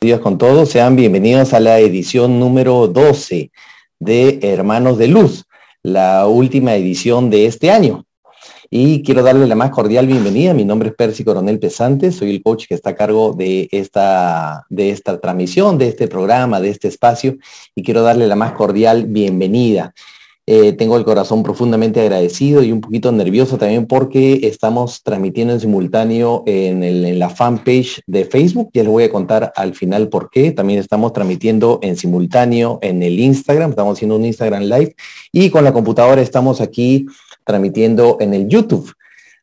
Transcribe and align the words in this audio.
días 0.00 0.20
con 0.20 0.38
todos. 0.38 0.68
Sean 0.68 0.94
bienvenidos 0.94 1.52
a 1.52 1.58
la 1.58 1.80
edición 1.80 2.38
número 2.38 2.86
12 2.86 3.50
de 3.98 4.38
Hermanos 4.42 4.96
de 4.96 5.08
Luz, 5.08 5.44
la 5.82 6.28
última 6.28 6.76
edición 6.76 7.30
de 7.30 7.46
este 7.46 7.72
año. 7.72 8.04
Y 8.70 9.02
quiero 9.02 9.24
darle 9.24 9.48
la 9.48 9.56
más 9.56 9.70
cordial 9.70 10.06
bienvenida. 10.06 10.54
Mi 10.54 10.64
nombre 10.64 10.90
es 10.90 10.94
Percy 10.94 11.24
Coronel 11.24 11.58
Pesante, 11.58 12.12
soy 12.12 12.30
el 12.30 12.44
coach 12.44 12.66
que 12.68 12.76
está 12.76 12.90
a 12.90 12.94
cargo 12.94 13.32
de 13.36 13.68
esta, 13.72 14.66
de 14.68 14.90
esta 14.90 15.18
transmisión, 15.18 15.78
de 15.78 15.88
este 15.88 16.06
programa, 16.06 16.60
de 16.60 16.70
este 16.70 16.86
espacio, 16.86 17.36
y 17.74 17.82
quiero 17.82 18.02
darle 18.02 18.28
la 18.28 18.36
más 18.36 18.52
cordial 18.52 19.06
bienvenida. 19.06 19.94
Eh, 20.50 20.72
tengo 20.72 20.96
el 20.96 21.04
corazón 21.04 21.42
profundamente 21.42 22.00
agradecido 22.00 22.62
y 22.62 22.72
un 22.72 22.80
poquito 22.80 23.12
nervioso 23.12 23.58
también 23.58 23.84
porque 23.84 24.40
estamos 24.44 25.02
transmitiendo 25.02 25.52
en 25.52 25.60
simultáneo 25.60 26.42
en, 26.46 27.18
la 27.18 27.28
fanpage 27.28 28.00
de 28.06 28.24
Facebook. 28.24 28.70
Ya 28.72 28.82
les 28.82 28.90
voy 28.90 29.04
a 29.04 29.10
contar 29.10 29.52
al 29.54 29.74
final 29.74 30.08
por 30.08 30.30
qué. 30.30 30.52
También 30.52 30.78
estamos 30.80 31.12
transmitiendo 31.12 31.80
en 31.82 31.98
simultáneo 31.98 32.78
en 32.80 33.02
el 33.02 33.20
Instagram. 33.20 33.68
Estamos 33.68 33.98
haciendo 33.98 34.16
un 34.16 34.24
Instagram 34.24 34.62
Live 34.62 34.96
y 35.32 35.50
con 35.50 35.64
la 35.64 35.74
computadora 35.74 36.22
estamos 36.22 36.62
aquí 36.62 37.04
transmitiendo 37.44 38.16
en 38.18 38.32
el 38.32 38.48
YouTube. 38.48 38.90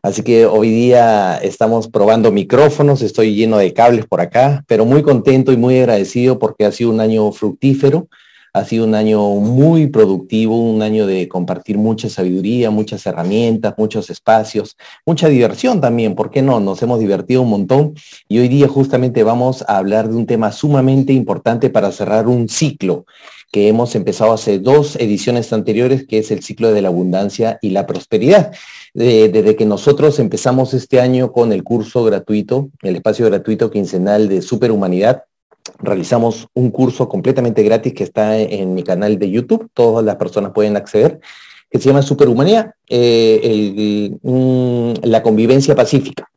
Así 0.01 0.23
que 0.23 0.47
hoy 0.47 0.71
día 0.71 1.37
estamos 1.37 1.87
probando 1.87 2.31
micrófonos, 2.31 3.03
estoy 3.03 3.35
lleno 3.35 3.59
de 3.59 3.73
cables 3.73 4.07
por 4.07 4.21
acá, 4.21 4.63
pero 4.65 4.85
muy 4.85 5.03
contento 5.03 5.51
y 5.51 5.57
muy 5.57 5.77
agradecido 5.77 6.39
porque 6.39 6.65
ha 6.65 6.71
sido 6.71 6.89
un 6.89 6.99
año 6.99 7.31
fructífero. 7.31 8.07
Ha 8.55 8.63
sido 8.63 8.85
un 8.85 8.95
año 8.95 9.21
muy 9.31 9.87
productivo, 9.87 10.57
un 10.57 10.81
año 10.81 11.05
de 11.05 11.27
compartir 11.27 11.77
mucha 11.77 12.07
sabiduría, 12.07 12.71
muchas 12.71 13.05
herramientas, 13.05 13.73
muchos 13.77 14.09
espacios, 14.09 14.77
mucha 15.05 15.27
diversión 15.27 15.81
también, 15.81 16.15
¿por 16.15 16.31
qué 16.31 16.41
no? 16.41 16.61
Nos 16.61 16.81
hemos 16.81 17.01
divertido 17.01 17.41
un 17.41 17.49
montón 17.49 17.95
y 18.29 18.39
hoy 18.39 18.47
día 18.47 18.69
justamente 18.69 19.23
vamos 19.23 19.65
a 19.67 19.75
hablar 19.75 20.07
de 20.07 20.15
un 20.15 20.25
tema 20.25 20.53
sumamente 20.53 21.11
importante 21.11 21.69
para 21.69 21.91
cerrar 21.91 22.29
un 22.29 22.47
ciclo 22.47 23.05
que 23.51 23.67
hemos 23.67 23.93
empezado 23.93 24.31
hace 24.31 24.57
dos 24.57 24.95
ediciones 24.95 25.51
anteriores, 25.51 26.07
que 26.07 26.19
es 26.19 26.31
el 26.31 26.41
ciclo 26.41 26.71
de 26.71 26.81
la 26.81 26.87
abundancia 26.87 27.59
y 27.61 27.71
la 27.71 27.85
prosperidad. 27.85 28.53
desde 28.93 29.57
que 29.57 29.65
nosotros 29.65 30.17
empezamos 30.19 30.73
este 30.73 31.01
año 31.01 31.33
con 31.33 31.51
el 31.51 31.65
curso 31.65 32.05
gratuito, 32.05 32.69
el 32.83 32.95
espacio 32.95 33.25
gratuito 33.25 33.69
quincenal 33.69 34.29
de 34.29 34.41
Superhumanidad, 34.41 35.25
realizamos 35.79 36.47
un 36.53 36.71
curso 36.71 37.07
completamente 37.09 37.63
gratis 37.63 37.93
que 37.93 38.03
está 38.03 38.37
en 38.37 38.73
mi 38.73 38.83
canal 38.83 39.17
de 39.17 39.29
YouTube, 39.29 39.69
todas 39.73 40.03
las 40.05 40.15
personas 40.15 40.51
pueden 40.53 40.77
acceder, 40.77 41.19
que 41.69 41.79
se 41.79 41.89
llama 41.89 42.01
Superhumanía, 42.01 42.75
eh, 42.87 44.11
la 45.01 45.23
convivencia 45.23 45.75
pacífica, 45.75 46.29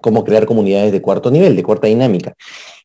cómo 0.00 0.24
crear 0.24 0.46
comunidades 0.46 0.92
de 0.92 1.02
cuarto 1.02 1.30
nivel, 1.30 1.54
de 1.54 1.62
cuarta 1.62 1.86
dinámica. 1.86 2.34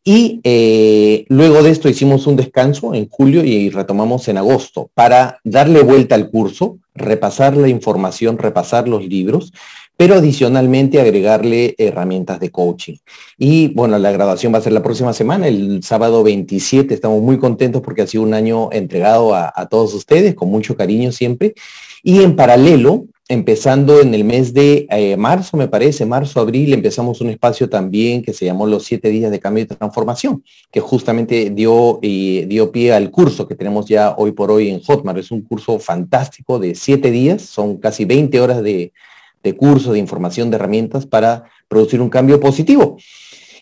Y 0.03 0.39
eh, 0.43 1.25
luego 1.29 1.63
de 1.63 1.71
esto 1.71 1.89
hicimos 1.89 2.27
un 2.27 2.35
descanso 2.35 2.93
en 2.93 3.09
julio 3.09 3.43
y 3.43 3.69
retomamos 3.69 4.27
en 4.27 4.37
agosto 4.37 4.89
para 4.93 5.39
darle 5.43 5.81
vuelta 5.81 6.15
al 6.15 6.29
curso, 6.29 6.79
repasar 6.93 7.57
la 7.57 7.67
información, 7.67 8.37
repasar 8.37 8.87
los 8.87 9.05
libros, 9.05 9.51
pero 9.97 10.13
adicionalmente 10.13 11.01
agregarle 11.01 11.73
herramientas 11.79 12.39
de 12.39 12.51
coaching. 12.51 12.97
Y 13.37 13.69
bueno, 13.69 13.97
la 13.97 14.11
graduación 14.11 14.53
va 14.53 14.59
a 14.59 14.61
ser 14.61 14.73
la 14.73 14.83
próxima 14.83 15.11
semana, 15.11 15.47
el 15.47 15.81
sábado 15.83 16.23
27. 16.23 16.93
Estamos 16.93 17.21
muy 17.23 17.39
contentos 17.39 17.81
porque 17.81 18.03
ha 18.03 18.07
sido 18.07 18.23
un 18.23 18.35
año 18.35 18.69
entregado 18.71 19.33
a, 19.33 19.67
todos 19.69 19.95
ustedes, 19.95 20.35
con 20.35 20.49
mucho 20.49 20.77
cariño 20.77 21.11
siempre. 21.11 21.55
Y 22.03 22.21
en 22.21 22.35
paralelo, 22.35 23.05
empezando 23.27 23.99
en 23.99 24.13
el 24.13 24.23
mes 24.23 24.53
de 24.53 24.85
eh, 24.91 25.17
marzo, 25.17 25.57
me 25.57 25.67
parece, 25.67 26.05
marzo, 26.05 26.39
abril, 26.41 26.73
empezamos 26.73 27.19
un 27.19 27.31
espacio 27.31 27.67
también 27.67 28.21
que 28.21 28.33
se 28.33 28.45
llamó 28.45 28.67
los 28.67 28.83
siete 28.83 29.09
días 29.09 29.31
de 29.31 29.39
cambio 29.39 29.63
y 29.63 29.67
transformación, 29.67 30.43
que 30.71 30.79
justamente 30.79 31.49
dio, 31.49 31.97
y 32.03 32.45
dio 32.45 32.71
pie 32.71 32.93
al 32.93 33.09
curso 33.09 33.47
que 33.47 33.55
tenemos 33.55 33.87
ya 33.87 34.13
hoy 34.15 34.31
por 34.31 34.51
hoy 34.51 34.69
en 34.69 34.79
Hotmart. 34.79 35.17
Es 35.17 35.31
un 35.31 35.41
curso 35.41 35.79
fantástico 35.79 36.59
de 36.59 36.75
siete 36.75 37.09
días, 37.09 37.41
son 37.41 37.77
casi 37.77 38.05
20 38.05 38.39
horas 38.39 38.61
de, 38.61 38.93
de 39.43 39.55
cursos, 39.55 39.93
de 39.93 39.99
información, 39.99 40.49
de 40.49 40.55
herramientas 40.55 41.05
para 41.05 41.45
producir 41.67 42.01
un 42.01 42.09
cambio 42.09 42.39
positivo. 42.39 42.97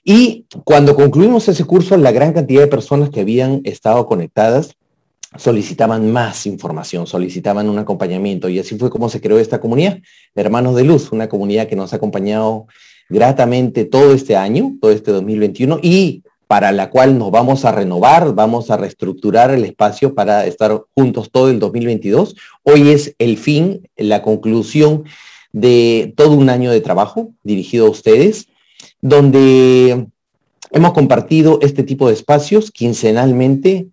Y 0.04 0.46
cuando 0.64 0.96
concluimos 0.96 1.48
ese 1.48 1.66
curso, 1.66 1.98
la 1.98 2.12
gran 2.12 2.34
cantidad 2.34 2.62
de 2.62 2.68
personas 2.68 3.10
que 3.10 3.22
habían 3.22 3.62
estado 3.64 4.06
conectadas 4.06 4.76
solicitaban 5.38 6.12
más 6.12 6.46
información, 6.46 7.08
solicitaban 7.08 7.70
un 7.70 7.80
acompañamiento. 7.80 8.48
Y 8.48 8.60
así 8.60 8.78
fue 8.78 8.90
como 8.90 9.10
se 9.10 9.20
creó 9.20 9.40
esta 9.40 9.60
comunidad, 9.60 10.00
Hermanos 10.36 10.76
de 10.76 10.84
Luz, 10.84 11.12
una 11.12 11.28
comunidad 11.28 11.68
que 11.68 11.76
nos 11.76 11.92
ha 11.92 11.98
acompañado 11.98 12.68
gratamente 13.10 13.86
todo 13.86 14.14
este 14.14 14.36
año, 14.36 14.76
todo 14.80 14.92
este 14.92 15.12
2021, 15.12 15.80
y 15.82 16.24
para 16.48 16.72
la 16.72 16.90
cual 16.90 17.18
nos 17.18 17.32
vamos 17.32 17.66
a 17.66 17.72
renovar, 17.72 18.34
vamos 18.36 18.70
a 18.70 18.78
reestructurar 18.78 19.52
el 19.52 19.66
espacio 19.66 20.14
para 20.14 20.46
estar 20.46 20.84
juntos 20.94 21.32
todo 21.32 21.50
el 21.50 21.60
2022. 21.60 22.36
Hoy 22.64 22.90
es 22.92 23.16
el 23.18 23.38
fin, 23.38 23.90
la 23.98 24.22
conclusión 24.22 25.06
de 25.56 26.14
todo 26.18 26.32
un 26.34 26.50
año 26.50 26.70
de 26.70 26.82
trabajo 26.82 27.32
dirigido 27.42 27.88
a 27.88 27.90
ustedes, 27.90 28.50
donde 29.00 30.06
hemos 30.72 30.92
compartido 30.92 31.60
este 31.62 31.84
tipo 31.84 32.10
de 32.10 32.14
espacios 32.14 32.72
quincenalmente, 32.72 33.88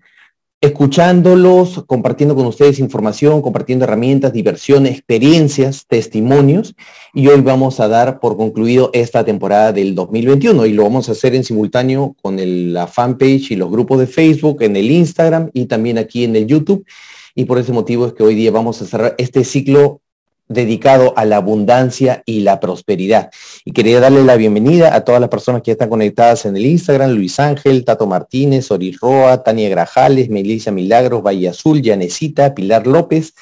escuchándolos, 0.61 1.84
compartiendo 1.87 2.34
con 2.34 2.47
ustedes 2.47 2.81
información, 2.81 3.43
compartiendo 3.43 3.84
herramientas, 3.84 4.33
diversión, 4.33 4.87
experiencias, 4.87 5.87
testimonios. 5.87 6.75
Y 7.15 7.28
hoy 7.28 7.41
vamos 7.43 7.78
a 7.78 7.87
dar 7.87 8.19
por 8.19 8.37
concluido 8.37 8.91
esta 8.93 9.25
temporada 9.25 9.72
del 9.72 9.95
2021 9.95 10.67
y 10.67 10.72
lo 10.72 10.83
vamos 10.83 11.09
a 11.09 11.12
hacer 11.12 11.37
en 11.37 11.45
simultáneo 11.45 12.17
con 12.21 12.39
la 12.72 12.89
fanpage 12.89 13.53
y 13.53 13.56
los 13.56 13.71
grupos 13.71 14.01
de 14.01 14.09
Facebook, 14.09 14.62
en 14.62 14.75
el 14.75 14.91
Instagram 14.91 15.49
y 15.53 15.67
también 15.67 15.97
aquí 15.97 16.25
en 16.25 16.34
el 16.34 16.49
YouTube. 16.49 16.84
Y 17.37 17.45
por 17.45 17.59
ese 17.59 17.72
motivo 17.72 18.09
es 18.09 18.15
que 18.15 18.25
hoy 18.25 18.34
día 18.34 18.51
vamos 18.51 18.83
a 18.83 18.87
cerrar 18.87 19.15
este 19.17 19.45
ciclo 19.45 20.02
dedicado 20.53 21.13
a 21.17 21.25
la 21.25 21.37
abundancia 21.37 22.23
y 22.27 22.41
la 22.41 22.61
prosperidad. 22.61 23.31
Y 23.65 23.73
quería 23.73 24.01
darle 24.01 24.25
la 24.25 24.37
bienvenida 24.37 24.95
a 24.95 25.05
todas 25.05 25.21
las 25.21 25.31
personas 25.31 25.63
que 25.63 25.73
están 25.73 25.89
conectadas 25.89 26.47
en 26.47 26.57
el 26.57 26.67
Instagram, 26.67 27.11
Luis 27.11 27.39
Ángel, 27.41 27.85
Tato 27.85 28.07
Martínez, 28.07 28.71
Oris 28.71 28.99
Roa, 29.01 29.43
Tania 29.43 29.69
Grajales, 29.69 30.29
Melissa 30.29 30.71
Milagros, 30.71 31.23
Valle 31.23 31.49
Azul, 31.49 31.83
Yanecita, 31.83 32.55
Pilar 32.55 32.87
López, 32.87 33.35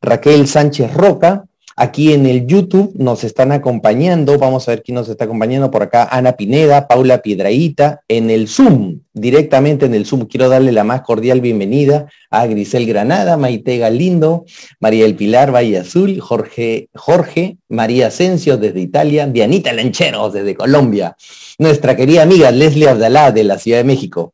Raquel 0.00 0.46
Sánchez 0.46 0.92
Roca, 0.92 1.44
Aquí 1.76 2.12
en 2.12 2.26
el 2.26 2.46
YouTube 2.46 2.92
nos 2.94 3.24
están 3.24 3.50
acompañando, 3.50 4.38
vamos 4.38 4.68
a 4.68 4.72
ver 4.72 4.82
quién 4.84 4.94
nos 4.94 5.08
está 5.08 5.24
acompañando 5.24 5.72
por 5.72 5.82
acá, 5.82 6.08
Ana 6.08 6.32
Pineda, 6.32 6.86
Paula 6.86 7.18
Piedraíta, 7.20 8.02
en 8.06 8.30
el 8.30 8.46
Zoom, 8.46 9.00
directamente 9.12 9.86
en 9.86 9.94
el 9.94 10.06
Zoom. 10.06 10.26
Quiero 10.26 10.48
darle 10.48 10.70
la 10.70 10.84
más 10.84 11.02
cordial 11.02 11.40
bienvenida 11.40 12.06
a 12.30 12.46
Grisel 12.46 12.86
Granada, 12.86 13.36
Maite 13.36 13.78
Galindo, 13.78 14.44
María 14.78 15.04
El 15.04 15.16
Pilar 15.16 15.52
Valle 15.52 15.78
Azul, 15.78 16.20
Jorge, 16.20 16.90
Jorge, 16.94 17.56
María 17.68 18.06
Asensio 18.06 18.56
desde 18.56 18.80
Italia, 18.80 19.26
Dianita 19.26 19.72
Lancheros 19.72 20.32
desde 20.32 20.54
Colombia, 20.54 21.16
nuestra 21.58 21.96
querida 21.96 22.22
amiga 22.22 22.52
Leslie 22.52 22.88
Abdalá 22.88 23.32
de 23.32 23.42
la 23.42 23.58
Ciudad 23.58 23.78
de 23.78 23.84
México. 23.84 24.32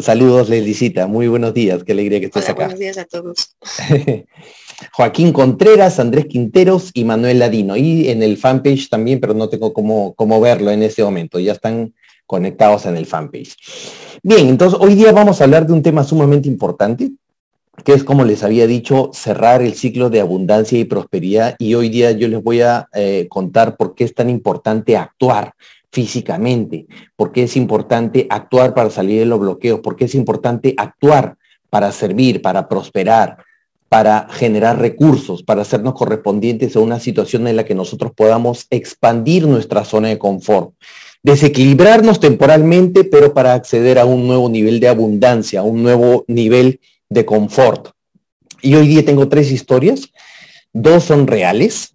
Saludos, 0.00 0.48
Leslicita. 0.48 1.06
Muy 1.06 1.28
buenos 1.28 1.52
días. 1.52 1.82
Qué 1.84 1.92
alegría 1.92 2.20
que 2.20 2.26
estés 2.26 2.48
acá. 2.48 2.66
Buenos 2.66 2.78
días 2.78 2.96
a 2.96 3.04
todos. 3.04 3.56
Joaquín 4.92 5.32
Contreras, 5.32 5.98
Andrés 5.98 6.26
Quinteros 6.26 6.90
y 6.94 7.04
Manuel 7.04 7.38
Ladino. 7.38 7.76
Y 7.76 8.08
en 8.08 8.22
el 8.22 8.36
fanpage 8.36 8.88
también, 8.88 9.20
pero 9.20 9.34
no 9.34 9.48
tengo 9.48 9.72
cómo, 9.72 10.14
cómo 10.14 10.40
verlo 10.40 10.70
en 10.70 10.82
este 10.82 11.02
momento. 11.02 11.38
Ya 11.38 11.52
están 11.52 11.94
conectados 12.26 12.86
en 12.86 12.96
el 12.96 13.06
fanpage. 13.06 13.56
Bien, 14.22 14.48
entonces 14.48 14.78
hoy 14.80 14.94
día 14.94 15.12
vamos 15.12 15.40
a 15.40 15.44
hablar 15.44 15.66
de 15.66 15.72
un 15.72 15.82
tema 15.82 16.04
sumamente 16.04 16.48
importante, 16.48 17.12
que 17.84 17.92
es, 17.92 18.04
como 18.04 18.24
les 18.24 18.42
había 18.42 18.66
dicho, 18.66 19.10
cerrar 19.12 19.62
el 19.62 19.74
ciclo 19.74 20.10
de 20.10 20.20
abundancia 20.20 20.78
y 20.78 20.84
prosperidad. 20.84 21.56
Y 21.58 21.74
hoy 21.74 21.88
día 21.88 22.12
yo 22.12 22.28
les 22.28 22.42
voy 22.42 22.60
a 22.60 22.88
eh, 22.94 23.26
contar 23.28 23.76
por 23.76 23.94
qué 23.94 24.04
es 24.04 24.14
tan 24.14 24.30
importante 24.30 24.96
actuar 24.96 25.54
físicamente, 25.90 26.86
por 27.16 27.32
qué 27.32 27.44
es 27.44 27.56
importante 27.56 28.26
actuar 28.30 28.74
para 28.74 28.90
salir 28.90 29.20
de 29.20 29.26
los 29.26 29.40
bloqueos, 29.40 29.80
por 29.80 29.96
qué 29.96 30.04
es 30.04 30.14
importante 30.14 30.74
actuar 30.76 31.36
para 31.68 31.90
servir, 31.92 32.42
para 32.42 32.68
prosperar, 32.68 33.38
para 33.90 34.28
generar 34.30 34.78
recursos, 34.78 35.42
para 35.42 35.62
hacernos 35.62 35.94
correspondientes 35.94 36.76
a 36.76 36.80
una 36.80 37.00
situación 37.00 37.48
en 37.48 37.56
la 37.56 37.64
que 37.64 37.74
nosotros 37.74 38.12
podamos 38.14 38.68
expandir 38.70 39.48
nuestra 39.48 39.84
zona 39.84 40.06
de 40.06 40.16
confort, 40.16 40.74
desequilibrarnos 41.24 42.20
temporalmente, 42.20 43.02
pero 43.02 43.34
para 43.34 43.52
acceder 43.52 43.98
a 43.98 44.04
un 44.04 44.28
nuevo 44.28 44.48
nivel 44.48 44.78
de 44.78 44.86
abundancia, 44.86 45.58
a 45.58 45.64
un 45.64 45.82
nuevo 45.82 46.24
nivel 46.28 46.78
de 47.08 47.24
confort. 47.26 47.88
Y 48.62 48.76
hoy 48.76 48.86
día 48.86 49.04
tengo 49.04 49.28
tres 49.28 49.50
historias, 49.50 50.12
dos 50.72 51.02
son 51.02 51.26
reales 51.26 51.94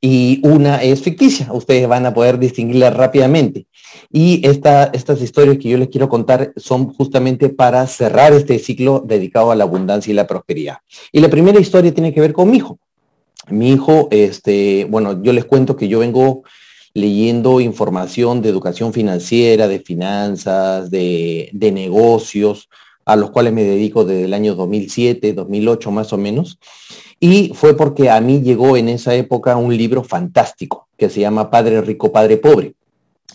y 0.00 0.40
una 0.42 0.82
es 0.82 1.02
ficticia. 1.02 1.52
Ustedes 1.52 1.88
van 1.88 2.06
a 2.06 2.14
poder 2.14 2.38
distinguirla 2.38 2.90
rápidamente. 2.90 3.66
Y 4.12 4.46
estas 4.46 5.20
historias 5.20 5.58
que 5.58 5.68
yo 5.68 5.78
les 5.78 5.88
quiero 5.88 6.08
contar 6.08 6.52
son 6.56 6.92
justamente 6.92 7.48
para 7.48 7.86
cerrar 7.86 8.32
este 8.32 8.58
ciclo 8.58 9.02
dedicado 9.04 9.50
a 9.50 9.56
la 9.56 9.64
abundancia 9.64 10.10
y 10.10 10.14
la 10.14 10.26
prosperidad. 10.26 10.78
Y 11.12 11.20
la 11.20 11.28
primera 11.28 11.58
historia 11.60 11.92
tiene 11.92 12.12
que 12.12 12.20
ver 12.20 12.32
con 12.32 12.50
mi 12.50 12.58
hijo. 12.58 12.78
Mi 13.48 13.70
hijo, 13.72 14.08
este, 14.10 14.86
bueno, 14.90 15.22
yo 15.22 15.32
les 15.32 15.44
cuento 15.44 15.76
que 15.76 15.88
yo 15.88 16.00
vengo 16.00 16.42
leyendo 16.94 17.60
información 17.60 18.40
de 18.42 18.48
educación 18.48 18.92
financiera, 18.92 19.68
de 19.68 19.80
finanzas, 19.80 20.90
de, 20.90 21.50
de 21.52 21.70
negocios, 21.70 22.68
a 23.06 23.14
los 23.14 23.30
cuales 23.30 23.52
me 23.52 23.62
dedico 23.62 24.04
desde 24.04 24.24
el 24.24 24.34
año 24.34 24.54
2007, 24.56 25.32
2008 25.32 25.90
más 25.92 26.12
o 26.12 26.18
menos. 26.18 26.58
Y 27.20 27.52
fue 27.54 27.76
porque 27.76 28.10
a 28.10 28.20
mí 28.20 28.42
llegó 28.42 28.76
en 28.76 28.88
esa 28.88 29.14
época 29.14 29.56
un 29.56 29.74
libro 29.74 30.02
fantástico 30.02 30.88
que 30.98 31.08
se 31.08 31.20
llama 31.20 31.50
Padre 31.50 31.80
Rico, 31.80 32.12
Padre 32.12 32.36
Pobre. 32.36 32.74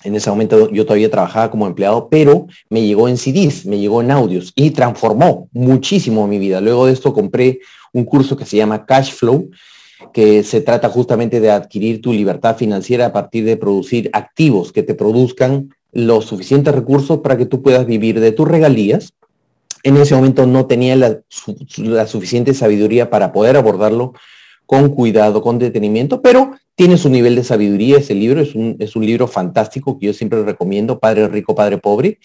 En 0.03 0.15
ese 0.15 0.29
momento 0.29 0.69
yo 0.71 0.85
todavía 0.85 1.09
trabajaba 1.09 1.49
como 1.49 1.67
empleado, 1.67 2.09
pero 2.09 2.47
me 2.69 2.81
llegó 2.81 3.07
en 3.07 3.17
CDs, 3.17 3.65
me 3.65 3.79
llegó 3.79 4.01
en 4.01 4.11
audios 4.11 4.51
y 4.55 4.71
transformó 4.71 5.47
muchísimo 5.53 6.27
mi 6.27 6.37
vida. 6.37 6.59
Luego 6.59 6.87
de 6.87 6.93
esto 6.93 7.13
compré 7.13 7.59
un 7.93 8.03
curso 8.03 8.35
que 8.35 8.45
se 8.45 8.57
llama 8.57 8.85
Cash 8.85 9.13
Flow, 9.13 9.49
que 10.13 10.43
se 10.43 10.61
trata 10.61 10.89
justamente 10.89 11.39
de 11.39 11.51
adquirir 11.51 12.01
tu 12.01 12.11
libertad 12.11 12.57
financiera 12.57 13.07
a 13.07 13.13
partir 13.13 13.45
de 13.45 13.57
producir 13.57 14.09
activos 14.11 14.73
que 14.73 14.83
te 14.83 14.95
produzcan 14.95 15.73
los 15.93 16.25
suficientes 16.25 16.73
recursos 16.73 17.19
para 17.19 17.37
que 17.37 17.45
tú 17.45 17.61
puedas 17.61 17.85
vivir 17.85 18.19
de 18.19 18.31
tus 18.31 18.47
regalías 18.47 19.13
en 19.83 19.97
ese 19.97 20.15
momento 20.15 20.45
no 20.45 20.65
tenía 20.65 20.95
la, 20.95 22.07
suficiente 22.07 22.53
sabiduría 22.53 23.09
para 23.09 23.31
poder 23.31 23.57
abordarlo 23.57 24.13
con 24.65 24.89
cuidado, 24.89 25.41
con 25.41 25.59
detenimiento, 25.59 26.21
pero 26.21 26.51
tiene 26.75 26.97
su 26.97 27.09
nivel 27.09 27.35
de 27.35 27.43
sabiduría 27.43 27.97
ese 27.97 28.15
libro, 28.15 28.41
es 28.41 28.55
un, 28.55 29.05
libro 29.05 29.27
fantástico 29.27 29.99
que 29.99 30.07
yo 30.07 30.13
siempre 30.13 30.43
recomiendo, 30.43 30.99
Padre 30.99 31.27
Rico, 31.27 31.53
Padre 31.53 31.77
Pobre. 31.77 32.19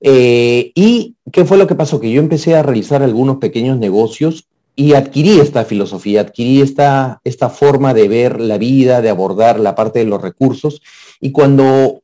Eh, 0.00 0.70
¿Y 0.74 1.16
qué 1.32 1.44
fue 1.44 1.58
lo 1.58 1.66
que 1.66 1.74
pasó? 1.74 2.00
Que 2.00 2.10
yo 2.10 2.20
empecé 2.20 2.54
a 2.54 2.62
realizar 2.62 3.02
algunos 3.02 3.36
pequeños 3.38 3.78
negocios 3.78 4.46
y 4.76 4.94
adquirí 4.94 5.40
esta 5.40 5.64
filosofía, 5.64 6.22
adquirí 6.22 6.62
esta, 6.62 7.20
esta 7.24 7.50
forma 7.50 7.92
de 7.92 8.08
ver 8.08 8.40
la 8.40 8.56
vida, 8.56 9.02
de 9.02 9.10
abordar 9.10 9.60
la 9.60 9.74
parte 9.74 9.98
de 9.98 10.06
los 10.06 10.22
recursos. 10.22 10.80
Y 11.20 11.32
cuando 11.32 12.02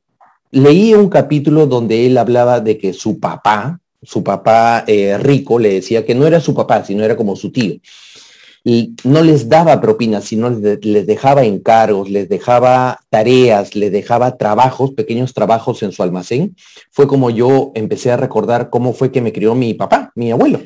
leí 0.50 0.94
un 0.94 1.08
capítulo 1.08 1.66
donde 1.66 2.06
él 2.06 2.18
hablaba 2.18 2.60
de 2.60 2.76
que 2.76 2.92
su 2.92 3.18
papá, 3.18 3.80
su 4.06 4.22
papá 4.22 4.84
eh, 4.86 5.18
rico 5.18 5.58
le 5.58 5.74
decía 5.74 6.04
que 6.06 6.14
no 6.14 6.26
era 6.26 6.40
su 6.40 6.54
papá, 6.54 6.84
sino 6.84 7.04
era 7.04 7.16
como 7.16 7.36
su 7.36 7.50
tío. 7.52 7.76
Y 8.64 8.94
no 9.04 9.22
les 9.22 9.48
daba 9.48 9.80
propinas, 9.80 10.24
sino 10.24 10.50
les, 10.50 11.06
dejaba 11.06 11.44
encargos, 11.44 12.10
les 12.10 12.28
dejaba 12.28 12.98
tareas, 13.10 13.76
les 13.76 13.92
dejaba 13.92 14.36
trabajos, 14.36 14.92
pequeños 14.92 15.34
trabajos 15.34 15.82
en 15.82 15.92
su 15.92 16.02
almacén. 16.02 16.56
Fue 16.90 17.06
como 17.06 17.30
yo 17.30 17.70
empecé 17.74 18.10
a 18.10 18.16
recordar 18.16 18.70
cómo 18.70 18.92
fue 18.92 19.12
que 19.12 19.20
me 19.20 19.32
crió 19.32 19.54
mi 19.54 19.74
papá, 19.74 20.10
mi 20.16 20.32
abuelo 20.32 20.60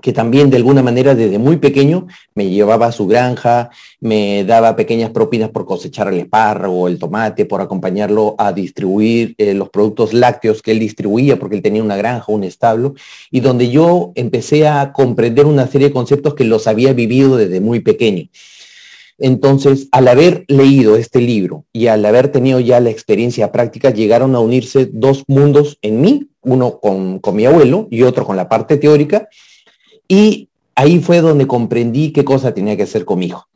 que 0.00 0.12
también 0.12 0.50
de 0.50 0.56
alguna 0.56 0.82
manera 0.82 1.14
desde 1.14 1.38
muy 1.38 1.56
pequeño 1.56 2.06
me 2.34 2.48
llevaba 2.50 2.86
a 2.86 2.92
su 2.92 3.06
granja, 3.06 3.70
me 4.00 4.44
daba 4.44 4.76
pequeñas 4.76 5.10
propinas 5.10 5.50
por 5.50 5.64
cosechar 5.66 6.08
el 6.08 6.18
espárrago, 6.18 6.88
el 6.88 6.98
tomate, 6.98 7.46
por 7.46 7.60
acompañarlo 7.60 8.34
a 8.38 8.52
distribuir 8.52 9.34
eh, 9.38 9.54
los 9.54 9.70
productos 9.70 10.12
lácteos 10.12 10.62
que 10.62 10.72
él 10.72 10.78
distribuía 10.78 11.38
porque 11.38 11.56
él 11.56 11.62
tenía 11.62 11.82
una 11.82 11.96
granja, 11.96 12.32
un 12.32 12.44
establo, 12.44 12.94
y 13.30 13.40
donde 13.40 13.70
yo 13.70 14.12
empecé 14.14 14.66
a 14.66 14.92
comprender 14.92 15.46
una 15.46 15.66
serie 15.66 15.88
de 15.88 15.94
conceptos 15.94 16.34
que 16.34 16.44
los 16.44 16.66
había 16.66 16.92
vivido 16.92 17.36
desde 17.36 17.60
muy 17.60 17.80
pequeño. 17.80 18.28
Entonces, 19.18 19.88
al 19.92 20.08
haber 20.08 20.44
leído 20.48 20.96
este 20.96 21.20
libro 21.20 21.64
y 21.72 21.86
al 21.86 22.04
haber 22.04 22.28
tenido 22.28 22.58
ya 22.58 22.80
la 22.80 22.90
experiencia 22.90 23.52
práctica, 23.52 23.90
llegaron 23.90 24.34
a 24.34 24.40
unirse 24.40 24.90
dos 24.92 25.22
mundos 25.28 25.78
en 25.82 26.00
mí, 26.00 26.28
uno 26.42 26.80
con, 26.80 27.20
con 27.20 27.36
mi 27.36 27.46
abuelo 27.46 27.86
y 27.90 28.02
otro 28.02 28.26
con 28.26 28.36
la 28.36 28.48
parte 28.48 28.76
teórica, 28.76 29.28
y 30.08 30.48
ahí 30.74 31.00
fue 31.00 31.20
donde 31.20 31.46
comprendí 31.46 32.12
qué 32.12 32.24
cosa 32.24 32.54
tenía 32.54 32.76
que 32.76 32.82
hacer 32.84 33.04
con 33.04 33.18
mi 33.18 33.26
hijo. 33.26 33.46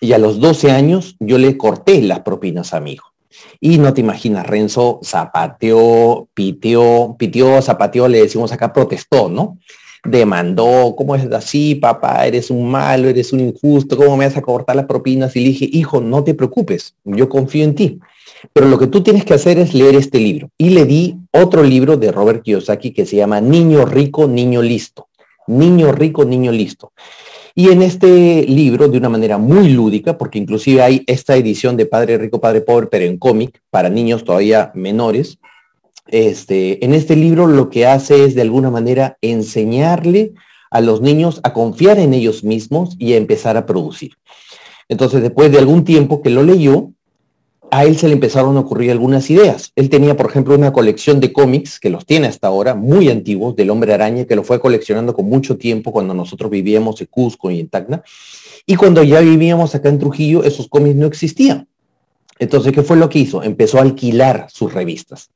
Y 0.00 0.12
a 0.12 0.18
los 0.18 0.40
12 0.40 0.70
años 0.70 1.16
yo 1.20 1.38
le 1.38 1.56
corté 1.56 2.02
las 2.02 2.20
propinas 2.20 2.74
a 2.74 2.80
mi 2.80 2.92
hijo. 2.92 3.14
Y 3.60 3.78
no 3.78 3.94
te 3.94 4.00
imaginas, 4.00 4.46
Renzo 4.46 5.00
zapateó, 5.02 6.28
pitió, 6.34 7.16
pitió, 7.18 7.60
zapateó, 7.62 8.08
le 8.08 8.20
decimos 8.20 8.52
acá, 8.52 8.72
protestó, 8.72 9.28
¿no? 9.28 9.58
Demandó, 10.04 10.94
¿cómo 10.96 11.16
es 11.16 11.24
así, 11.32 11.74
papá? 11.76 12.26
Eres 12.26 12.50
un 12.50 12.70
malo, 12.70 13.08
eres 13.08 13.32
un 13.32 13.40
injusto, 13.40 13.96
¿cómo 13.96 14.16
me 14.16 14.26
vas 14.26 14.36
a 14.36 14.42
cortar 14.42 14.76
las 14.76 14.86
propinas? 14.86 15.34
Y 15.36 15.40
le 15.40 15.48
dije, 15.48 15.68
hijo, 15.72 16.00
no 16.00 16.22
te 16.22 16.34
preocupes, 16.34 16.94
yo 17.04 17.28
confío 17.28 17.64
en 17.64 17.74
ti. 17.74 17.98
Pero 18.52 18.68
lo 18.68 18.78
que 18.78 18.88
tú 18.88 19.02
tienes 19.02 19.24
que 19.24 19.34
hacer 19.34 19.58
es 19.58 19.72
leer 19.72 19.94
este 19.94 20.18
libro. 20.18 20.50
Y 20.58 20.70
le 20.70 20.84
di 20.84 21.16
otro 21.32 21.62
libro 21.62 21.96
de 21.96 22.12
Robert 22.12 22.42
Kiyosaki 22.42 22.92
que 22.92 23.06
se 23.06 23.16
llama 23.16 23.40
Niño 23.40 23.86
Rico, 23.86 24.28
Niño 24.28 24.60
Listo. 24.60 25.08
Niño 25.46 25.92
rico, 25.92 26.24
niño 26.24 26.52
listo. 26.52 26.92
Y 27.54 27.68
en 27.68 27.82
este 27.82 28.44
libro, 28.44 28.88
de 28.88 28.98
una 28.98 29.08
manera 29.08 29.38
muy 29.38 29.68
lúdica, 29.68 30.18
porque 30.18 30.38
inclusive 30.38 30.82
hay 30.82 31.04
esta 31.06 31.36
edición 31.36 31.76
de 31.76 31.86
Padre 31.86 32.18
Rico, 32.18 32.40
Padre 32.40 32.62
Pobre, 32.62 32.88
pero 32.88 33.04
en 33.04 33.16
cómic, 33.16 33.60
para 33.70 33.88
niños 33.88 34.24
todavía 34.24 34.72
menores, 34.74 35.38
este, 36.08 36.84
en 36.84 36.94
este 36.94 37.16
libro 37.16 37.46
lo 37.46 37.70
que 37.70 37.86
hace 37.86 38.24
es 38.24 38.34
de 38.34 38.42
alguna 38.42 38.70
manera 38.70 39.16
enseñarle 39.22 40.32
a 40.70 40.80
los 40.80 41.00
niños 41.00 41.40
a 41.44 41.52
confiar 41.52 41.98
en 41.98 42.12
ellos 42.12 42.42
mismos 42.42 42.96
y 42.98 43.12
a 43.12 43.16
empezar 43.16 43.56
a 43.56 43.66
producir. 43.66 44.14
Entonces, 44.88 45.22
después 45.22 45.52
de 45.52 45.58
algún 45.58 45.84
tiempo 45.84 46.20
que 46.20 46.30
lo 46.30 46.42
leyó, 46.42 46.90
a 47.74 47.84
él 47.84 47.96
se 47.96 48.06
le 48.06 48.12
empezaron 48.12 48.56
a 48.56 48.60
ocurrir 48.60 48.92
algunas 48.92 49.28
ideas. 49.30 49.72
Él 49.74 49.90
tenía, 49.90 50.16
por 50.16 50.30
ejemplo, 50.30 50.54
una 50.54 50.72
colección 50.72 51.18
de 51.18 51.32
cómics, 51.32 51.80
que 51.80 51.90
los 51.90 52.06
tiene 52.06 52.28
hasta 52.28 52.46
ahora, 52.46 52.76
muy 52.76 53.08
antiguos, 53.08 53.56
del 53.56 53.68
hombre 53.70 53.92
araña, 53.92 54.26
que 54.26 54.36
lo 54.36 54.44
fue 54.44 54.60
coleccionando 54.60 55.12
con 55.12 55.28
mucho 55.28 55.56
tiempo 55.56 55.90
cuando 55.90 56.14
nosotros 56.14 56.52
vivíamos 56.52 57.00
en 57.00 57.08
Cusco 57.08 57.50
y 57.50 57.58
en 57.58 57.68
Tacna. 57.68 58.04
Y 58.64 58.76
cuando 58.76 59.02
ya 59.02 59.18
vivíamos 59.18 59.74
acá 59.74 59.88
en 59.88 59.98
Trujillo, 59.98 60.44
esos 60.44 60.68
cómics 60.68 60.94
no 60.94 61.06
existían. 61.06 61.66
Entonces, 62.38 62.72
¿qué 62.72 62.84
fue 62.84 62.96
lo 62.96 63.08
que 63.08 63.18
hizo? 63.18 63.42
Empezó 63.42 63.78
a 63.78 63.82
alquilar 63.82 64.46
sus 64.50 64.72
revistas 64.72 65.30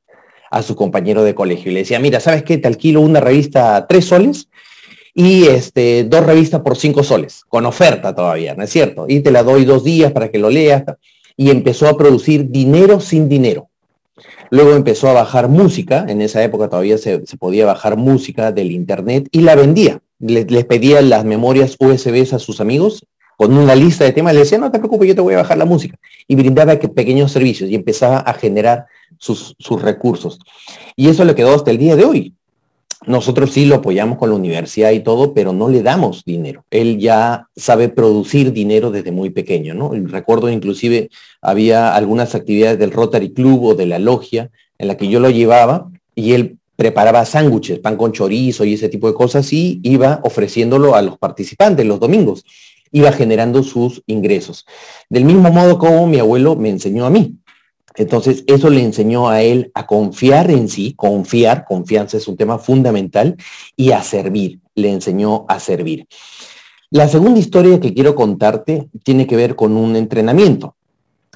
a 0.49 0.61
su 0.61 0.77
compañero 0.77 1.25
de 1.25 1.35
colegio 1.35 1.71
y 1.71 1.73
le 1.73 1.81
decía, 1.81 1.99
mira, 1.99 2.21
¿sabes 2.21 2.43
qué? 2.43 2.57
Te 2.57 2.69
alquilo 2.69 3.01
una 3.01 3.19
revista 3.19 3.75
a 3.75 3.85
tres 3.85 4.05
soles 4.05 4.47
y 5.13 5.43
este, 5.47 6.05
dos 6.05 6.25
revistas 6.25 6.61
por 6.61 6.77
cinco 6.77 7.03
soles, 7.03 7.43
con 7.49 7.65
oferta 7.65 8.15
todavía, 8.15 8.55
¿no 8.55 8.63
es 8.63 8.69
cierto? 8.69 9.07
Y 9.09 9.19
te 9.19 9.29
la 9.29 9.43
doy 9.43 9.65
dos 9.65 9.83
días 9.83 10.13
para 10.13 10.31
que 10.31 10.39
lo 10.39 10.49
leas 10.49 10.85
y 11.39 11.51
empezó 11.51 11.87
a 11.87 11.97
producir 11.97 12.49
dinero 12.49 12.99
sin 12.99 13.29
dinero. 13.29 13.69
Luego 14.49 14.75
empezó 14.75 15.07
a 15.07 15.13
bajar 15.13 15.47
música, 15.47 16.05
en 16.09 16.21
esa 16.21 16.43
época 16.43 16.67
todavía 16.67 16.97
se, 16.97 17.19
podía 17.39 17.65
bajar 17.65 17.95
música 17.95 18.51
del 18.51 18.71
internet 18.71 19.29
y 19.31 19.39
la 19.39 19.55
vendía. 19.55 20.01
Les, 20.19 20.45
pedía 20.65 21.01
las 21.01 21.23
memorias 21.23 21.77
USB 21.79 22.35
a 22.35 22.39
sus 22.39 22.59
amigos 22.59 23.05
con 23.37 23.57
una 23.57 23.73
lista 23.73 24.03
de 24.03 24.11
temas, 24.11 24.33
le 24.33 24.41
decía, 24.41 24.57
no 24.57 24.69
te 24.69 24.79
preocupes, 24.79 25.07
yo 25.07 25.15
te 25.15 25.21
voy 25.21 25.35
a 25.35 25.37
bajar 25.37 25.57
la 25.57 25.63
música. 25.63 25.97
Y 26.27 26.35
brindaba 26.35 26.77
pequeños 26.77 27.31
servicios 27.31 27.69
y 27.69 27.75
empezaba 27.75 28.17
a 28.17 28.33
generar 28.33 28.87
sus, 29.17 29.55
sus 29.59 29.81
recursos. 29.81 30.39
Y 30.97 31.07
eso 31.07 31.23
le 31.23 31.35
quedó 31.35 31.55
hasta 31.55 31.71
el 31.71 31.77
día 31.77 31.95
de 31.95 32.03
hoy. 32.03 32.33
Nosotros 33.05 33.51
sí 33.51 33.65
lo 33.65 33.75
apoyamos 33.75 34.17
con 34.17 34.29
la 34.29 34.35
universidad 34.35 34.91
y 34.91 34.99
todo, 34.99 35.33
pero 35.33 35.53
no 35.53 35.69
le 35.69 35.81
damos 35.81 36.25
dinero. 36.25 36.65
Él 36.69 36.99
ya 36.99 37.47
sabe 37.55 37.87
producir 37.87 38.51
dinero 38.51 38.91
desde 38.91 39.11
muy 39.11 39.29
pequeño, 39.29 39.73
¿no? 39.73 39.91
recuerdo 39.93 40.49
inclusive 40.49 41.09
había 41.41 41.95
algunas 41.95 42.35
actividades 42.35 42.77
del 42.77 42.91
Rotary 42.91 43.31
Club 43.31 43.63
o 43.63 43.75
de 43.75 43.85
la 43.85 43.99
logia 43.99 44.49
en 44.77 44.89
la 44.89 44.97
que 44.97 45.07
yo 45.07 45.21
lo 45.21 45.29
llevaba 45.29 45.89
y 46.13 46.33
él 46.33 46.57
preparaba 46.75 47.25
sándwiches, 47.25 47.79
pan 47.79 47.95
con 47.97 48.11
chorizo 48.11 48.65
y 48.65 48.73
ese 48.73 48.89
tipo 48.89 49.07
de 49.07 49.13
cosas 49.13 49.51
y 49.53 49.79
iba 49.83 50.19
ofreciéndolo 50.23 50.95
a 50.95 51.01
los 51.01 51.17
participantes 51.17 51.85
los 51.85 51.99
domingos. 51.99 52.43
Iba 52.91 53.11
generando 53.11 53.63
sus 53.63 54.01
ingresos. 54.07 54.65
Del 55.09 55.25
mismo 55.25 55.51
modo 55.51 55.77
como 55.77 56.07
mi 56.07 56.19
abuelo 56.19 56.55
me 56.55 56.69
enseñó 56.69 57.05
a 57.05 57.09
mí. 57.09 57.35
Entonces, 57.95 58.43
eso 58.47 58.69
le 58.69 58.83
enseñó 58.83 59.29
a 59.29 59.41
él 59.41 59.71
a 59.73 59.85
confiar 59.85 60.51
en 60.51 60.69
sí, 60.69 60.93
confiar, 60.93 61.65
confianza 61.65 62.17
es 62.17 62.27
un 62.27 62.37
tema 62.37 62.57
fundamental, 62.57 63.35
y 63.75 63.91
a 63.91 64.03
servir, 64.03 64.59
le 64.75 64.91
enseñó 64.91 65.45
a 65.47 65.59
servir. 65.59 66.07
La 66.91 67.07
segunda 67.07 67.39
historia 67.39 67.79
que 67.79 67.93
quiero 67.93 68.15
contarte 68.15 68.89
tiene 69.03 69.27
que 69.27 69.35
ver 69.35 69.55
con 69.55 69.77
un 69.77 69.95
entrenamiento. 69.95 70.75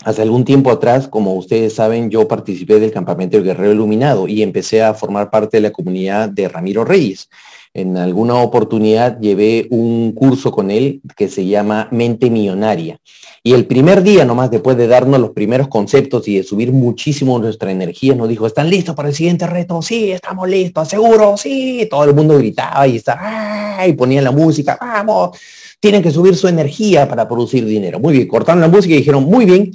Hace 0.04 0.24
algún 0.24 0.44
tiempo 0.44 0.72
atrás, 0.72 1.08
como 1.08 1.36
ustedes 1.36 1.76
saben, 1.76 2.10
yo 2.10 2.28
participé 2.28 2.80
del 2.80 2.92
campamento 2.92 3.38
del 3.38 3.46
Guerrero 3.46 3.72
Iluminado 3.72 4.28
y 4.28 4.42
empecé 4.42 4.82
a 4.82 4.94
formar 4.94 5.30
parte 5.30 5.58
de 5.58 5.62
la 5.62 5.72
comunidad 5.72 6.30
de 6.30 6.50
Ramiro 6.50 6.84
Reyes. 6.84 7.30
En 7.76 7.98
alguna 7.98 8.36
oportunidad 8.36 9.20
llevé 9.20 9.68
un 9.72 10.12
curso 10.12 10.52
con 10.52 10.70
él 10.70 11.02
que 11.18 11.28
se 11.28 11.46
llama 11.46 11.88
Mente 11.92 12.30
Millonaria. 12.30 13.00
Y 13.42 13.54
el 13.54 13.66
primer 13.66 14.04
día, 14.04 14.26
nomás 14.26 14.52
después 14.52 14.78
de 14.78 14.88
darnos 14.88 15.20
los 15.20 15.32
primeros 15.32 15.68
conceptos 15.68 16.28
y 16.28 16.38
de 16.38 16.44
subir 16.44 16.72
muchísimo 16.72 17.40
nuestra 17.40 17.72
energía, 17.72 18.14
nos 18.14 18.30
dijo, 18.30 18.46
¿están 18.46 18.70
listos 18.70 18.96
para 18.96 19.10
el 19.10 19.16
siguiente 19.16 19.48
reto? 19.48 19.82
Sí, 19.82 20.12
estamos 20.12 20.48
listos, 20.48 20.88
seguro, 20.88 21.36
sí. 21.36 21.88
Todo 21.90 22.04
el 22.04 22.14
mundo 22.14 22.38
gritaba 22.38 22.88
y, 22.88 22.98
estaba, 22.98 23.86
y 23.88 23.94
ponía 23.94 24.22
la 24.22 24.32
música, 24.32 24.78
vamos, 24.80 25.38
tienen 25.80 26.04
que 26.04 26.12
subir 26.12 26.36
su 26.36 26.48
energía 26.48 27.08
para 27.08 27.28
producir 27.28 27.66
dinero. 27.66 28.00
Muy 28.00 28.14
bien, 28.14 28.28
cortaron 28.28 28.62
la 28.62 28.68
música 28.68 28.94
y 28.94 29.00
dijeron, 29.00 29.24
muy 29.24 29.46
bien, 29.46 29.72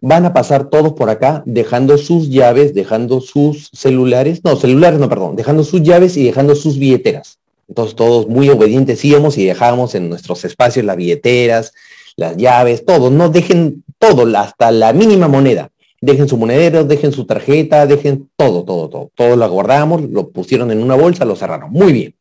van 0.00 0.24
a 0.24 0.32
pasar 0.32 0.68
todos 0.68 0.92
por 0.92 1.10
acá 1.10 1.42
dejando 1.46 1.98
sus 1.98 2.28
llaves, 2.28 2.74
dejando 2.74 3.20
sus 3.20 3.70
celulares, 3.72 4.40
no, 4.44 4.56
celulares 4.56 5.00
no, 5.00 5.08
perdón, 5.08 5.36
dejando 5.36 5.64
sus 5.64 5.82
llaves 5.82 6.16
y 6.16 6.24
dejando 6.24 6.54
sus 6.54 6.78
billeteras. 6.78 7.38
Entonces 7.68 7.96
todos 7.96 8.28
muy 8.28 8.48
obedientes 8.48 9.04
íbamos 9.04 9.38
y 9.38 9.44
dejábamos 9.44 9.94
en 9.94 10.08
nuestros 10.08 10.44
espacios 10.44 10.84
las 10.84 10.96
billeteras, 10.96 11.72
las 12.16 12.36
llaves, 12.36 12.84
todo, 12.84 13.10
no 13.10 13.28
dejen 13.28 13.84
todo, 13.98 14.26
hasta 14.36 14.70
la 14.70 14.92
mínima 14.92 15.28
moneda. 15.28 15.70
dejen 16.00 16.28
su 16.28 16.36
monedero, 16.36 16.84
dejen 16.84 17.10
su 17.10 17.24
tarjeta, 17.24 17.86
dejen 17.86 18.28
todo, 18.36 18.64
todo, 18.64 18.88
todo. 18.88 19.10
Todo 19.14 19.34
lo 19.34 19.50
guardamos, 19.50 20.02
lo 20.02 20.28
pusieron 20.28 20.70
en 20.70 20.82
una 20.82 20.94
bolsa, 20.94 21.24
lo 21.24 21.34
cerraron. 21.34 21.72
Muy 21.72 21.92
bien. 21.92 22.14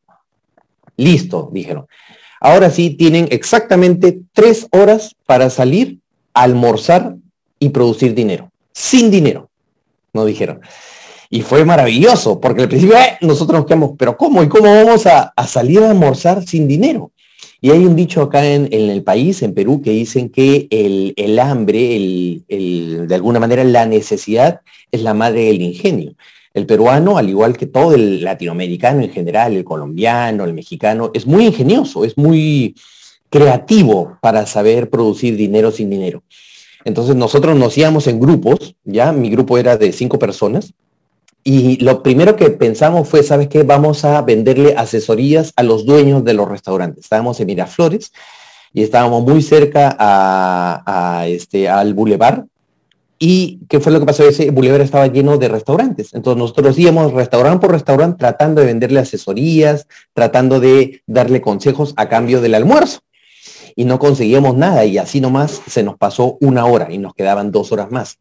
Listo, 0.98 1.50
dijeron. 1.52 1.86
Ahora 2.40 2.70
sí, 2.70 2.92
tienen 2.92 3.28
exactamente 3.32 4.22
tres 4.34 4.68
horas 4.72 5.16
para 5.26 5.50
salir, 5.50 6.00
almorzar 6.34 7.16
y 7.60 7.70
producir 7.70 8.14
dinero. 8.14 8.52
Sin 8.74 9.10
dinero, 9.10 9.50
nos 10.14 10.26
dijeron. 10.26 10.62
Y 11.30 11.42
fue 11.42 11.66
maravilloso, 11.66 12.40
porque 12.40 12.64
al 12.64 12.70
principio 12.70 12.98
eh, 12.98 13.18
nosotros 13.22 13.60
nos 13.60 13.66
quedamos, 13.66 13.92
pero 13.98 14.16
¿cómo? 14.16 14.44
¿Y 14.44 14.48
cómo 14.48 14.66
vamos 14.66 15.06
a, 15.08 15.34
salir 15.48 15.80
a 15.82 15.90
almorzar 15.90 16.46
sin 16.46 16.68
dinero? 16.68 17.12
Y 17.62 17.72
hay 17.72 17.86
un 17.86 17.96
dicho 17.96 18.22
acá 18.22 18.46
en, 18.46 18.72
el 18.72 19.04
país, 19.04 19.42
en 19.42 19.54
Perú, 19.54 19.82
que 19.82 19.90
dicen 19.92 20.30
que 20.30 20.68
el, 20.70 21.40
hambre, 21.40 21.96
el, 21.96 23.08
de 23.08 23.16
alguna 23.16 23.40
manera 23.40 23.64
la 23.64 23.86
necesidad, 23.86 24.62
es 24.92 25.02
la 25.02 25.14
madre 25.14 25.46
del 25.46 25.62
ingenio. 25.62 26.14
El 26.54 26.66
peruano, 26.66 27.18
al 27.18 27.28
igual 27.28 27.58
que 27.58 27.66
todo 27.66 27.96
el 27.96 28.24
latinoamericano 28.24 29.02
en 29.02 29.12
general, 29.12 29.56
el 29.56 29.66
colombiano, 29.66 30.46
el 30.46 30.54
mexicano, 30.54 31.12
es 31.14 31.26
muy 31.26 31.48
ingenioso, 31.48 32.06
es 32.06 32.18
muy 32.18 32.76
creativo 33.30 34.18
para 34.22 34.46
saber 34.46 34.90
producir 34.90 35.36
dinero 35.36 35.72
sin 35.72 35.90
dinero. 35.90 36.24
Entonces 36.86 37.16
nosotros 37.16 37.58
nos 37.58 37.78
íbamos 37.78 38.08
en 38.08 38.20
grupos, 38.20 38.76
ya 38.86 39.12
mi 39.12 39.30
grupo 39.30 39.58
era 39.58 39.76
de 39.76 39.92
cinco 39.92 40.18
personas, 40.20 40.74
y 41.48 41.78
lo 41.84 42.02
primero 42.02 42.36
que 42.36 42.50
pensamos 42.50 43.08
fue, 43.08 43.22
¿sabes 43.22 43.48
qué? 43.50 43.62
Vamos 43.62 44.04
a 44.04 44.22
venderle 44.24 44.76
asesorías 44.76 45.54
a 45.56 45.62
los 45.62 45.86
dueños 45.86 46.24
de 46.24 46.34
los 46.34 46.50
restaurantes. 46.50 47.04
Estábamos 47.04 47.40
en 47.40 47.46
Miraflores 47.46 48.12
y 48.74 48.82
estábamos 48.82 49.24
muy 49.24 49.44
cerca 49.44 49.96
a, 50.00 51.26
este, 51.28 51.70
al 51.70 51.94
bulevar. 51.94 52.46
¿Y 53.20 53.60
qué 53.70 53.80
fue 53.80 53.92
lo 53.92 54.00
que 54.00 54.08
pasó? 54.08 54.28
Ese 54.28 54.50
bulevar 54.50 54.82
estaba 54.82 55.06
lleno 55.06 55.38
de 55.38 55.48
restaurantes. 55.48 56.16
Entonces 56.16 56.40
nosotros 56.40 56.80
íbamos 56.80 57.14
restaurante 57.14 57.60
por 57.60 57.72
restaurante 57.72 58.18
tratando 58.18 58.62
de 58.62 58.68
venderle 58.68 59.00
asesorías, 59.00 59.88
tratando 60.14 60.60
de 60.60 61.04
darle 61.06 61.42
consejos 61.42 61.94
a 61.96 62.10
cambio 62.10 62.42
del 62.42 62.56
almuerzo. 62.56 63.02
Y 63.76 63.86
no 63.86 64.00
conseguíamos 64.00 64.56
nada 64.56 64.86
y 64.86 64.98
así 64.98 65.20
nomás 65.20 65.62
se 65.68 65.84
nos 65.84 65.98
pasó 65.98 66.38
una 66.42 66.66
hora 66.66 66.88
y 66.92 66.98
nos 66.98 67.14
quedaban 67.14 67.52
dos 67.52 67.72
horas 67.72 67.92
más. 67.92 68.18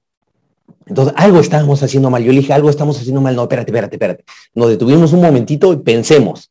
Entonces, 0.86 1.14
algo 1.16 1.40
estábamos 1.40 1.82
haciendo 1.82 2.10
mal. 2.10 2.22
Yo 2.22 2.32
le 2.32 2.40
dije, 2.40 2.52
algo 2.52 2.70
estamos 2.70 2.98
haciendo 2.98 3.20
mal. 3.20 3.34
No, 3.36 3.42
espérate, 3.42 3.70
espérate, 3.70 3.96
espérate. 3.96 4.24
Nos 4.54 4.68
detuvimos 4.68 5.12
un 5.12 5.20
momentito 5.20 5.72
y 5.72 5.76
pensemos. 5.76 6.50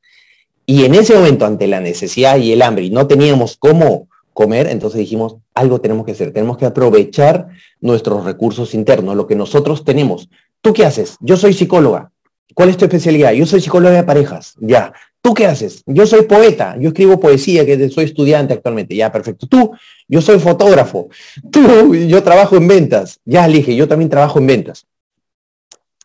Y 0.65 0.85
en 0.85 0.95
ese 0.95 1.13
momento, 1.13 1.45
ante 1.45 1.67
la 1.67 1.81
necesidad 1.81 2.37
y 2.37 2.51
el 2.53 2.61
hambre, 2.61 2.85
y 2.85 2.89
no 2.89 3.05
teníamos 3.05 3.57
cómo 3.57 4.07
comer, 4.33 4.67
entonces 4.67 4.99
dijimos, 4.99 5.35
algo 5.53 5.81
tenemos 5.81 6.05
que 6.05 6.13
hacer. 6.13 6.31
Tenemos 6.31 6.57
que 6.57 6.65
aprovechar 6.65 7.49
nuestros 7.81 8.23
recursos 8.23 8.73
internos, 8.73 9.15
lo 9.15 9.27
que 9.27 9.35
nosotros 9.35 9.83
tenemos. 9.83 10.29
¿Tú 10.61 10.73
qué 10.73 10.85
haces? 10.85 11.17
Yo 11.19 11.37
soy 11.37 11.53
psicóloga. 11.53 12.11
¿Cuál 12.55 12.69
es 12.69 12.77
tu 12.77 12.85
especialidad? 12.85 13.33
Yo 13.33 13.45
soy 13.45 13.61
psicóloga 13.61 13.95
de 13.95 14.03
parejas. 14.03 14.55
Ya. 14.59 14.93
¿Tú 15.23 15.33
qué 15.33 15.45
haces? 15.45 15.83
Yo 15.85 16.05
soy 16.05 16.23
poeta, 16.23 16.75
yo 16.77 16.89
escribo 16.89 17.17
poesía, 17.17 17.65
que 17.65 17.89
soy 17.89 18.03
estudiante 18.03 18.55
actualmente. 18.55 18.93
Ya, 18.93 19.09
perfecto. 19.09 19.47
Tú, 19.47 19.71
yo 20.05 20.21
soy 20.21 20.37
fotógrafo. 20.37 21.07
Tú, 21.49 21.95
yo 21.95 22.21
trabajo 22.21 22.57
en 22.57 22.67
ventas. 22.67 23.21
Ya, 23.23 23.47
dije, 23.47 23.73
yo 23.73 23.87
también 23.87 24.09
trabajo 24.09 24.39
en 24.39 24.47
ventas. 24.47 24.85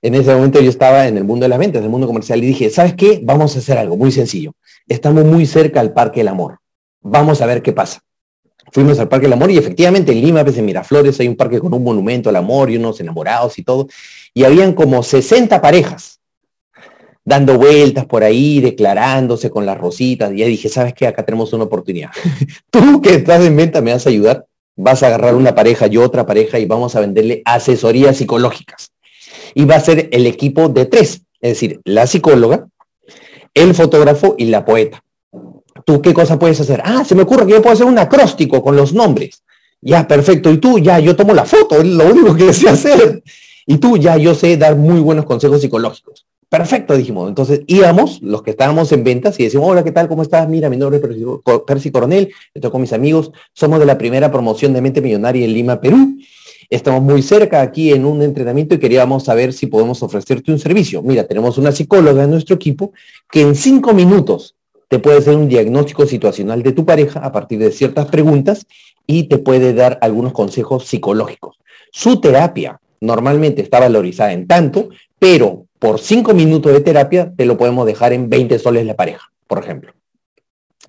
En 0.02 0.14
ese 0.14 0.32
momento 0.32 0.60
yo 0.60 0.70
estaba 0.70 1.08
en 1.08 1.16
el 1.16 1.24
mundo 1.24 1.46
de 1.46 1.48
las 1.48 1.58
ventas, 1.58 1.80
en 1.80 1.86
el 1.86 1.90
mundo 1.90 2.06
comercial, 2.06 2.44
y 2.44 2.46
dije, 2.46 2.70
¿sabes 2.70 2.94
qué? 2.94 3.18
Vamos 3.20 3.56
a 3.56 3.58
hacer 3.58 3.76
algo 3.76 3.96
muy 3.96 4.12
sencillo. 4.12 4.52
Estamos 4.86 5.24
muy 5.24 5.46
cerca 5.46 5.80
al 5.80 5.92
Parque 5.92 6.20
del 6.20 6.28
Amor. 6.28 6.60
Vamos 7.00 7.40
a 7.40 7.46
ver 7.46 7.60
qué 7.60 7.72
pasa. 7.72 8.00
Fuimos 8.70 9.00
al 9.00 9.08
Parque 9.08 9.26
del 9.26 9.32
Amor 9.32 9.50
y 9.50 9.58
efectivamente 9.58 10.12
en 10.12 10.20
Lima, 10.20 10.44
pues 10.44 10.58
en 10.58 10.64
Miraflores, 10.64 11.18
hay 11.18 11.26
un 11.26 11.34
parque 11.34 11.58
con 11.58 11.74
un 11.74 11.82
monumento 11.82 12.28
al 12.28 12.36
amor 12.36 12.70
y 12.70 12.76
unos 12.76 13.00
enamorados 13.00 13.58
y 13.58 13.64
todo. 13.64 13.88
Y 14.32 14.44
habían 14.44 14.74
como 14.74 15.02
60 15.02 15.60
parejas 15.60 16.17
dando 17.28 17.58
vueltas 17.58 18.06
por 18.06 18.24
ahí, 18.24 18.60
declarándose 18.60 19.50
con 19.50 19.66
las 19.66 19.76
rositas. 19.76 20.32
Y 20.32 20.38
ya 20.38 20.46
dije, 20.46 20.68
¿sabes 20.68 20.94
qué? 20.94 21.06
Acá 21.06 21.24
tenemos 21.24 21.52
una 21.52 21.64
oportunidad. 21.64 22.10
Tú 22.70 23.02
que 23.02 23.14
estás 23.16 23.44
en 23.44 23.54
venta 23.54 23.82
me 23.82 23.92
vas 23.92 24.06
a 24.06 24.10
ayudar. 24.10 24.46
Vas 24.76 25.02
a 25.02 25.08
agarrar 25.08 25.34
una 25.34 25.54
pareja 25.54 25.88
y 25.88 25.98
otra 25.98 26.24
pareja 26.24 26.58
y 26.58 26.64
vamos 26.64 26.96
a 26.96 27.00
venderle 27.00 27.42
asesorías 27.44 28.16
psicológicas. 28.16 28.92
Y 29.54 29.64
va 29.64 29.76
a 29.76 29.80
ser 29.80 30.08
el 30.12 30.26
equipo 30.26 30.68
de 30.68 30.86
tres, 30.86 31.22
es 31.40 31.50
decir, 31.50 31.80
la 31.84 32.06
psicóloga, 32.06 32.68
el 33.54 33.74
fotógrafo 33.74 34.36
y 34.38 34.46
la 34.46 34.64
poeta. 34.64 35.02
¿Tú 35.84 36.00
qué 36.00 36.14
cosa 36.14 36.38
puedes 36.38 36.60
hacer? 36.60 36.80
Ah, 36.84 37.04
se 37.04 37.14
me 37.14 37.22
ocurre 37.22 37.46
que 37.46 37.52
yo 37.52 37.62
puedo 37.62 37.74
hacer 37.74 37.86
un 37.86 37.98
acróstico 37.98 38.62
con 38.62 38.76
los 38.76 38.92
nombres. 38.92 39.42
Ya, 39.80 40.06
perfecto. 40.06 40.50
Y 40.50 40.58
tú, 40.58 40.78
ya, 40.78 40.98
yo 41.00 41.16
tomo 41.16 41.34
la 41.34 41.44
foto, 41.44 41.80
es 41.80 41.86
lo 41.86 42.06
único 42.06 42.34
que 42.36 42.52
sé 42.52 42.68
hacer. 42.68 43.22
Y 43.66 43.78
tú, 43.78 43.96
ya, 43.96 44.16
yo 44.16 44.34
sé 44.34 44.56
dar 44.56 44.76
muy 44.76 45.00
buenos 45.00 45.24
consejos 45.24 45.60
psicológicos. 45.60 46.27
Perfecto, 46.48 46.96
dijimos. 46.96 47.28
Entonces 47.28 47.60
íbamos, 47.66 48.22
los 48.22 48.42
que 48.42 48.50
estábamos 48.50 48.90
en 48.92 49.04
ventas, 49.04 49.38
y 49.38 49.44
decimos, 49.44 49.68
hola, 49.68 49.84
¿qué 49.84 49.92
tal? 49.92 50.08
¿Cómo 50.08 50.22
estás? 50.22 50.48
Mira, 50.48 50.70
mi 50.70 50.78
nombre 50.78 50.98
es 50.98 51.62
Percy 51.66 51.90
Coronel, 51.90 52.32
estoy 52.54 52.70
con 52.70 52.80
mis 52.80 52.92
amigos, 52.94 53.30
somos 53.52 53.78
de 53.78 53.84
la 53.86 53.98
primera 53.98 54.32
promoción 54.32 54.72
de 54.72 54.80
Mente 54.80 55.02
Millonaria 55.02 55.44
en 55.44 55.52
Lima, 55.52 55.80
Perú. 55.80 56.18
Estamos 56.70 57.02
muy 57.02 57.22
cerca 57.22 57.60
aquí 57.60 57.92
en 57.92 58.04
un 58.04 58.22
entrenamiento 58.22 58.74
y 58.74 58.78
queríamos 58.78 59.24
saber 59.24 59.52
si 59.52 59.66
podemos 59.66 60.02
ofrecerte 60.02 60.52
un 60.52 60.58
servicio. 60.58 61.02
Mira, 61.02 61.26
tenemos 61.26 61.58
una 61.58 61.72
psicóloga 61.72 62.24
en 62.24 62.30
nuestro 62.30 62.56
equipo 62.56 62.92
que 63.30 63.42
en 63.42 63.54
cinco 63.54 63.92
minutos 63.92 64.54
te 64.88 64.98
puede 64.98 65.18
hacer 65.18 65.36
un 65.36 65.48
diagnóstico 65.48 66.06
situacional 66.06 66.62
de 66.62 66.72
tu 66.72 66.84
pareja 66.84 67.20
a 67.20 67.30
partir 67.32 67.58
de 67.58 67.72
ciertas 67.72 68.06
preguntas 68.06 68.66
y 69.06 69.24
te 69.24 69.38
puede 69.38 69.74
dar 69.74 69.98
algunos 70.00 70.32
consejos 70.32 70.86
psicológicos. 70.86 71.58
Su 71.90 72.20
terapia 72.20 72.80
normalmente 73.00 73.62
está 73.62 73.80
valorizada 73.80 74.32
en 74.32 74.46
tanto, 74.46 74.88
pero 75.18 75.67
por 75.78 76.00
cinco 76.00 76.34
minutos 76.34 76.72
de 76.72 76.80
terapia 76.80 77.32
te 77.36 77.46
lo 77.46 77.56
podemos 77.56 77.86
dejar 77.86 78.12
en 78.12 78.28
20 78.28 78.58
soles 78.58 78.86
la 78.86 78.96
pareja, 78.96 79.30
por 79.46 79.58
ejemplo. 79.58 79.92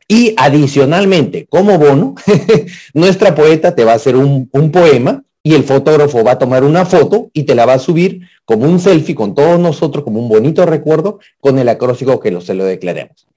Y 0.07 0.33
adicionalmente, 0.37 1.45
como 1.47 1.77
bono, 1.77 2.15
nuestra 2.93 3.35
poeta 3.35 3.75
te 3.75 3.83
va 3.83 3.91
a 3.91 3.95
hacer 3.95 4.15
un, 4.15 4.49
poema 4.71 5.23
y 5.43 5.53
el 5.53 5.63
fotógrafo 5.63 6.23
va 6.23 6.31
a 6.31 6.39
tomar 6.39 6.63
una 6.63 6.83
foto 6.85 7.29
y 7.31 7.43
te 7.43 7.53
la 7.53 7.67
va 7.67 7.73
a 7.73 7.79
subir 7.79 8.21
como 8.43 8.65
un 8.65 8.79
selfie 8.79 9.13
con 9.13 9.35
todos 9.35 9.59
nosotros, 9.59 10.03
como 10.03 10.19
un 10.19 10.27
bonito 10.27 10.65
recuerdo, 10.65 11.19
con 11.39 11.59
el 11.59 11.69
acróstico 11.69 12.19
que 12.19 12.31
lo, 12.31 12.41
se 12.41 12.55
lo 12.55 12.65
declaremos. 12.65 13.27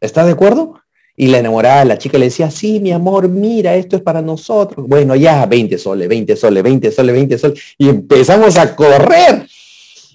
¿Estás 0.00 0.26
de 0.26 0.32
acuerdo? 0.32 0.80
Y 1.16 1.28
la 1.28 1.38
enamorada, 1.38 1.84
la 1.84 1.96
chica 1.96 2.18
le 2.18 2.26
decía, 2.26 2.50
sí, 2.50 2.80
mi 2.80 2.90
amor, 2.90 3.28
mira, 3.28 3.76
esto 3.76 3.96
es 3.96 4.02
para 4.02 4.20
nosotros. 4.20 4.86
Bueno, 4.86 5.14
ya, 5.14 5.46
20 5.46 5.78
soles, 5.78 6.08
20 6.08 6.36
soles, 6.36 6.62
20 6.62 6.90
soles, 6.90 7.14
20 7.14 7.38
soles. 7.38 7.62
Y 7.78 7.88
empezamos 7.88 8.58
a 8.58 8.74
correr 8.74 9.46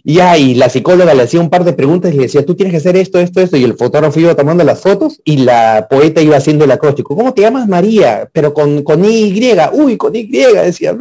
y 0.04 0.20
ahí 0.20 0.56
la 0.56 0.70
psicóloga 0.70 1.14
le 1.14 1.24
hacía 1.24 1.40
un 1.40 1.50
par 1.50 1.64
de 1.64 1.74
preguntas 1.74 2.14
y 2.14 2.18
le 2.18 2.24
decía, 2.24 2.46
tú 2.46 2.56
tienes 2.56 2.72
que 2.72 2.78
hacer 2.78 2.96
esto, 2.96 3.20
esto, 3.20 3.42
esto, 3.42 3.58
y 3.58 3.64
el 3.64 3.76
fotógrafo 3.76 4.20
iba 4.20 4.36
tomando 4.36 4.64
las 4.64 4.82
fotos 4.82 5.22
y 5.24 5.38
la 5.38 5.88
poeta 5.90 6.22
iba 6.22 6.38
haciendo 6.38 6.66
el 6.66 6.72
acróstico. 6.72 7.16
¿Cómo 7.16 7.34
te 7.34 7.42
llamas 7.42 7.68
María? 7.68 8.30
Pero 8.34 8.54
con, 8.54 8.84
con 8.84 9.06
Y, 9.06 9.54
uy, 9.74 9.98
con 9.98 10.16
Y, 10.16 10.24
decía. 10.24 10.98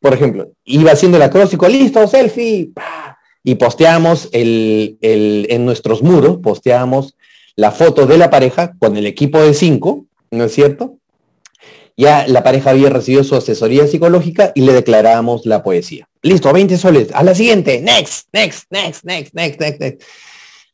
Por 0.00 0.14
ejemplo, 0.14 0.50
iba 0.64 0.92
haciendo 0.92 1.18
el 1.18 1.22
acróstico, 1.22 1.68
listo, 1.68 2.06
selfie, 2.06 2.70
y 3.42 3.54
posteamos 3.56 4.28
el, 4.32 4.96
el, 5.00 5.46
en 5.50 5.64
nuestros 5.64 6.02
muros, 6.02 6.38
posteamos 6.38 7.16
la 7.56 7.70
foto 7.70 8.06
de 8.06 8.16
la 8.16 8.30
pareja 8.30 8.74
con 8.78 8.96
el 8.96 9.06
equipo 9.06 9.42
de 9.42 9.54
cinco, 9.54 10.06
¿no 10.30 10.44
es 10.44 10.54
cierto? 10.54 10.96
Ya 11.96 12.26
la 12.28 12.42
pareja 12.42 12.70
había 12.70 12.88
recibido 12.88 13.24
su 13.24 13.36
asesoría 13.36 13.86
psicológica 13.86 14.52
y 14.54 14.62
le 14.62 14.72
declarábamos 14.72 15.44
la 15.44 15.62
poesía. 15.62 16.09
Listo, 16.22 16.52
20 16.52 16.76
soles. 16.76 17.08
A 17.12 17.22
la 17.22 17.34
siguiente. 17.34 17.80
Next, 17.80 18.28
next, 18.32 18.64
next, 18.70 19.04
next, 19.04 19.34
next, 19.34 19.60
next, 19.60 19.80
next. 19.80 20.02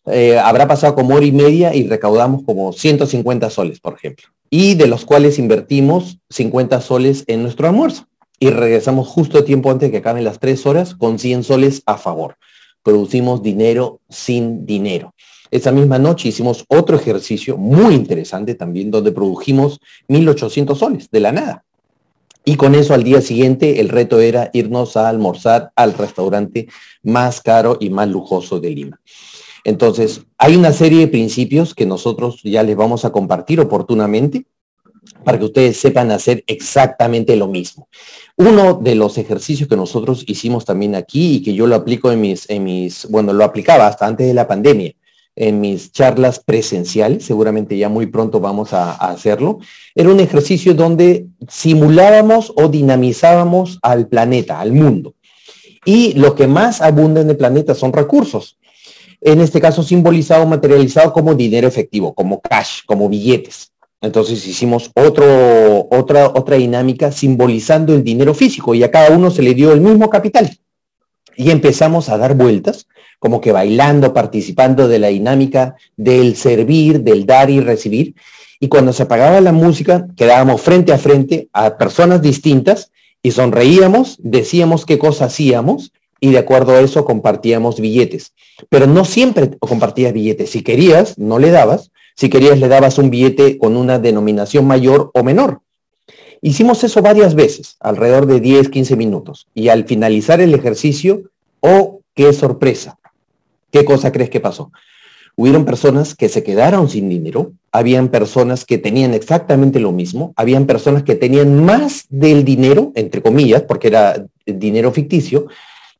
Eh, 0.06 0.38
habrá 0.38 0.66
pasado 0.66 0.94
como 0.94 1.14
hora 1.14 1.26
y 1.26 1.32
media 1.32 1.74
y 1.74 1.86
recaudamos 1.86 2.42
como 2.44 2.72
150 2.72 3.50
soles, 3.50 3.80
por 3.80 3.94
ejemplo. 3.94 4.26
Y 4.50 4.74
de 4.74 4.86
los 4.86 5.04
cuales 5.04 5.38
invertimos 5.38 6.18
50 6.30 6.80
soles 6.80 7.24
en 7.26 7.42
nuestro 7.42 7.68
almuerzo. 7.68 8.06
Y 8.38 8.50
regresamos 8.50 9.08
justo 9.08 9.44
tiempo 9.44 9.70
antes 9.70 9.88
de 9.88 9.92
que 9.92 9.98
acaben 9.98 10.24
las 10.24 10.40
tres 10.40 10.66
horas 10.66 10.94
con 10.94 11.18
100 11.18 11.44
soles 11.44 11.82
a 11.86 11.96
favor. 11.96 12.36
Producimos 12.82 13.42
dinero 13.42 14.00
sin 14.08 14.66
dinero. 14.66 15.14
Esa 15.50 15.72
misma 15.72 15.98
noche 15.98 16.28
hicimos 16.28 16.64
otro 16.68 16.96
ejercicio 16.96 17.56
muy 17.56 17.94
interesante 17.94 18.54
también, 18.54 18.90
donde 18.90 19.12
produjimos 19.12 19.80
1.800 20.08 20.76
soles 20.76 21.10
de 21.10 21.20
la 21.20 21.32
nada. 21.32 21.64
Y 22.48 22.54
con 22.54 22.76
eso 22.76 22.94
al 22.94 23.02
día 23.02 23.20
siguiente 23.20 23.80
el 23.80 23.88
reto 23.88 24.20
era 24.20 24.50
irnos 24.52 24.96
a 24.96 25.08
almorzar 25.08 25.72
al 25.74 25.94
restaurante 25.94 26.68
más 27.02 27.40
caro 27.40 27.76
y 27.80 27.90
más 27.90 28.08
lujoso 28.08 28.60
de 28.60 28.70
Lima. 28.70 29.00
Entonces, 29.64 30.22
hay 30.38 30.54
una 30.54 30.72
serie 30.72 31.00
de 31.00 31.08
principios 31.08 31.74
que 31.74 31.86
nosotros 31.86 32.40
ya 32.44 32.62
les 32.62 32.76
vamos 32.76 33.04
a 33.04 33.10
compartir 33.10 33.58
oportunamente 33.58 34.46
para 35.24 35.40
que 35.40 35.46
ustedes 35.46 35.76
sepan 35.76 36.12
hacer 36.12 36.44
exactamente 36.46 37.34
lo 37.34 37.48
mismo. 37.48 37.88
Uno 38.36 38.74
de 38.74 38.94
los 38.94 39.18
ejercicios 39.18 39.68
que 39.68 39.76
nosotros 39.76 40.22
hicimos 40.28 40.64
también 40.64 40.94
aquí 40.94 41.38
y 41.38 41.42
que 41.42 41.52
yo 41.52 41.66
lo 41.66 41.74
aplico 41.74 42.12
en 42.12 42.20
mis, 42.20 42.48
en 42.48 42.62
mis, 42.62 43.10
bueno, 43.10 43.32
lo 43.32 43.42
aplicaba 43.42 43.88
hasta 43.88 44.06
antes 44.06 44.24
de 44.24 44.34
la 44.34 44.46
pandemia, 44.46 44.94
en 45.36 45.60
mis 45.60 45.92
charlas 45.92 46.40
presenciales, 46.40 47.24
seguramente 47.24 47.76
ya 47.76 47.90
muy 47.90 48.06
pronto 48.06 48.40
vamos 48.40 48.72
a, 48.72 48.92
hacerlo, 48.92 49.58
era 49.94 50.08
un 50.08 50.18
ejercicio 50.18 50.74
donde 50.74 51.26
simulábamos 51.46 52.52
o 52.56 52.68
dinamizábamos 52.68 53.78
al 53.82 54.08
planeta, 54.08 54.58
al 54.58 54.72
mundo. 54.72 55.14
Y 55.84 56.14
lo 56.14 56.34
que 56.34 56.46
más 56.46 56.80
abunda 56.80 57.20
en 57.20 57.30
el 57.30 57.36
planeta 57.36 57.74
son 57.74 57.92
recursos. 57.92 58.58
En 59.20 59.40
este 59.40 59.60
caso 59.60 59.82
simbolizado, 59.82 60.46
materializado 60.46 61.12
como 61.12 61.34
dinero 61.34 61.68
efectivo, 61.68 62.14
como 62.14 62.40
cash, 62.40 62.80
como 62.86 63.08
billetes. 63.08 63.72
Entonces 64.00 64.46
hicimos 64.46 64.90
otro, 64.94 65.86
otra, 65.90 66.28
otra 66.28 66.56
dinámica 66.56 67.12
simbolizando 67.12 67.94
el 67.94 68.02
dinero 68.02 68.34
físico 68.34 68.74
y 68.74 68.82
a 68.82 68.90
cada 68.90 69.10
uno 69.10 69.30
se 69.30 69.42
le 69.42 69.54
dio 69.54 69.72
el 69.72 69.80
mismo 69.80 70.10
capital. 70.10 70.58
Y 71.36 71.50
empezamos 71.50 72.08
a 72.08 72.16
dar 72.16 72.34
vueltas, 72.34 72.86
como 73.18 73.40
que 73.40 73.52
bailando, 73.52 74.12
participando 74.12 74.88
de 74.88 74.98
la 74.98 75.08
dinámica 75.08 75.76
del 75.96 76.36
servir, 76.36 77.00
del 77.00 77.26
dar 77.26 77.50
y 77.50 77.60
recibir. 77.60 78.14
Y 78.60 78.68
cuando 78.68 78.92
se 78.92 79.02
apagaba 79.02 79.40
la 79.40 79.52
música, 79.52 80.06
quedábamos 80.16 80.60
frente 80.62 80.92
a 80.92 80.98
frente 80.98 81.48
a 81.52 81.76
personas 81.76 82.22
distintas 82.22 82.90
y 83.22 83.32
sonreíamos, 83.32 84.18
decíamos 84.20 84.86
qué 84.86 84.98
cosa 84.98 85.26
hacíamos 85.26 85.92
y 86.20 86.30
de 86.30 86.38
acuerdo 86.38 86.72
a 86.72 86.80
eso 86.80 87.04
compartíamos 87.04 87.80
billetes. 87.80 88.32
Pero 88.68 88.86
no 88.86 89.04
siempre 89.04 89.50
compartías 89.58 90.12
billetes. 90.12 90.50
Si 90.50 90.62
querías, 90.62 91.18
no 91.18 91.38
le 91.38 91.50
dabas. 91.50 91.90
Si 92.14 92.30
querías, 92.30 92.58
le 92.58 92.68
dabas 92.68 92.98
un 92.98 93.10
billete 93.10 93.58
con 93.58 93.76
una 93.76 93.98
denominación 93.98 94.66
mayor 94.66 95.10
o 95.12 95.22
menor. 95.22 95.60
Hicimos 96.40 96.84
eso 96.84 97.02
varias 97.02 97.34
veces, 97.34 97.76
alrededor 97.80 98.26
de 98.26 98.40
10, 98.40 98.68
15 98.68 98.96
minutos. 98.96 99.46
Y 99.54 99.68
al 99.68 99.84
finalizar 99.84 100.40
el 100.40 100.54
ejercicio, 100.54 101.22
oh, 101.60 102.00
qué 102.14 102.32
sorpresa. 102.32 102.98
¿Qué 103.70 103.84
cosa 103.84 104.12
crees 104.12 104.30
que 104.30 104.40
pasó? 104.40 104.70
Hubieron 105.38 105.66
personas 105.66 106.14
que 106.14 106.30
se 106.30 106.42
quedaron 106.42 106.88
sin 106.88 107.10
dinero, 107.10 107.52
habían 107.70 108.08
personas 108.08 108.64
que 108.64 108.78
tenían 108.78 109.12
exactamente 109.12 109.80
lo 109.80 109.92
mismo, 109.92 110.32
habían 110.34 110.64
personas 110.64 111.02
que 111.02 111.14
tenían 111.14 111.62
más 111.62 112.06
del 112.08 112.42
dinero, 112.42 112.92
entre 112.94 113.20
comillas, 113.20 113.62
porque 113.62 113.88
era 113.88 114.26
dinero 114.46 114.92
ficticio, 114.92 115.46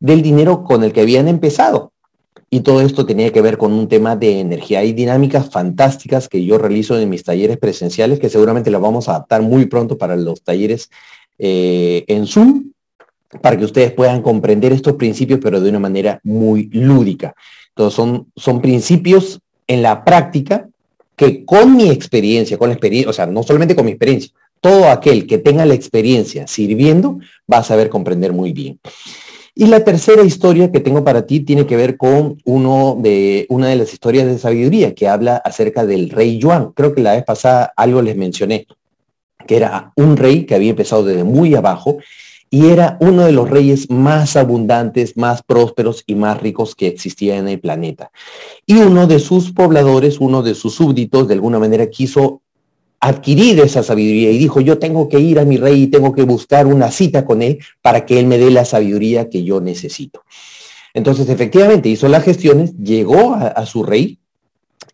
del 0.01 0.23
dinero 0.23 0.65
con 0.65 0.85
el 0.85 0.93
que 0.93 1.03
habían 1.03 1.29
empezado. 1.29 1.93
Y 2.49 2.61
todo 2.61 2.81
esto 2.81 3.05
tenía 3.05 3.33
que 3.33 3.43
ver 3.43 3.59
con 3.59 3.73
un 3.73 3.89
tema 3.89 4.17
de 4.17 4.41
energía 4.41 4.85
y 4.85 4.93
dinámicas 4.93 5.51
fantásticas 5.51 6.29
que 6.29 6.45
yo 6.45 6.57
realizo 6.57 6.99
en 6.99 7.11
mis 7.11 7.25
talleres 7.25 7.59
presenciales, 7.59 8.21
que 8.21 8.31
seguramente 8.31 8.71
lo 8.71 8.81
vamos 8.81 9.09
a 9.09 9.17
adaptar 9.17 9.43
muy 9.43 9.67
pronto 9.67 9.99
para 9.99 10.17
los 10.17 10.43
talleres 10.43 10.89
eh, 11.39 12.05
en 12.07 12.27
Zoom, 12.27 12.71
para 13.41 13.57
que 13.57 13.65
ustedes 13.65 13.93
puedan 13.93 14.23
comprender 14.23 14.73
estos 14.73 14.95
principios, 14.95 15.41
pero 15.43 15.61
de 15.61 15.71
una 15.71 15.79
manera 15.79 16.21
muy 16.23 16.69
lúdica. 16.73 17.35
Entonces 17.69 17.95
son, 17.95 18.27
son 18.37 18.61
principios 18.61 19.41
en 19.67 19.83
la 19.83 20.05
práctica 20.05 20.69
que 21.17 21.45
con 21.45 21.77
mi 21.77 21.91
experiencia, 21.91 22.59
con 22.59 22.69
la 22.69 22.75
experiencia, 22.75 23.11
o 23.11 23.13
sea, 23.13 23.27
no 23.27 23.43
solamente 23.43 23.75
con 23.75 23.85
mi 23.85 23.93
experiencia, 23.93 24.33
todo 24.61 24.91
aquel 24.91 25.27
que 25.27 25.39
tenga 25.39 25.65
la 25.65 25.75
experiencia 25.75 26.47
sirviendo 26.47 27.19
va 27.53 27.59
a 27.59 27.65
saber 27.65 27.89
comprender 27.89 28.33
muy 28.33 28.53
bien. 28.53 28.79
Y 29.55 29.67
la 29.67 29.85
tercera 29.85 30.23
historia 30.23 30.71
que 30.71 30.81
tengo 30.81 31.03
para 31.03 31.27
ti 31.27 31.41
tiene 31.41 31.67
que 31.67 31.77
ver 31.77 31.97
con 31.97 32.37
uno 32.45 32.99
de, 33.01 33.47
una 33.49 33.69
de 33.69 33.77
las 33.77 33.91
historias 33.91 34.27
de 34.27 34.39
sabiduría 34.39 34.95
que 34.95 35.09
habla 35.09 35.37
acerca 35.37 35.87
del 35.87 36.11
rey 36.11 36.39
Yuan. 36.39 36.73
Creo 36.73 36.95
que 36.95 37.01
la 37.01 37.15
vez 37.15 37.25
pasada 37.25 37.73
algo 37.75 38.03
les 38.03 38.17
mencioné, 38.17 38.67
que 39.47 39.57
era 39.57 39.93
un 39.97 40.19
rey 40.19 40.45
que 40.45 40.55
había 40.55 40.71
empezado 40.71 41.05
desde 41.05 41.25
muy 41.25 41.55
abajo 41.55 41.97
y 42.51 42.67
era 42.67 42.97
uno 43.01 43.25
de 43.25 43.33
los 43.33 43.51
reyes 43.51 43.91
más 43.91 44.37
abundantes, 44.37 45.17
más 45.17 45.43
prósperos 45.43 46.05
y 46.07 46.15
más 46.15 46.41
ricos 46.41 46.75
que 46.75 46.87
existía 46.87 47.37
en 47.37 47.49
el 47.49 47.61
planeta. 47.61 48.11
Y 48.67 48.75
uno 48.75 49.07
de 49.07 49.19
sus 49.19 49.53
pobladores, 49.53 50.21
uno 50.21 50.43
de 50.43 50.55
sus 50.55 50.75
súbditos, 50.75 51.29
de 51.29 51.35
alguna 51.35 51.59
manera 51.59 51.91
quiso 51.91 52.43
adquirir 53.01 53.61
esa 53.61 53.83
sabiduría 53.83 54.31
y 54.31 54.39
dijo, 54.39 54.61
yo 54.61 54.79
tengo 54.79 55.09
que 55.09 55.21
ir 55.21 55.39
a 55.39 55.45
mi 55.45 55.59
rey 55.59 55.83
y 55.83 55.87
tengo 55.89 56.13
que 56.13 56.23
buscar 56.23 56.67
una 56.67 56.91
cita 56.91 57.25
con 57.25 57.43
él 57.43 57.59
para 57.83 58.07
que 58.07 58.19
él 58.19 58.27
me 58.27 58.39
dé 58.39 58.51
la 58.51 58.65
sabiduría 58.65 59.29
que 59.29 59.45
yo 59.45 59.61
necesito. 59.61 60.23
Entonces, 60.95 61.29
efectivamente, 61.29 61.91
hizo 61.91 62.09
las 62.09 62.25
gestiones, 62.25 62.75
llegó 62.79 63.35
a, 63.35 63.49
a 63.49 63.67
su 63.67 63.83
rey, 63.83 64.19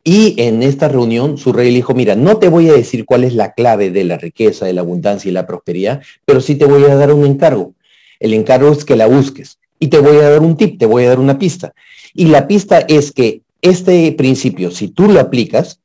y 0.05 0.35
en 0.41 0.63
esta 0.63 0.89
reunión 0.89 1.39
su 1.39 1.53
rey 1.53 1.71
le 1.71 1.77
dijo, 1.77 1.95
mira, 1.95 2.17
no 2.17 2.39
te 2.39 2.49
voy 2.49 2.69
a 2.69 2.73
decir 2.73 3.05
cuál 3.05 3.25
es 3.25 3.35
la 3.35 3.53
clave 3.53 3.91
de 3.91 4.05
la 4.05 4.19
riqueza, 4.19 4.67
de 4.67 4.73
la 4.73 4.81
abundancia 4.81 5.29
y 5.29 5.33
la 5.33 5.47
prosperidad, 5.47 6.03
pero 6.25 6.41
sí 6.41 6.57
te 6.57 6.65
voy 6.65 6.85
a 6.85 6.97
dar 6.97 7.13
un 7.13 7.25
encargo. 7.25 7.75
El 8.19 8.35
encargo 8.35 8.73
es 8.73 8.85
que 8.85 8.97
la 8.97 9.07
busques. 9.07 9.59
Y 9.79 9.89
te 9.89 9.99
voy 9.99 10.17
a 10.17 10.31
dar 10.31 10.41
un 10.41 10.57
tip, 10.57 10.79
te 10.79 10.87
voy 10.87 11.05
a 11.05 11.11
dar 11.11 11.21
una 11.21 11.39
pista. 11.39 11.73
Y 12.15 12.27
la 12.27 12.47
pista 12.47 12.79
es 12.81 13.13
que 13.13 13.43
este 13.61 14.11
principio, 14.13 14.71
si 14.71 14.89
tú 14.89 15.09
lo 15.09 15.21
aplicas, 15.21 15.81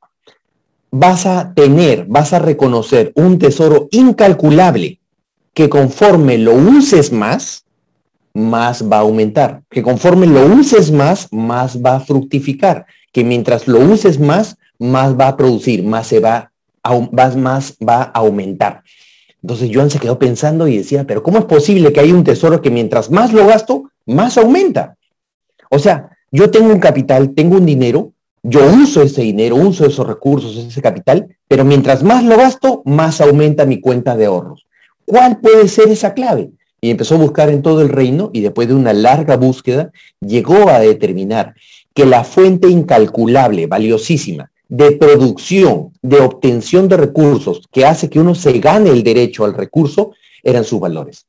vas 0.89 1.25
a 1.25 1.53
tener, 1.53 2.05
vas 2.07 2.33
a 2.33 2.39
reconocer 2.39 3.11
un 3.15 3.37
tesoro 3.37 3.87
incalculable 3.91 4.99
que 5.53 5.69
conforme 5.69 6.37
lo 6.37 6.53
uses 6.53 7.11
más, 7.11 7.65
más 8.37 8.87
va 8.87 8.97
a 8.97 9.01
aumentar. 9.01 9.63
Que 9.69 9.81
conforme 9.81 10.27
lo 10.27 10.45
uses 10.45 10.91
más, 10.91 11.27
más 11.31 11.83
va 11.83 11.95
a 11.95 11.99
fructificar 11.99 12.85
que 13.11 13.23
mientras 13.23 13.67
lo 13.67 13.79
uses 13.79 14.19
más, 14.19 14.57
más 14.77 15.19
va 15.19 15.29
a 15.29 15.37
producir, 15.37 15.83
más 15.83 16.05
se 16.05 16.19
va, 16.19 16.51
a, 16.83 16.99
más 17.35 17.75
va 17.77 18.03
a 18.03 18.19
aumentar. 18.19 18.83
Entonces 19.41 19.71
Joan 19.73 19.89
se 19.89 19.99
quedó 19.99 20.19
pensando 20.19 20.67
y 20.67 20.77
decía, 20.77 21.05
pero 21.07 21.23
¿cómo 21.23 21.39
es 21.39 21.45
posible 21.45 21.91
que 21.91 21.99
hay 21.99 22.11
un 22.11 22.23
tesoro 22.23 22.61
que 22.61 22.69
mientras 22.69 23.09
más 23.09 23.33
lo 23.33 23.47
gasto, 23.47 23.89
más 24.05 24.37
aumenta? 24.37 24.97
O 25.71 25.79
sea, 25.79 26.11
yo 26.31 26.51
tengo 26.51 26.71
un 26.71 26.79
capital, 26.79 27.33
tengo 27.33 27.55
un 27.57 27.65
dinero, 27.65 28.11
yo 28.43 28.61
uso 28.65 29.01
ese 29.01 29.23
dinero, 29.23 29.55
uso 29.55 29.85
esos 29.85 30.05
recursos, 30.05 30.55
ese 30.55 30.81
capital, 30.81 31.35
pero 31.47 31.65
mientras 31.65 32.03
más 32.03 32.23
lo 32.23 32.37
gasto, 32.37 32.83
más 32.85 33.19
aumenta 33.19 33.65
mi 33.65 33.81
cuenta 33.81 34.15
de 34.15 34.25
ahorros. 34.27 34.67
¿Cuál 35.05 35.39
puede 35.39 35.67
ser 35.69 35.89
esa 35.89 36.13
clave? 36.13 36.51
Y 36.79 36.91
empezó 36.91 37.15
a 37.15 37.19
buscar 37.19 37.49
en 37.49 37.61
todo 37.61 37.81
el 37.81 37.89
reino 37.89 38.29
y 38.33 38.41
después 38.41 38.67
de 38.67 38.75
una 38.75 38.93
larga 38.93 39.35
búsqueda 39.35 39.91
llegó 40.19 40.69
a 40.69 40.79
determinar 40.79 41.55
que 41.93 42.05
la 42.05 42.23
fuente 42.23 42.69
incalculable, 42.69 43.65
valiosísima, 43.65 44.51
de 44.69 44.91
producción, 44.91 45.93
de 46.01 46.19
obtención 46.19 46.87
de 46.87 46.97
recursos, 46.97 47.63
que 47.71 47.85
hace 47.85 48.09
que 48.09 48.19
uno 48.19 48.35
se 48.35 48.59
gane 48.59 48.89
el 48.91 49.03
derecho 49.03 49.45
al 49.45 49.53
recurso, 49.53 50.11
eran 50.43 50.63
sus 50.63 50.79
valores. 50.79 51.25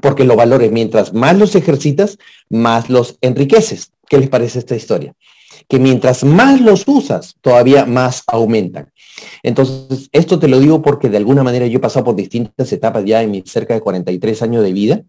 Porque 0.00 0.24
los 0.24 0.36
valores, 0.36 0.72
mientras 0.72 1.12
más 1.12 1.36
los 1.36 1.54
ejercitas, 1.54 2.18
más 2.48 2.88
los 2.88 3.18
enriqueces. 3.20 3.92
¿Qué 4.08 4.18
les 4.18 4.28
parece 4.28 4.58
esta 4.58 4.74
historia? 4.74 5.14
Que 5.68 5.78
mientras 5.78 6.24
más 6.24 6.60
los 6.60 6.84
usas, 6.86 7.36
todavía 7.40 7.86
más 7.86 8.22
aumentan. 8.26 8.90
Entonces, 9.42 10.08
esto 10.12 10.38
te 10.38 10.48
lo 10.48 10.60
digo 10.60 10.82
porque 10.82 11.08
de 11.08 11.16
alguna 11.16 11.42
manera 11.42 11.66
yo 11.66 11.78
he 11.78 11.80
pasado 11.80 12.04
por 12.04 12.16
distintas 12.16 12.72
etapas 12.72 13.04
ya 13.04 13.22
en 13.22 13.30
mis 13.30 13.44
cerca 13.50 13.74
de 13.74 13.80
43 13.80 14.42
años 14.42 14.62
de 14.62 14.72
vida 14.72 15.02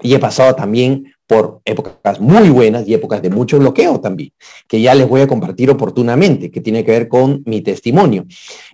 y 0.00 0.14
he 0.14 0.18
pasado 0.18 0.54
también 0.54 1.12
por 1.26 1.60
épocas 1.64 2.20
muy 2.20 2.48
buenas 2.48 2.88
y 2.88 2.94
épocas 2.94 3.20
de 3.20 3.28
mucho 3.28 3.58
bloqueo 3.58 4.00
también, 4.00 4.32
que 4.66 4.80
ya 4.80 4.94
les 4.94 5.06
voy 5.06 5.20
a 5.20 5.26
compartir 5.26 5.70
oportunamente, 5.70 6.50
que 6.50 6.60
tiene 6.60 6.84
que 6.84 6.92
ver 6.92 7.08
con 7.08 7.42
mi 7.44 7.60
testimonio. 7.60 8.24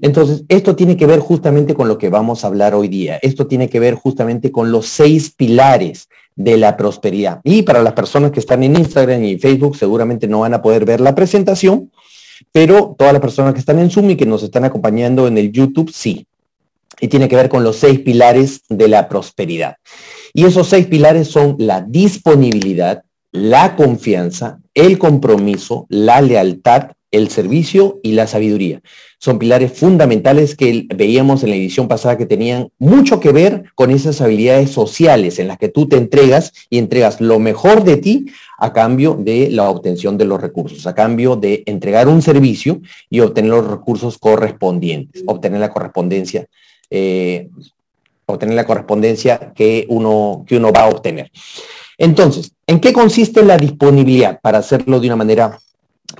Entonces, 0.01 0.45
esto 0.49 0.77
tiene 0.77 0.97
que 0.97 1.07
ver 1.07 1.19
justamente 1.19 1.75
con 1.75 1.89
lo 1.89 1.99
que 1.99 2.11
vamos 2.11 2.45
a 2.45 2.47
hablar 2.47 2.75
hoy 2.75 2.89
día. 2.89 3.19
Esto 3.23 3.47
tiene 3.49 3.69
que 3.69 3.81
ver 3.81 3.95
justamente 3.95 4.53
con 4.53 4.71
los 4.71 4.87
seis 4.87 5.33
pilares 5.35 6.09
de 6.37 6.57
la 6.57 6.77
prosperidad. 6.77 7.41
Y 7.45 7.63
para 7.63 7.83
las 7.83 7.93
personas 7.93 8.31
que 8.31 8.41
están 8.41 8.63
en 8.63 8.77
Instagram 8.77 9.23
y 9.25 9.39
Facebook, 9.39 9.77
seguramente 9.77 10.27
no 10.27 10.41
van 10.41 10.55
a 10.55 10.63
poder 10.63 10.85
ver 10.85 11.01
la 11.01 11.15
presentación, 11.15 11.91
pero 12.53 12.95
todas 12.99 13.13
las 13.13 13.23
personas 13.23 13.55
que 13.55 13.61
están 13.61 13.79
en 13.79 13.91
Zoom 13.91 14.11
y 14.11 14.17
que 14.17 14.27
nos 14.27 14.43
están 14.43 14.65
acompañando 14.65 15.27
en 15.27 15.39
el 15.39 15.53
YouTube, 15.53 15.91
sí. 15.93 16.27
Y 17.01 17.09
tiene 17.09 17.29
que 17.29 17.37
ver 17.37 17.49
con 17.49 17.65
los 17.65 17.77
seis 17.77 18.01
pilares 18.01 18.63
de 18.69 18.89
la 18.89 19.09
prosperidad. 19.09 19.77
Y 20.33 20.45
esos 20.45 20.69
seis 20.69 20.87
pilares 20.87 21.29
son 21.29 21.57
la 21.59 21.81
disponibilidad, 21.81 23.03
la 23.33 23.77
confianza, 23.77 24.59
el 24.75 24.99
compromiso, 24.99 25.87
la 25.89 26.21
lealtad, 26.21 26.91
el 27.17 27.31
servicio 27.31 28.01
y 28.03 28.13
la 28.13 28.27
sabiduría. 28.27 28.81
Son 29.19 29.39
pilares 29.39 29.73
fundamentales 29.73 30.55
que 30.55 30.87
veíamos 30.95 31.43
en 31.43 31.51
la 31.51 31.57
edición 31.57 31.89
pasada 31.89 32.19
que 32.19 32.27
tenían 32.27 32.69
mucho 32.79 33.21
que 33.21 33.33
ver 33.33 33.65
con 33.75 33.91
esas 33.91 34.21
habilidades 34.21 34.71
sociales 34.71 35.39
en 35.39 35.49
las 35.49 35.59
que 35.59 35.69
tú 35.69 35.89
te 35.89 35.97
entregas 35.97 36.53
y 36.69 36.79
entregas 36.79 37.21
lo 37.21 37.39
mejor 37.39 37.85
de 37.85 37.97
ti 37.97 38.27
a 38.59 38.73
cambio 38.73 39.17
de 39.19 39.51
la 39.51 39.71
obtención 39.71 40.19
de 40.19 40.25
los 40.25 40.41
recursos, 40.41 40.87
a 40.87 40.95
cambio 40.95 41.37
de 41.37 41.63
entregar 41.67 42.09
un 42.09 42.21
servicio 42.21 42.81
y 43.09 43.21
obtener 43.21 43.51
los 43.51 43.67
recursos 43.67 44.19
correspondientes, 44.19 45.23
obtener 45.27 45.61
la 45.61 45.73
correspondencia 45.73 46.47
eh, 46.91 47.49
obtener 48.27 48.55
la 48.55 48.67
correspondencia 48.67 49.53
que 49.55 49.87
uno, 49.89 50.45
que 50.47 50.57
uno 50.57 50.73
va 50.73 50.83
a 50.83 50.89
obtener. 50.89 51.31
Entonces, 51.99 52.53
¿en 52.67 52.81
qué 52.81 52.93
consiste 52.93 53.43
la 53.45 53.57
disponibilidad? 53.57 54.41
Para 54.41 54.59
hacerlo 54.59 55.01
de 55.01 55.07
una 55.07 55.17
manera 55.17 55.59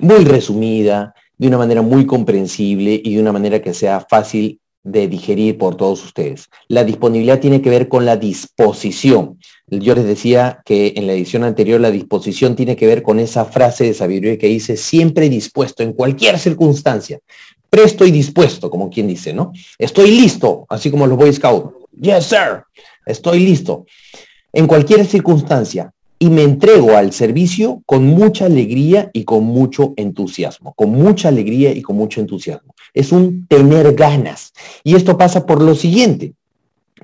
muy 0.01 0.23
resumida, 0.25 1.13
de 1.37 1.47
una 1.47 1.57
manera 1.57 1.81
muy 1.81 2.05
comprensible 2.05 3.01
y 3.03 3.15
de 3.15 3.21
una 3.21 3.31
manera 3.31 3.61
que 3.61 3.73
sea 3.73 4.05
fácil 4.09 4.59
de 4.83 5.07
digerir 5.07 5.57
por 5.57 5.75
todos 5.75 6.03
ustedes. 6.05 6.47
La 6.67 6.83
disponibilidad 6.83 7.39
tiene 7.39 7.61
que 7.61 7.71
ver 7.71 7.89
con 7.89 8.05
la 8.05 8.17
disposición. 8.17 9.39
Yo 9.67 9.95
les 9.95 10.05
decía 10.05 10.61
que 10.63 10.93
en 10.95 11.07
la 11.07 11.13
edición 11.13 11.43
anterior 11.43 11.81
la 11.81 11.89
disposición 11.89 12.55
tiene 12.55 12.75
que 12.75 12.85
ver 12.85 13.01
con 13.01 13.19
esa 13.19 13.45
frase 13.45 13.85
de 13.85 13.93
sabiduría 13.95 14.37
que 14.37 14.47
dice 14.47 14.77
siempre 14.77 15.27
dispuesto 15.27 15.81
en 15.81 15.93
cualquier 15.93 16.37
circunstancia. 16.37 17.19
Presto 17.67 18.05
y 18.05 18.11
dispuesto, 18.11 18.69
como 18.69 18.89
quien 18.89 19.07
dice, 19.07 19.33
¿no? 19.33 19.51
Estoy 19.79 20.11
listo, 20.11 20.65
así 20.69 20.91
como 20.91 21.07
los 21.07 21.17
Boy 21.17 21.33
Scouts. 21.33 21.73
Yes, 21.99 22.25
sir. 22.25 22.63
Estoy 23.05 23.39
listo. 23.39 23.85
En 24.53 24.67
cualquier 24.67 25.05
circunstancia, 25.05 25.91
y 26.17 26.29
me 26.29 26.43
entrego 26.43 26.95
al 26.95 27.11
servicio 27.11 27.81
con 27.85 28.05
mucha 28.05 28.45
alegría 28.45 29.09
y 29.13 29.23
con 29.25 29.43
mucho 29.43 29.93
entusiasmo, 29.97 30.73
con 30.73 30.91
mucha 30.91 31.27
alegría 31.27 31.71
y 31.71 31.81
con 31.81 31.97
mucho 31.97 32.21
entusiasmo. 32.21 32.73
Es 32.93 33.11
un 33.11 33.47
tener 33.47 33.93
ganas. 33.93 34.53
Y 34.83 34.95
esto 34.95 35.17
pasa 35.17 35.45
por 35.45 35.61
lo 35.61 35.75
siguiente. 35.75 36.33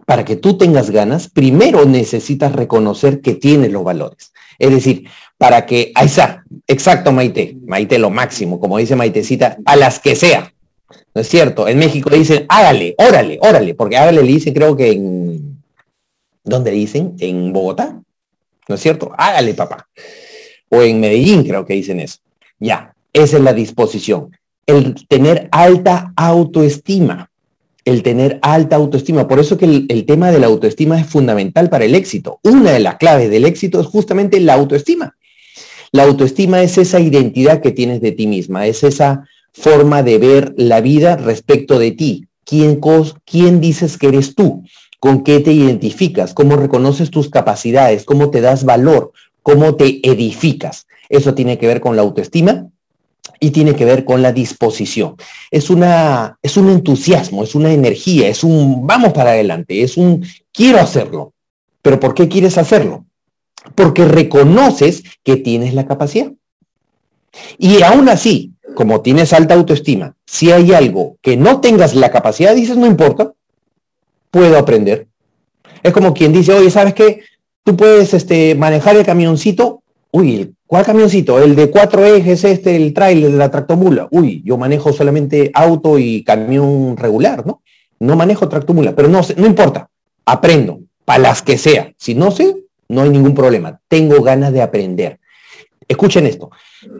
Para 0.05 0.23
que 0.25 0.37
tú 0.37 0.57
tengas 0.57 0.89
ganas, 0.89 1.29
primero 1.29 1.85
necesitas 1.85 2.53
reconocer 2.53 3.21
que 3.21 3.35
tienes 3.35 3.71
los 3.71 3.83
valores. 3.83 4.31
Es 4.57 4.71
decir, 4.71 5.05
para 5.37 5.65
que, 5.65 5.91
ahí 5.95 6.05
está, 6.05 6.43
exacto 6.67 7.11
Maite, 7.11 7.57
Maite 7.65 7.99
lo 7.99 8.09
máximo, 8.09 8.59
como 8.59 8.77
dice 8.77 8.95
Maitecita, 8.95 9.57
a 9.65 9.75
las 9.75 9.99
que 9.99 10.15
sea. 10.15 10.53
¿No 11.13 11.21
es 11.21 11.27
cierto? 11.27 11.67
En 11.67 11.77
México 11.77 12.09
dicen, 12.09 12.45
hágale, 12.47 12.95
órale, 12.97 13.37
órale, 13.41 13.75
porque 13.75 13.97
hágale 13.97 14.21
le 14.21 14.27
dicen, 14.27 14.53
creo 14.53 14.75
que 14.77 14.91
en, 14.91 15.61
¿dónde 16.43 16.71
dicen? 16.71 17.15
En 17.19 17.51
Bogotá, 17.51 18.00
¿no 18.71 18.75
es 18.75 18.81
cierto? 18.81 19.11
Hágale, 19.17 19.53
papá. 19.53 19.89
O 20.69 20.81
en 20.81 21.01
Medellín 21.01 21.43
creo 21.43 21.65
que 21.65 21.73
dicen 21.73 21.99
eso. 21.99 22.19
Ya, 22.57 22.93
esa 23.11 23.35
es 23.35 23.43
la 23.43 23.51
disposición. 23.51 24.31
El 24.65 24.95
tener 25.09 25.49
alta 25.51 26.13
autoestima. 26.15 27.29
El 27.83 28.01
tener 28.01 28.39
alta 28.41 28.77
autoestima. 28.77 29.27
Por 29.27 29.41
eso 29.41 29.57
que 29.57 29.65
el, 29.65 29.85
el, 29.89 30.05
tema 30.05 30.31
de 30.31 30.39
la 30.39 30.47
autoestima 30.47 30.97
es 30.97 31.07
fundamental 31.07 31.69
para 31.69 31.83
el 31.83 31.95
éxito. 31.95 32.39
Una 32.43 32.71
de 32.71 32.79
las 32.79 32.95
claves 32.95 33.29
del 33.29 33.43
éxito 33.43 33.81
es 33.81 33.87
justamente 33.87 34.39
la 34.39 34.53
autoestima. 34.53 35.17
La 35.91 36.03
autoestima 36.03 36.63
es 36.63 36.77
esa 36.77 37.01
identidad 37.01 37.61
que 37.61 37.71
tienes 37.71 37.99
de 37.99 38.13
ti 38.13 38.25
misma, 38.25 38.65
es 38.65 38.85
esa 38.85 39.25
forma 39.51 40.03
de 40.03 40.19
ver 40.19 40.53
la 40.55 40.79
vida 40.79 41.17
respecto 41.17 41.77
de 41.77 41.91
ti. 41.91 42.27
¿Quién, 42.45 42.79
quién 43.25 43.59
dices 43.59 43.97
que 43.97 44.07
eres 44.07 44.33
tú? 44.33 44.63
Con 45.01 45.23
qué 45.23 45.39
te 45.39 45.51
identificas, 45.51 46.35
cómo 46.35 46.55
reconoces 46.57 47.09
tus 47.09 47.27
capacidades, 47.27 48.05
cómo 48.05 48.29
te 48.29 48.39
das 48.39 48.65
valor, 48.65 49.13
cómo 49.41 49.73
te 49.73 49.99
edificas. 50.07 50.85
Eso 51.09 51.33
tiene 51.33 51.57
que 51.57 51.65
ver 51.65 51.81
con 51.81 51.95
la 51.95 52.03
autoestima 52.03 52.67
y 53.39 53.49
tiene 53.49 53.75
que 53.75 53.83
ver 53.83 54.05
con 54.05 54.21
la 54.21 54.31
disposición. 54.31 55.15
Es, 55.49 55.71
una, 55.71 56.37
es 56.43 56.55
un 56.55 56.69
entusiasmo, 56.69 57.43
es 57.43 57.55
una 57.55 57.73
energía, 57.73 58.27
es 58.27 58.43
un 58.43 58.85
vamos 58.85 59.11
para 59.11 59.31
adelante, 59.31 59.81
es 59.81 59.97
un 59.97 60.23
quiero 60.53 60.79
hacerlo. 60.79 61.33
Pero 61.81 61.99
¿por 61.99 62.13
qué 62.13 62.29
quieres 62.29 62.59
hacerlo? 62.59 63.05
Porque 63.73 64.05
reconoces 64.05 65.01
que 65.23 65.35
tienes 65.35 65.73
la 65.73 65.87
capacidad. 65.87 66.31
Y 67.57 67.81
aún 67.81 68.07
así, 68.07 68.51
como 68.75 69.01
tienes 69.01 69.33
alta 69.33 69.55
autoestima, 69.55 70.15
si 70.27 70.51
hay 70.51 70.73
algo 70.73 71.17
que 71.23 71.37
no 71.37 71.59
tengas 71.59 71.95
la 71.95 72.11
capacidad, 72.11 72.53
dices, 72.53 72.77
no 72.77 72.85
importa, 72.85 73.33
puedo 74.31 74.57
aprender. 74.57 75.07
Es 75.83 75.93
como 75.93 76.13
quien 76.13 76.31
dice, 76.33 76.53
oye, 76.53 76.71
¿sabes 76.71 76.93
qué? 76.93 77.21
Tú 77.63 77.75
puedes 77.75 78.13
este, 78.13 78.55
manejar 78.55 78.95
el 78.95 79.05
camioncito. 79.05 79.83
Uy, 80.11 80.53
¿cuál 80.65 80.85
camioncito? 80.85 81.39
El 81.39 81.55
de 81.55 81.69
cuatro 81.69 82.05
ejes, 82.05 82.43
este, 82.43 82.75
el 82.75 82.93
trailer 82.93 83.31
la 83.31 83.51
tractomula. 83.51 84.07
Uy, 84.11 84.41
yo 84.43 84.57
manejo 84.57 84.91
solamente 84.93 85.51
auto 85.53 85.99
y 85.99 86.23
camión 86.23 86.97
regular, 86.97 87.45
¿no? 87.45 87.61
No 87.99 88.15
manejo 88.15 88.49
tractomula, 88.49 88.95
pero 88.95 89.07
no, 89.07 89.21
no 89.37 89.45
importa. 89.45 89.89
Aprendo, 90.25 90.79
para 91.05 91.19
las 91.19 91.41
que 91.41 91.57
sea. 91.57 91.93
Si 91.97 92.15
no 92.15 92.31
sé, 92.31 92.55
no 92.89 93.01
hay 93.01 93.09
ningún 93.09 93.35
problema. 93.35 93.79
Tengo 93.87 94.21
ganas 94.21 94.53
de 94.53 94.61
aprender. 94.61 95.19
Escuchen 95.87 96.25
esto. 96.25 96.51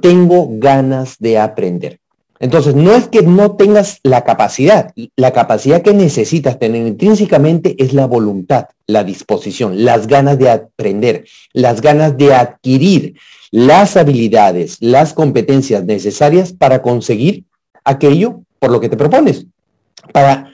Tengo 0.01 0.47
ganas 0.51 1.17
de 1.17 1.39
aprender. 1.39 2.00
Entonces, 2.41 2.73
no 2.73 2.91
es 2.95 3.07
que 3.07 3.21
no 3.21 3.51
tengas 3.51 3.99
la 4.01 4.23
capacidad, 4.23 4.91
la 5.15 5.31
capacidad 5.31 5.83
que 5.83 5.93
necesitas 5.93 6.57
tener 6.57 6.87
intrínsecamente 6.87 7.75
es 7.77 7.93
la 7.93 8.07
voluntad, 8.07 8.65
la 8.87 9.03
disposición, 9.03 9.85
las 9.85 10.07
ganas 10.07 10.39
de 10.39 10.49
aprender, 10.49 11.25
las 11.53 11.81
ganas 11.81 12.17
de 12.17 12.33
adquirir 12.33 13.15
las 13.51 13.95
habilidades, 13.95 14.77
las 14.79 15.13
competencias 15.13 15.85
necesarias 15.85 16.51
para 16.51 16.81
conseguir 16.81 17.43
aquello 17.83 18.41
por 18.57 18.71
lo 18.71 18.79
que 18.79 18.89
te 18.89 18.97
propones, 18.97 19.45
para 20.11 20.51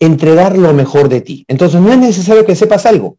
entregar 0.00 0.58
lo 0.58 0.74
mejor 0.74 1.08
de 1.08 1.22
ti. 1.22 1.46
Entonces, 1.48 1.80
no 1.80 1.92
es 1.92 1.98
necesario 1.98 2.44
que 2.44 2.56
sepas 2.56 2.84
algo, 2.84 3.16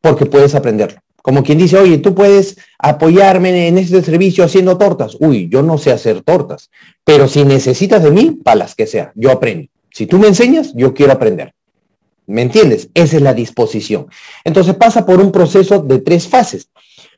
porque 0.00 0.26
puedes 0.26 0.54
aprenderlo. 0.54 1.00
Como 1.26 1.42
quien 1.42 1.58
dice, 1.58 1.76
oye, 1.76 1.98
tú 1.98 2.14
puedes 2.14 2.56
apoyarme 2.78 3.66
en 3.66 3.78
este 3.78 4.00
servicio 4.00 4.44
haciendo 4.44 4.78
tortas. 4.78 5.16
Uy, 5.18 5.48
yo 5.50 5.60
no 5.60 5.76
sé 5.76 5.90
hacer 5.90 6.22
tortas, 6.22 6.70
pero 7.02 7.26
si 7.26 7.44
necesitas 7.44 8.04
de 8.04 8.12
mí, 8.12 8.30
para 8.44 8.58
las 8.58 8.76
que 8.76 8.86
sea, 8.86 9.10
yo 9.16 9.32
aprendo. 9.32 9.68
Si 9.90 10.06
tú 10.06 10.20
me 10.20 10.28
enseñas, 10.28 10.72
yo 10.76 10.94
quiero 10.94 11.14
aprender. 11.14 11.52
¿Me 12.28 12.42
entiendes? 12.42 12.90
Esa 12.94 13.16
es 13.16 13.22
la 13.22 13.34
disposición. 13.34 14.06
Entonces 14.44 14.76
pasa 14.76 15.04
por 15.04 15.20
un 15.20 15.32
proceso 15.32 15.80
de 15.80 15.98
tres 15.98 16.28
fases. 16.28 16.68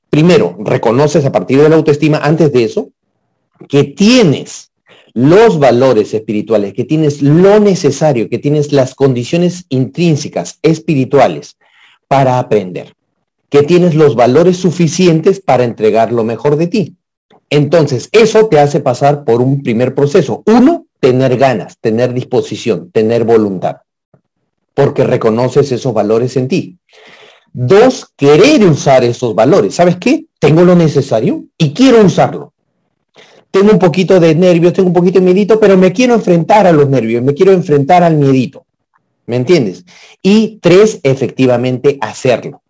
Primero, 0.08 0.56
reconoces 0.58 1.26
a 1.26 1.30
partir 1.30 1.60
de 1.60 1.68
la 1.68 1.76
autoestima, 1.76 2.16
antes 2.16 2.50
de 2.50 2.64
eso, 2.64 2.88
que 3.68 3.84
tienes 3.84 4.70
los 5.12 5.58
valores 5.58 6.14
espirituales, 6.14 6.72
que 6.72 6.84
tienes 6.84 7.20
lo 7.20 7.60
necesario, 7.60 8.30
que 8.30 8.38
tienes 8.38 8.72
las 8.72 8.94
condiciones 8.94 9.66
intrínsecas 9.68 10.60
espirituales 10.62 11.58
para 12.08 12.38
aprender 12.38 12.94
que 13.50 13.62
tienes 13.62 13.94
los 13.94 14.14
valores 14.14 14.56
suficientes 14.56 15.40
para 15.40 15.64
entregar 15.64 16.12
lo 16.12 16.24
mejor 16.24 16.56
de 16.56 16.66
ti. 16.66 16.96
Entonces, 17.50 18.08
eso 18.12 18.46
te 18.46 18.58
hace 18.58 18.80
pasar 18.80 19.24
por 19.24 19.40
un 19.40 19.62
primer 19.62 19.94
proceso. 19.94 20.42
Uno, 20.46 20.86
tener 21.00 21.36
ganas, 21.38 21.78
tener 21.80 22.12
disposición, 22.12 22.90
tener 22.90 23.24
voluntad, 23.24 23.78
porque 24.74 25.04
reconoces 25.04 25.72
esos 25.72 25.94
valores 25.94 26.36
en 26.36 26.48
ti. 26.48 26.78
Dos, 27.52 28.12
querer 28.16 28.64
usar 28.64 29.02
esos 29.04 29.34
valores. 29.34 29.74
¿Sabes 29.74 29.96
qué? 29.96 30.26
Tengo 30.38 30.62
lo 30.62 30.74
necesario 30.74 31.44
y 31.56 31.72
quiero 31.72 32.04
usarlo. 32.04 32.52
Tengo 33.50 33.72
un 33.72 33.78
poquito 33.78 34.20
de 34.20 34.34
nervios, 34.34 34.74
tengo 34.74 34.88
un 34.88 34.94
poquito 34.94 35.18
de 35.18 35.24
miedito, 35.24 35.58
pero 35.58 35.76
me 35.78 35.92
quiero 35.92 36.14
enfrentar 36.14 36.66
a 36.66 36.72
los 36.72 36.88
nervios, 36.88 37.22
me 37.22 37.32
quiero 37.32 37.52
enfrentar 37.52 38.02
al 38.02 38.16
miedito. 38.16 38.66
¿Me 39.24 39.36
entiendes? 39.36 39.84
Y 40.22 40.58
tres, 40.60 41.00
efectivamente 41.02 41.98
hacerlo. 42.00 42.62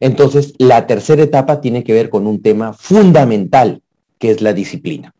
Entonces, 0.00 0.54
la 0.58 0.86
tercera 0.86 1.22
etapa 1.22 1.60
tiene 1.60 1.84
que 1.84 1.92
ver 1.92 2.10
con 2.10 2.26
un 2.26 2.42
tema 2.42 2.72
fundamental, 2.72 3.82
que 4.18 4.30
es 4.30 4.40
la 4.40 4.52
disciplina. 4.52 5.14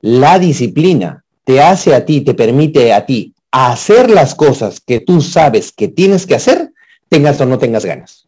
La 0.00 0.38
disciplina 0.38 1.24
te 1.44 1.60
hace 1.60 1.94
a 1.94 2.04
ti, 2.04 2.20
te 2.22 2.34
permite 2.34 2.92
a 2.92 3.06
ti 3.06 3.34
hacer 3.50 4.10
las 4.10 4.34
cosas 4.34 4.80
que 4.80 5.00
tú 5.00 5.20
sabes 5.20 5.72
que 5.72 5.88
tienes 5.88 6.26
que 6.26 6.34
hacer, 6.34 6.72
tengas 7.08 7.40
o 7.40 7.46
no 7.46 7.58
tengas 7.58 7.84
ganas. 7.84 8.26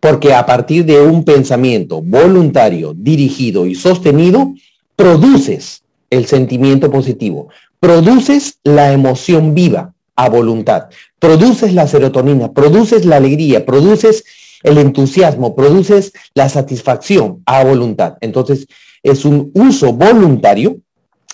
Porque 0.00 0.34
a 0.34 0.46
partir 0.46 0.84
de 0.84 1.00
un 1.00 1.24
pensamiento 1.24 2.02
voluntario, 2.02 2.94
dirigido 2.96 3.66
y 3.66 3.74
sostenido, 3.74 4.54
produces 4.96 5.82
el 6.08 6.26
sentimiento 6.26 6.90
positivo, 6.90 7.48
produces 7.78 8.58
la 8.64 8.92
emoción 8.92 9.54
viva 9.54 9.94
a 10.16 10.28
voluntad, 10.28 10.88
produces 11.18 11.72
la 11.72 11.86
serotonina, 11.86 12.52
produces 12.52 13.04
la 13.04 13.16
alegría, 13.16 13.64
produces 13.64 14.24
el 14.62 14.78
entusiasmo, 14.78 15.54
produces 15.54 16.12
la 16.34 16.48
satisfacción 16.48 17.42
a 17.46 17.64
voluntad. 17.64 18.16
Entonces, 18.20 18.66
es 19.02 19.24
un 19.24 19.50
uso 19.54 19.92
voluntario 19.92 20.78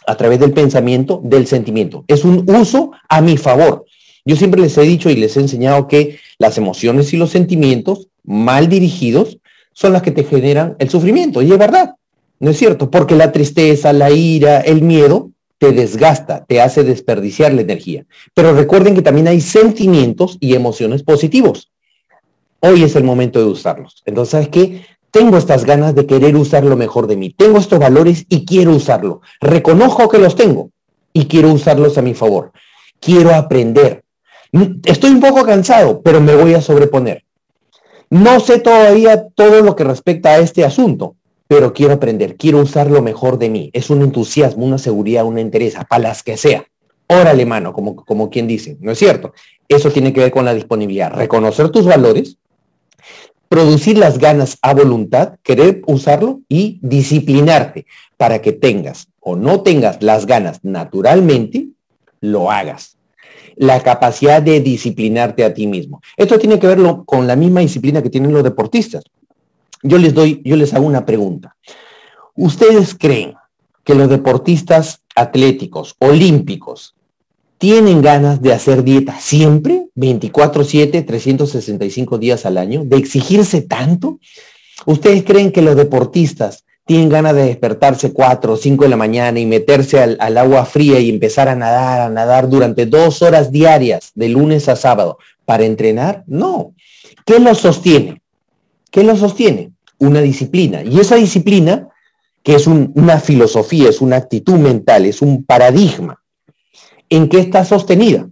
a 0.06 0.16
través 0.16 0.38
del 0.38 0.52
pensamiento, 0.52 1.20
del 1.24 1.46
sentimiento. 1.46 2.04
Es 2.06 2.24
un 2.24 2.48
uso 2.48 2.92
a 3.08 3.20
mi 3.20 3.36
favor. 3.36 3.84
Yo 4.24 4.36
siempre 4.36 4.60
les 4.60 4.76
he 4.78 4.82
dicho 4.82 5.10
y 5.10 5.16
les 5.16 5.36
he 5.36 5.40
enseñado 5.40 5.88
que 5.88 6.18
las 6.38 6.58
emociones 6.58 7.12
y 7.12 7.16
los 7.16 7.30
sentimientos 7.30 8.08
mal 8.24 8.68
dirigidos 8.68 9.38
son 9.72 9.92
las 9.92 10.02
que 10.02 10.10
te 10.10 10.24
generan 10.24 10.76
el 10.78 10.90
sufrimiento. 10.90 11.42
Y 11.42 11.52
es 11.52 11.58
verdad, 11.58 11.96
¿no 12.38 12.50
es 12.50 12.56
cierto? 12.56 12.90
Porque 12.90 13.14
la 13.16 13.32
tristeza, 13.32 13.92
la 13.92 14.10
ira, 14.10 14.60
el 14.60 14.82
miedo 14.82 15.30
te 15.58 15.72
desgasta, 15.72 16.44
te 16.44 16.60
hace 16.60 16.84
desperdiciar 16.84 17.52
la 17.52 17.62
energía. 17.62 18.04
Pero 18.34 18.52
recuerden 18.54 18.94
que 18.94 19.02
también 19.02 19.28
hay 19.28 19.40
sentimientos 19.40 20.36
y 20.40 20.54
emociones 20.54 21.02
positivos 21.02 21.72
hoy 22.60 22.82
es 22.82 22.96
el 22.96 23.04
momento 23.04 23.38
de 23.38 23.46
usarlos. 23.46 24.02
Entonces, 24.06 24.30
¿sabes 24.30 24.48
qué? 24.48 24.86
Tengo 25.10 25.38
estas 25.38 25.64
ganas 25.64 25.94
de 25.94 26.06
querer 26.06 26.36
usar 26.36 26.64
lo 26.64 26.76
mejor 26.76 27.06
de 27.06 27.16
mí. 27.16 27.30
Tengo 27.30 27.58
estos 27.58 27.78
valores 27.78 28.26
y 28.28 28.44
quiero 28.44 28.72
usarlo. 28.72 29.22
Reconozco 29.40 30.08
que 30.08 30.18
los 30.18 30.36
tengo 30.36 30.70
y 31.12 31.26
quiero 31.26 31.52
usarlos 31.52 31.96
a 31.96 32.02
mi 32.02 32.14
favor. 32.14 32.52
Quiero 33.00 33.34
aprender. 33.34 34.04
Estoy 34.84 35.10
un 35.10 35.20
poco 35.20 35.44
cansado, 35.44 36.02
pero 36.02 36.20
me 36.20 36.34
voy 36.34 36.54
a 36.54 36.60
sobreponer. 36.60 37.24
No 38.10 38.40
sé 38.40 38.60
todavía 38.60 39.28
todo 39.28 39.62
lo 39.62 39.74
que 39.74 39.84
respecta 39.84 40.30
a 40.30 40.38
este 40.38 40.64
asunto, 40.64 41.16
pero 41.48 41.72
quiero 41.72 41.94
aprender, 41.94 42.36
quiero 42.36 42.58
usar 42.58 42.90
lo 42.90 43.02
mejor 43.02 43.38
de 43.38 43.50
mí. 43.50 43.70
Es 43.72 43.90
un 43.90 44.02
entusiasmo, 44.02 44.64
una 44.64 44.78
seguridad, 44.78 45.24
una 45.24 45.40
interés, 45.40 45.76
para 45.88 46.02
las 46.02 46.22
que 46.22 46.36
sea. 46.36 46.64
Órale, 47.08 47.46
mano, 47.46 47.72
como, 47.72 47.96
como 47.96 48.30
quien 48.30 48.46
dice, 48.46 48.76
¿no 48.80 48.92
es 48.92 48.98
cierto? 48.98 49.32
Eso 49.68 49.90
tiene 49.90 50.12
que 50.12 50.20
ver 50.20 50.30
con 50.30 50.44
la 50.44 50.54
disponibilidad. 50.54 51.12
Reconocer 51.12 51.70
tus 51.70 51.84
valores, 51.84 52.38
producir 53.48 53.98
las 53.98 54.18
ganas 54.18 54.58
a 54.62 54.74
voluntad, 54.74 55.34
querer 55.42 55.82
usarlo 55.86 56.40
y 56.48 56.78
disciplinarte 56.82 57.86
para 58.16 58.40
que 58.40 58.52
tengas 58.52 59.08
o 59.20 59.36
no 59.36 59.60
tengas 59.62 60.02
las 60.02 60.26
ganas 60.26 60.60
naturalmente, 60.62 61.68
lo 62.20 62.50
hagas. 62.50 62.96
La 63.56 63.80
capacidad 63.80 64.42
de 64.42 64.60
disciplinarte 64.60 65.44
a 65.44 65.54
ti 65.54 65.66
mismo. 65.66 66.02
Esto 66.16 66.38
tiene 66.38 66.58
que 66.58 66.66
ver 66.66 66.78
con 67.06 67.26
la 67.26 67.36
misma 67.36 67.60
disciplina 67.60 68.02
que 68.02 68.10
tienen 68.10 68.32
los 68.32 68.44
deportistas. 68.44 69.04
yo 69.82 69.98
les 69.98 70.14
doy, 70.14 70.42
yo 70.44 70.56
les 70.56 70.74
hago 70.74 70.86
una 70.86 71.06
pregunta. 71.06 71.56
¿Ustedes 72.34 72.94
creen 72.94 73.34
que 73.84 73.94
los 73.94 74.08
deportistas 74.10 75.02
atléticos, 75.14 75.94
olímpicos, 75.98 76.95
tienen 77.58 78.02
ganas 78.02 78.42
de 78.42 78.52
hacer 78.52 78.84
dieta 78.84 79.18
siempre, 79.20 79.86
24/7, 79.94 81.02
365 81.02 82.18
días 82.18 82.46
al 82.46 82.58
año, 82.58 82.84
de 82.84 82.96
exigirse 82.96 83.62
tanto? 83.62 84.18
¿Ustedes 84.84 85.24
creen 85.24 85.52
que 85.52 85.62
los 85.62 85.76
deportistas 85.76 86.64
tienen 86.86 87.08
ganas 87.08 87.34
de 87.34 87.46
despertarse 87.46 88.12
4 88.12 88.52
o 88.52 88.56
5 88.56 88.84
de 88.84 88.90
la 88.90 88.96
mañana 88.96 89.40
y 89.40 89.46
meterse 89.46 90.00
al, 90.00 90.38
agua 90.38 90.64
fría 90.64 91.00
y 91.00 91.10
empezar 91.10 91.48
a 91.48 91.56
nadar, 91.56 92.00
a 92.02 92.08
nadar 92.10 92.48
durante 92.48 92.86
dos 92.86 93.22
horas 93.22 93.50
diarias, 93.50 94.12
de 94.14 94.28
lunes 94.28 94.68
a 94.68 94.76
sábado, 94.76 95.18
para 95.44 95.64
entrenar? 95.64 96.22
No. 96.28 96.74
¿Qué 97.24 97.40
los 97.40 97.58
sostiene? 97.58 98.22
¿Qué 98.90 99.02
los 99.02 99.18
sostiene? 99.18 99.72
Una 99.98 100.20
disciplina. 100.20 100.84
Y 100.84 101.00
esa 101.00 101.16
disciplina, 101.16 101.88
que 102.44 102.54
es 102.54 102.68
un, 102.68 102.92
una 102.94 103.18
filosofía, 103.18 103.88
es 103.88 104.00
una 104.00 104.16
actitud 104.16 104.54
mental, 104.54 105.06
es 105.06 105.22
un 105.22 105.44
paradigma, 105.44 106.22
¿en 107.10 107.28
qué 107.28 107.38
está 107.38 107.64
sostenida? 107.64 108.28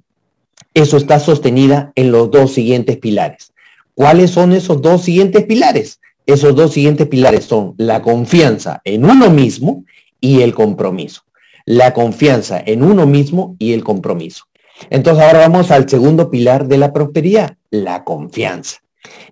Eso 0.74 0.96
está 0.96 1.20
sostenida 1.20 1.92
en 1.94 2.10
los 2.10 2.30
dos 2.30 2.52
siguientes 2.52 2.96
pilares. 2.98 3.52
¿Cuáles 3.94 4.30
son 4.30 4.52
esos 4.52 4.82
dos 4.82 5.02
siguientes 5.02 5.44
pilares? 5.44 6.00
Esos 6.26 6.54
dos 6.56 6.72
siguientes 6.72 7.06
pilares 7.06 7.44
son 7.44 7.74
la 7.76 8.02
confianza 8.02 8.80
en 8.84 9.04
uno 9.04 9.30
mismo 9.30 9.84
y 10.20 10.40
el 10.40 10.54
compromiso. 10.54 11.22
La 11.64 11.92
confianza 11.92 12.62
en 12.64 12.82
uno 12.82 13.06
mismo 13.06 13.56
y 13.58 13.72
el 13.72 13.84
compromiso. 13.84 14.46
Entonces 14.90 15.22
ahora 15.22 15.40
vamos 15.40 15.70
al 15.70 15.88
segundo 15.88 16.30
pilar 16.30 16.66
de 16.66 16.78
la 16.78 16.92
prosperidad, 16.92 17.56
la 17.70 18.04
confianza. 18.04 18.78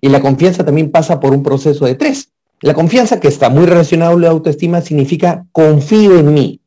Y 0.01 0.09
la 0.09 0.21
confianza 0.21 0.63
también 0.63 0.91
pasa 0.91 1.19
por 1.19 1.33
un 1.33 1.43
proceso 1.43 1.85
de 1.85 1.95
tres. 1.95 2.29
La 2.61 2.73
confianza 2.73 3.19
que 3.19 3.27
está 3.27 3.49
muy 3.49 3.65
relacionada 3.65 4.13
a 4.13 4.17
la 4.17 4.29
autoestima 4.29 4.79
significa 4.81 5.45
confío 5.51 6.17
en 6.17 6.33
mí, 6.33 6.61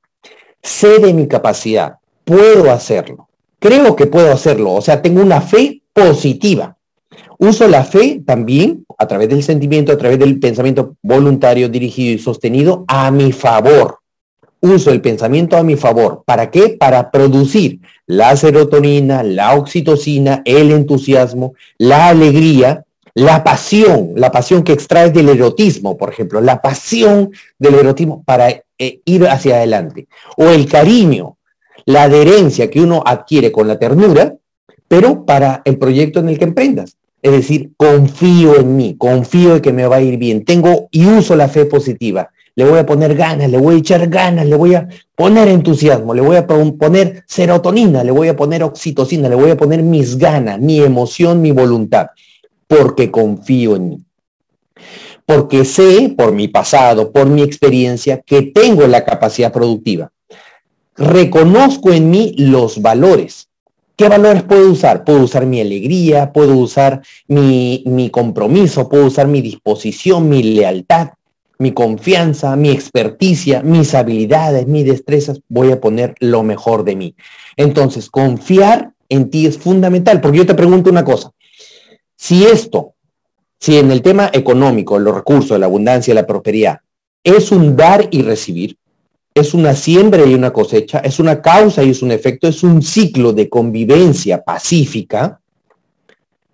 sé 0.63 0.99
de 0.99 1.15
mi 1.15 1.27
capacidad, 1.27 1.99
puedo 2.27 2.73
hacerlo, 2.73 3.29
creo 3.61 3.97
que 3.97 4.07
puedo 4.07 4.33
hacerlo, 4.33 4.75
o 4.75 4.83
sea, 4.83 5.01
tengo 5.01 5.23
una 5.23 5.41
fe 5.41 5.81
positiva. 5.93 6.77
Uso 7.39 7.69
la 7.69 7.85
fe 7.85 8.23
también 8.27 8.85
a 8.99 9.07
través 9.07 9.29
del 9.29 9.43
sentimiento, 9.43 9.93
a 9.93 9.99
través 9.99 10.19
del 10.19 10.41
pensamiento 10.41 10.97
voluntario, 11.03 11.69
dirigido 11.69 12.15
y 12.15 12.19
sostenido 12.19 12.85
a 12.89 13.11
mi 13.11 13.33
favor. 13.33 13.99
Uso 14.61 14.91
el 14.91 15.01
pensamiento 15.03 15.57
a 15.57 15.63
mi 15.63 15.77
favor. 15.77 16.23
¿Para 16.27 16.51
qué? 16.51 16.71
Para 16.71 17.11
producir 17.11 17.81
la 18.07 18.35
serotonina, 18.37 19.23
la 19.23 19.55
oxitocina, 19.55 20.43
el 20.45 20.73
entusiasmo, 20.73 21.55
la 21.79 22.09
alegría, 22.09 22.85
la 23.15 23.45
pasión, 23.45 24.13
la 24.17 24.33
pasión 24.33 24.63
que 24.63 24.73
extrae 24.73 25.11
del 25.11 25.29
erotismo, 25.29 25.97
por 25.97 26.11
ejemplo, 26.11 26.41
la 26.41 26.61
pasión 26.61 27.31
del 27.59 27.75
erotismo 27.77 28.23
para 28.25 28.49
eh, 28.51 29.01
ir 29.05 29.27
hacia 29.29 29.57
adelante. 29.57 30.09
O 30.37 30.45
el 30.45 30.67
cariño, 30.67 31.36
la 31.87 32.03
adherencia 32.03 32.69
que 32.69 32.81
uno 32.81 33.03
adquiere 33.07 33.53
con 33.53 33.69
la 33.69 33.79
ternura, 33.79 34.35
pero 34.89 35.25
para 35.25 35.63
el 35.65 35.79
proyecto 35.79 36.21
en 36.21 36.29
el 36.29 36.39
que 36.39 36.45
emprendas. 36.45 36.97
Es 37.23 37.33
decir, 37.33 37.71
confío 37.77 38.57
en 38.57 38.77
mí, 38.77 38.97
confío 38.99 39.57
en 39.57 39.63
que 39.63 39.73
me 39.73 39.87
va 39.87 39.97
a 39.97 40.01
ir 40.03 40.19
bien. 40.19 40.45
Tengo 40.45 40.89
y 40.91 41.07
uso 41.07 41.35
la 41.35 41.49
fe 41.49 41.65
positiva. 41.65 42.31
Le 42.55 42.65
voy 42.65 42.79
a 42.79 42.87
poner 42.87 43.15
ganas, 43.15 43.51
le 43.51 43.59
voy 43.59 43.77
a 43.77 43.79
echar 43.79 44.09
ganas, 44.09 44.47
le 44.47 44.57
voy 44.57 44.75
a 44.75 44.89
poner 45.15 45.49
entusiasmo, 45.49 46.15
le 46.15 46.23
voy 46.23 46.37
a 46.37 46.47
poner 46.47 47.25
serotonina, 47.27 48.03
le 48.03 48.11
voy 48.11 48.29
a 48.29 48.37
poner 48.37 48.63
oxitocina, 48.63 49.29
le 49.29 49.35
voy 49.35 49.51
a 49.51 49.57
poner 49.57 49.83
mis 49.83 50.17
ganas, 50.17 50.59
mi 50.59 50.81
emoción, 50.81 51.43
mi 51.43 51.53
voluntad, 51.53 52.09
porque 52.67 53.11
confío 53.11 53.77
en 53.77 53.89
mí. 53.91 54.05
Porque 55.27 55.65
sé, 55.65 56.15
por 56.17 56.33
mi 56.33 56.49
pasado, 56.49 57.13
por 57.13 57.27
mi 57.27 57.43
experiencia, 57.43 58.23
que 58.25 58.43
tengo 58.43 58.87
la 58.87 59.05
capacidad 59.05 59.53
productiva. 59.53 60.11
Reconozco 60.97 61.93
en 61.93 62.11
mí 62.11 62.35
los 62.39 62.81
valores 62.81 63.47
¿Qué 63.97 64.11
valores 64.11 64.43
puedo 64.43 64.71
usar? 64.71 65.05
Puedo 65.05 65.23
usar 65.23 65.47
mi 65.47 65.59
alegría, 65.59 66.31
puedo 66.31 66.55
usar 66.59 67.01
mi, 67.29 67.83
mi, 67.87 68.11
compromiso, 68.11 68.91
puedo 68.91 69.07
usar 69.07 69.27
mi 69.27 69.41
disposición, 69.41 70.29
mi 70.29 70.43
lealtad, 70.43 71.13
mi 71.59 71.73
confianza, 71.73 72.55
mi 72.57 72.69
experticia, 72.69 73.63
mis 73.63 73.95
habilidades, 73.95 74.67
mis 74.67 74.85
destrezas. 74.85 75.41
Voy 75.49 75.73
a 75.73 75.81
poner 75.81 76.15
lo 76.21 76.43
mejor 76.43 76.85
de 76.85 76.95
mí. 76.95 77.17
Entonces, 77.57 78.11
confiar 78.11 78.93
en 79.09 79.31
ti 79.31 79.47
es 79.47 79.57
fundamental, 79.57 80.21
porque 80.21 80.39
yo 80.39 80.47
te 80.47 80.55
pregunto 80.55 80.91
una 80.91 81.05
cosa. 81.05 81.31
Si 82.17 82.45
esto, 82.45 82.93
si 83.59 83.79
en 83.79 83.91
el 83.91 84.03
tema 84.03 84.29
económico, 84.31 84.99
los 84.99 85.15
recursos, 85.15 85.59
la 85.59 85.67
abundancia, 85.67 86.13
la 86.13 86.27
prosperidad, 86.27 86.81
es 87.25 87.51
un 87.51 87.77
dar 87.77 88.09
y 88.11 88.21
recibir, 88.21 88.77
es 89.37 89.53
una 89.53 89.75
siembra 89.75 90.25
y 90.25 90.33
una 90.33 90.51
cosecha, 90.51 91.01
es 91.01 91.21
una 91.21 91.43
causa 91.43 91.85
y 91.85 91.91
es 91.91 92.01
un 92.01 92.11
efecto, 92.11 92.49
es 92.49 92.63
un 92.63 92.83
ciclo 92.83 93.35
de 93.35 93.51
convivencia 93.51 94.43
pacífica. 94.43 95.41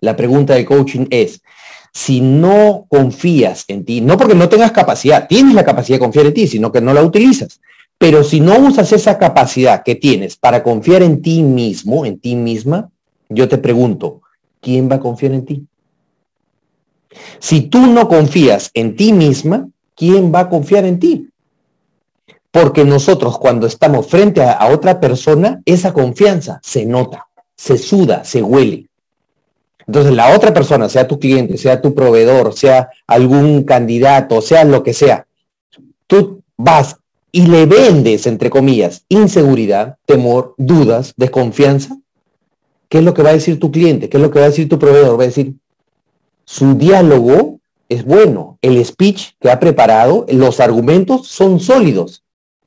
La 0.01 0.17
pregunta 0.17 0.55
de 0.55 0.65
coaching 0.65 1.07
es, 1.11 1.43
si 1.93 2.21
no 2.21 2.87
confías 2.89 3.67
en 3.69 3.85
ti, 3.85 4.01
no 4.01 4.17
porque 4.17 4.35
no 4.35 4.49
tengas 4.49 4.73
capacidad, 4.73 5.29
tienes 5.29 5.55
la 5.55 5.65
capacidad 5.65 5.95
de 5.95 6.01
confiar 6.01 6.27
en 6.27 6.35
ti, 6.35 6.49
sino 6.49 6.73
que 6.73 6.81
no 6.81 6.93
la 6.93 7.05
utilizas, 7.05 7.61
pero 7.99 8.25
si 8.25 8.41
no 8.41 8.59
usas 8.59 8.93
esa 8.93 9.17
capacidad 9.17 9.85
que 9.85 9.95
tienes 9.95 10.35
para 10.35 10.65
confiar 10.65 11.05
en 11.05 11.23
ti 11.23 11.41
mismo, 11.45 12.05
en 12.05 12.19
ti 12.19 12.35
misma, 12.35 12.91
yo 13.29 13.49
te 13.49 13.59
pregunto, 13.59 14.23
¿quién 14.61 14.91
va 14.91 14.97
a 14.97 15.01
confiar 15.01 15.35
en 15.35 15.45
ti? 15.45 15.67
Si 17.39 17.61
tú 17.61 17.87
no 17.87 18.09
confías 18.09 18.73
en 18.75 18.97
ti 18.97 19.13
misma, 19.13 19.69
¿quién 19.95 20.35
va 20.35 20.41
a 20.41 20.49
confiar 20.49 20.85
en 20.85 20.99
ti? 20.99 21.29
Porque 22.53 22.85
nosotros 22.85 23.39
cuando 23.39 23.67
estamos 23.67 24.07
frente 24.07 24.43
a, 24.43 24.67
otra 24.67 25.01
persona, 25.01 25.63
esa 25.65 25.95
confianza 25.95 26.61
se 26.63 26.85
nota, 26.85 27.27
se 27.57 27.79
suda, 27.79 28.25
se 28.25 28.43
huele. 28.43 28.89
Entonces 29.87 30.13
la 30.13 30.37
otra 30.37 30.53
persona, 30.53 30.89
sea 30.91 31.09
tu 31.09 31.19
cliente, 31.19 31.57
sea 31.57 31.81
tu 31.81 31.95
proveedor, 31.95 32.53
sea 32.53 32.91
algún 33.07 33.65
candidato, 33.65 34.43
sea 34.43 34.65
lo 34.65 34.83
que 34.83 34.93
sea, 34.93 35.27
tú 36.07 36.43
vas 36.59 36.99
y 37.33 37.47
le 37.47 37.65
vendes, 37.65 38.27
entre 38.27 38.51
comillas, 38.51 39.07
inseguridad, 39.09 39.97
temor, 40.05 40.55
dudas, 40.59 41.15
desconfianza, 41.17 41.97
¿qué 42.91 42.99
es 42.99 43.05
lo 43.05 43.15
que 43.15 43.23
va 43.23 43.31
a 43.31 43.35
decir 43.35 43.59
tu 43.59 43.73
cliente? 43.73 44.11
¿Qué 44.11 44.19
es 44.19 44.23
lo 44.23 44.31
que 44.31 44.39
va 44.39 44.45
a 44.45 44.51
decir 44.51 44.69
tu 44.69 44.79
proveedor? 44.79 45.19
Va 45.19 45.25
a 45.25 45.29
decir, 45.29 45.55
su 46.45 46.75
diálogo 46.75 47.61
es 47.89 48.05
bueno, 48.05 48.59
el 48.61 48.85
speech 48.85 49.31
que 49.41 49.51
ha 49.51 49.59
preparado, 49.59 50.27
los 50.29 50.61
argumentos 50.61 51.29
son 51.29 51.59
sólidos 51.59 52.22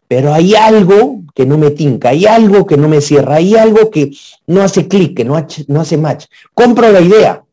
pero 0.07 0.33
hay 0.33 0.55
algo 0.55 1.21
que 1.33 1.45
no 1.45 1.57
me 1.57 1.71
tinca, 1.71 2.09
hay 2.09 2.25
algo 2.25 2.65
que 2.65 2.77
no 2.77 2.87
me 2.87 3.01
cierra, 3.01 3.35
hay 3.35 3.55
algo 3.55 3.89
que 3.89 4.11
no 4.47 4.61
hace 4.61 4.87
clic, 4.87 5.17
que 5.17 5.25
no, 5.25 5.45
no 5.67 5.81
hace 5.81 5.97
match. 5.97 6.25
Compro 6.53 6.91
la 6.91 7.01
idea, 7.01 7.43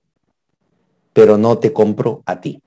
pero 1.12 1.38
no 1.38 1.59
te 1.59 1.73
compro 1.73 2.23
a 2.27 2.41
ti. 2.41 2.61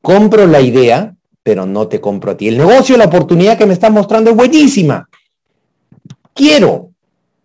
Compro 0.00 0.46
la 0.46 0.60
idea, 0.60 1.14
pero 1.42 1.66
no 1.66 1.88
te 1.88 2.00
compro 2.00 2.32
a 2.32 2.36
ti. 2.36 2.48
El 2.48 2.58
negocio, 2.58 2.96
la 2.96 3.06
oportunidad 3.06 3.58
que 3.58 3.66
me 3.66 3.72
estás 3.72 3.90
mostrando 3.90 4.30
es 4.30 4.36
buenísima. 4.36 5.08
Quiero, 6.34 6.90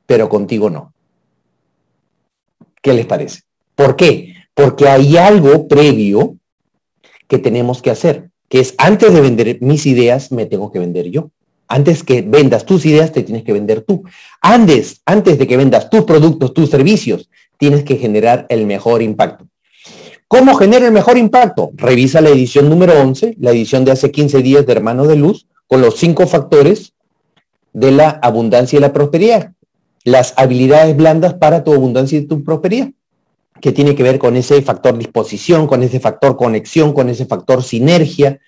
pero 0.05 0.29
contigo 0.29 0.69
no. 0.69 0.93
¿Qué 2.81 2.93
les 2.93 3.05
parece? 3.05 3.41
¿Por 3.75 3.95
qué? 3.95 4.35
Porque 4.53 4.87
hay 4.87 5.17
algo 5.17 5.67
previo 5.67 6.37
que 7.27 7.39
tenemos 7.39 7.81
que 7.81 7.89
hacer, 7.89 8.29
que 8.49 8.59
es 8.59 8.75
antes 8.77 9.11
de 9.13 9.21
vender 9.21 9.57
mis 9.61 9.85
ideas, 9.85 10.31
me 10.31 10.45
tengo 10.45 10.71
que 10.71 10.79
vender 10.79 11.09
yo. 11.09 11.31
Antes 11.67 12.03
que 12.03 12.21
vendas 12.21 12.65
tus 12.65 12.85
ideas, 12.85 13.11
te 13.11 13.23
tienes 13.23 13.43
que 13.43 13.53
vender 13.53 13.81
tú. 13.81 14.03
Antes, 14.41 15.01
antes 15.05 15.37
de 15.37 15.47
que 15.47 15.57
vendas 15.57 15.89
tus 15.89 16.03
productos, 16.03 16.53
tus 16.53 16.69
servicios, 16.69 17.29
tienes 17.57 17.83
que 17.83 17.97
generar 17.97 18.45
el 18.49 18.65
mejor 18.65 19.01
impacto. 19.01 19.47
¿Cómo 20.27 20.55
genera 20.55 20.85
el 20.87 20.91
mejor 20.91 21.17
impacto? 21.17 21.71
Revisa 21.75 22.19
la 22.19 22.29
edición 22.29 22.69
número 22.69 22.99
11, 22.99 23.35
la 23.39 23.51
edición 23.51 23.85
de 23.85 23.91
hace 23.91 24.11
15 24.11 24.41
días 24.41 24.65
de 24.65 24.71
Hermanos 24.71 25.07
de 25.07 25.15
Luz, 25.15 25.47
con 25.67 25.81
los 25.81 25.97
cinco 25.97 26.27
factores 26.27 26.93
de 27.71 27.91
la 27.91 28.09
abundancia 28.09 28.77
y 28.77 28.79
la 28.81 28.93
prosperidad. 28.93 29.51
Las 30.03 30.33
habilidades 30.37 30.97
blandas 30.97 31.35
para 31.35 31.63
tu 31.63 31.71
abundancia 31.71 32.17
y 32.17 32.25
tu 32.25 32.43
prosperidad, 32.43 32.89
que 33.61 33.71
tiene 33.71 33.95
que 33.95 34.03
ver 34.03 34.19
con 34.19 34.35
ese 34.35 34.61
factor 34.61 34.97
disposición, 34.97 35.67
con 35.67 35.83
ese 35.83 35.99
factor 35.99 36.35
conexión, 36.35 36.93
con 36.93 37.09
ese 37.09 37.25
factor 37.25 37.63
sinergia, 37.63 38.39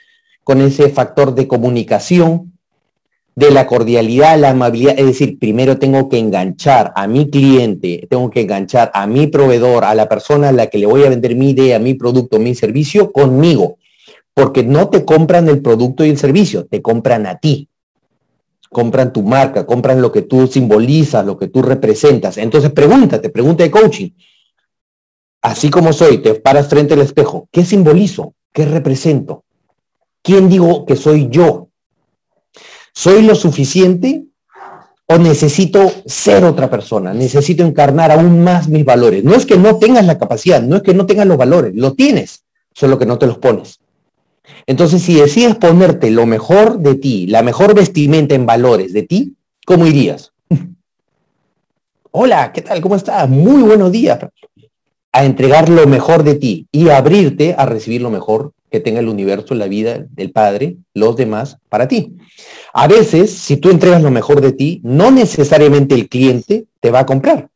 con 0.44 0.62
ese 0.62 0.90
factor 0.90 1.34
de 1.34 1.48
comunicación, 1.48 2.55
de 3.36 3.52
la 3.52 3.68
cordialidad, 3.68 4.40
la 4.40 4.52
amabilidad, 4.52 4.98
es 4.98 5.06
decir, 5.06 5.38
primero 5.38 5.78
tengo 5.78 6.08
que 6.08 6.18
enganchar 6.18 6.94
a 6.96 7.06
mi 7.06 7.30
cliente, 7.30 8.08
tengo 8.10 8.30
que 8.30 8.42
enganchar 8.42 8.92
a 8.94 9.06
mi 9.08 9.28
proveedor, 9.28 9.84
a 9.84 9.94
la 9.94 10.08
persona 10.08 10.50
a 10.50 10.52
la 10.54 10.68
que 10.68 10.78
le 10.78 10.86
voy 10.86 11.04
a 11.04 11.10
vender 11.10 11.36
mi 11.36 11.50
idea, 11.50 11.78
mi 11.78 11.96
producto, 11.96 12.40
mi 12.40 12.56
servicio 12.56 13.12
conmigo, 13.12 13.78
porque 14.34 14.64
no 14.64 14.88
te 14.88 15.04
compran 15.04 15.50
el 15.50 15.62
producto 15.62 16.06
y 16.06 16.10
el 16.10 16.18
servicio, 16.18 16.66
te 16.66 16.82
compran 16.82 17.28
a 17.28 17.38
ti. 17.38 17.68
Compran 18.70 19.14
tu 19.14 19.22
marca, 19.22 19.66
compran 19.66 20.02
lo 20.02 20.12
que 20.12 20.24
tú 20.24 20.48
simbolizas, 20.48 21.26
lo 21.26 21.38
que 21.38 21.48
tú 21.48 21.62
representas. 21.62 22.38
Entonces 22.38 22.72
pregúntate, 22.72 23.30
pregunta 23.30 23.64
de 23.64 23.72
coaching. 23.72 24.10
Así 25.42 25.70
como 25.70 25.94
soy, 25.94 26.18
te 26.20 26.36
paras 26.36 26.68
frente 26.68 26.94
al 26.94 27.02
espejo, 27.02 27.48
¿qué 27.52 27.64
simbolizo? 27.64 28.34
¿Qué 28.52 28.66
represento? 28.66 29.44
¿Quién 30.22 30.50
digo 30.50 30.86
que 30.86 30.96
soy 30.96 31.30
yo? 31.30 31.65
¿Soy 32.96 33.24
lo 33.24 33.36
suficiente 33.36 34.24
o 35.06 35.18
necesito 35.18 35.92
ser 36.06 36.46
otra 36.46 36.70
persona? 36.70 37.14
Necesito 37.14 37.64
encarnar 37.64 38.10
aún 38.10 38.42
más 38.42 38.70
mis 38.70 38.86
valores. 38.86 39.22
No 39.24 39.36
es 39.36 39.46
que 39.46 39.58
no 39.58 39.78
tengas 39.78 40.06
la 40.06 40.18
capacidad, 40.18 40.62
no 40.62 40.78
es 40.78 40.82
que 40.82 40.94
no 40.94 41.06
tengas 41.06 41.28
los 41.28 41.38
valores, 41.38 41.76
lo 41.76 41.94
tienes, 41.94 42.46
solo 42.74 42.98
que 42.98 43.06
no 43.06 43.20
te 43.20 43.28
los 43.28 43.38
pones. 43.38 43.80
Entonces, 44.66 45.02
si 45.02 45.16
decides 45.16 45.56
ponerte 45.56 46.10
lo 46.10 46.26
mejor 46.26 46.80
de 46.80 46.96
ti, 46.96 47.28
la 47.28 47.44
mejor 47.44 47.76
vestimenta 47.76 48.34
en 48.34 48.46
valores 48.46 48.94
de 48.94 49.04
ti, 49.04 49.36
¿cómo 49.66 49.86
irías? 49.86 50.32
Hola, 52.12 52.54
¿qué 52.54 52.62
tal? 52.62 52.80
¿Cómo 52.80 52.96
estás? 52.96 53.30
Muy 53.30 53.62
buenos 53.62 53.92
días. 53.92 54.20
A 55.12 55.26
entregar 55.26 55.68
lo 55.68 55.86
mejor 55.86 56.24
de 56.24 56.36
ti 56.36 56.68
y 56.72 56.90
abrirte 56.90 57.56
a 57.58 57.66
recibir 57.66 58.02
lo 58.02 58.10
mejor 58.10 58.54
que 58.76 58.82
tenga 58.82 59.00
el 59.00 59.08
universo, 59.08 59.56
la 59.56 59.70
vida 59.70 60.06
del 60.18 60.32
Padre, 60.32 60.76
los 60.94 61.16
demás, 61.16 61.60
para 61.70 61.88
ti. 61.88 62.18
A 62.74 62.90
veces, 62.90 63.32
si 63.32 63.56
tú 63.56 63.70
entregas 63.70 64.04
lo 64.04 64.12
mejor 64.12 64.42
de 64.42 64.52
ti, 64.52 64.82
no 64.84 65.12
necesariamente 65.12 65.96
el 65.96 66.10
cliente 66.10 66.66
te 66.82 66.92
va 66.92 67.00
a 67.00 67.06
comprar, 67.06 67.48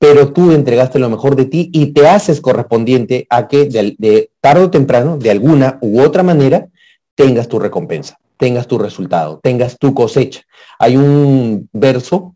pero 0.00 0.32
tú 0.32 0.50
entregaste 0.50 0.98
lo 0.98 1.08
mejor 1.08 1.36
de 1.36 1.44
ti 1.44 1.70
y 1.72 1.92
te 1.92 2.08
haces 2.08 2.40
correspondiente 2.40 3.28
a 3.30 3.46
que 3.46 3.66
de, 3.66 4.30
tarde 4.40 4.64
o 4.64 4.70
temprano, 4.70 5.16
de 5.16 5.30
alguna 5.30 5.78
u 5.80 6.00
otra 6.00 6.24
manera, 6.24 6.66
tengas 7.14 7.46
tu 7.46 7.60
recompensa, 7.60 8.18
tengas 8.36 8.66
tu 8.66 8.78
resultado, 8.78 9.38
tengas 9.40 9.78
tu 9.78 9.94
cosecha. 9.94 10.40
Hay 10.80 10.96
un 10.96 11.68
verso 11.72 12.34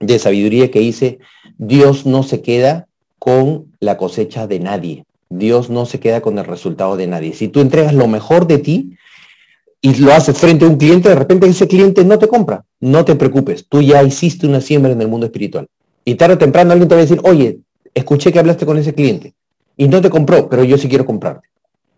de 0.00 0.18
sabiduría 0.18 0.72
que 0.72 0.80
dice, 0.80 1.20
Dios 1.58 2.06
no 2.06 2.24
se 2.24 2.42
queda 2.42 2.88
con 3.20 3.66
la 3.78 3.96
cosecha 3.96 4.48
de 4.48 4.58
nadie. 4.58 5.04
Dios 5.30 5.70
no 5.70 5.86
se 5.86 6.00
queda 6.00 6.20
con 6.20 6.38
el 6.38 6.44
resultado 6.44 6.96
de 6.96 7.06
nadie. 7.06 7.32
Si 7.32 7.48
tú 7.48 7.60
entregas 7.60 7.94
lo 7.94 8.08
mejor 8.08 8.46
de 8.46 8.58
ti 8.58 8.96
y 9.80 9.94
lo 9.94 10.12
haces 10.12 10.36
frente 10.36 10.64
a 10.64 10.68
un 10.68 10.76
cliente, 10.76 11.08
de 11.08 11.14
repente 11.14 11.46
ese 11.46 11.68
cliente 11.68 12.04
no 12.04 12.18
te 12.18 12.28
compra. 12.28 12.64
No 12.80 13.04
te 13.04 13.14
preocupes, 13.14 13.66
tú 13.68 13.80
ya 13.80 14.02
hiciste 14.02 14.46
una 14.46 14.60
siembra 14.60 14.92
en 14.92 15.00
el 15.00 15.08
mundo 15.08 15.26
espiritual. 15.26 15.68
Y 16.04 16.16
tarde 16.16 16.34
o 16.34 16.38
temprano 16.38 16.72
alguien 16.72 16.88
te 16.88 16.96
va 16.96 17.00
a 17.00 17.04
decir, 17.04 17.20
oye, 17.22 17.60
escuché 17.94 18.32
que 18.32 18.40
hablaste 18.40 18.66
con 18.66 18.76
ese 18.76 18.92
cliente 18.92 19.34
y 19.76 19.88
no 19.88 20.00
te 20.00 20.10
compró, 20.10 20.48
pero 20.48 20.64
yo 20.64 20.76
sí 20.76 20.88
quiero 20.88 21.06
comprarte. 21.06 21.48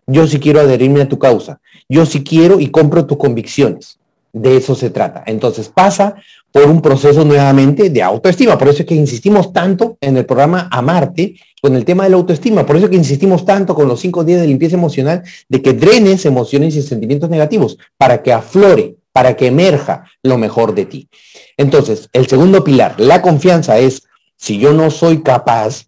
Yo 0.05 0.27
sí 0.27 0.39
quiero 0.39 0.59
adherirme 0.59 1.01
a 1.01 1.09
tu 1.09 1.17
causa. 1.17 1.59
Yo 1.89 2.05
sí 2.05 2.23
quiero 2.23 2.59
y 2.59 2.69
compro 2.69 3.05
tus 3.05 3.17
convicciones. 3.17 3.97
De 4.31 4.57
eso 4.57 4.75
se 4.75 4.89
trata. 4.89 5.23
Entonces 5.25 5.69
pasa 5.69 6.15
por 6.53 6.65
un 6.65 6.83
proceso 6.83 7.25
nuevamente 7.25 7.89
de 7.89 8.03
autoestima. 8.03 8.59
Por 8.59 8.67
eso 8.67 8.83
es 8.83 8.85
que 8.85 8.93
insistimos 8.93 9.51
tanto 9.51 9.97
en 9.99 10.15
el 10.17 10.25
programa 10.25 10.69
Amarte 10.71 11.33
con 11.59 11.75
el 11.75 11.83
tema 11.83 12.03
de 12.03 12.11
la 12.11 12.17
autoestima. 12.17 12.63
Por 12.63 12.75
eso 12.75 12.85
es 12.85 12.91
que 12.91 12.97
insistimos 12.97 13.43
tanto 13.43 13.73
con 13.73 13.87
los 13.87 13.99
cinco 13.99 14.23
días 14.23 14.39
de 14.39 14.45
limpieza 14.45 14.75
emocional 14.75 15.23
de 15.49 15.61
que 15.63 15.73
drenes 15.73 16.27
emociones 16.27 16.75
y 16.75 16.83
sentimientos 16.83 17.31
negativos 17.31 17.79
para 17.97 18.21
que 18.21 18.31
aflore, 18.31 18.97
para 19.11 19.35
que 19.35 19.47
emerja 19.47 20.05
lo 20.21 20.37
mejor 20.37 20.75
de 20.75 20.85
ti. 20.85 21.09
Entonces, 21.57 22.07
el 22.13 22.27
segundo 22.27 22.63
pilar, 22.63 22.99
la 22.99 23.23
confianza 23.23 23.79
es, 23.79 24.03
si 24.37 24.59
yo 24.59 24.73
no 24.73 24.91
soy 24.91 25.23
capaz, 25.23 25.87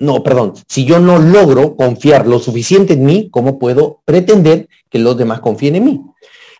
no, 0.00 0.22
perdón, 0.22 0.52
si 0.68 0.84
yo 0.84 0.98
no 0.98 1.18
logro 1.18 1.76
confiar 1.76 2.26
lo 2.26 2.40
suficiente 2.40 2.92
en 2.92 3.06
mí, 3.06 3.28
¿cómo 3.30 3.58
puedo 3.58 4.02
pretender 4.04 4.68
que 4.90 4.98
los 4.98 5.16
demás 5.16 5.40
confíen 5.40 5.76
en 5.76 5.84
mí? 5.86 6.02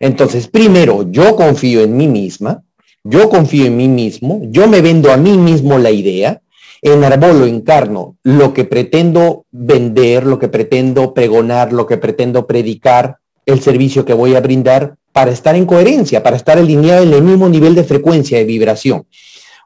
Entonces, 0.00 0.48
primero, 0.48 1.10
yo 1.10 1.36
confío 1.36 1.82
en 1.82 1.94
mí 1.94 2.08
misma, 2.08 2.62
yo 3.04 3.28
confío 3.28 3.66
en 3.66 3.76
mí 3.76 3.88
mismo, 3.88 4.40
yo 4.44 4.66
me 4.66 4.80
vendo 4.80 5.12
a 5.12 5.16
mí 5.16 5.36
mismo 5.36 5.78
la 5.78 5.90
idea, 5.90 6.40
enarbolo, 6.80 7.46
encarno 7.46 8.16
lo 8.22 8.52
que 8.52 8.64
pretendo 8.64 9.44
vender, 9.50 10.24
lo 10.24 10.38
que 10.38 10.48
pretendo 10.48 11.14
pregonar, 11.14 11.72
lo 11.72 11.86
que 11.86 11.98
pretendo 11.98 12.46
predicar, 12.46 13.18
el 13.46 13.60
servicio 13.60 14.04
que 14.04 14.14
voy 14.14 14.34
a 14.34 14.40
brindar 14.40 14.96
para 15.12 15.30
estar 15.30 15.54
en 15.54 15.66
coherencia, 15.66 16.22
para 16.22 16.36
estar 16.36 16.58
alineado 16.58 17.04
en 17.04 17.12
el 17.12 17.22
mismo 17.22 17.48
nivel 17.48 17.74
de 17.74 17.84
frecuencia, 17.84 18.38
de 18.38 18.44
vibración. 18.44 19.06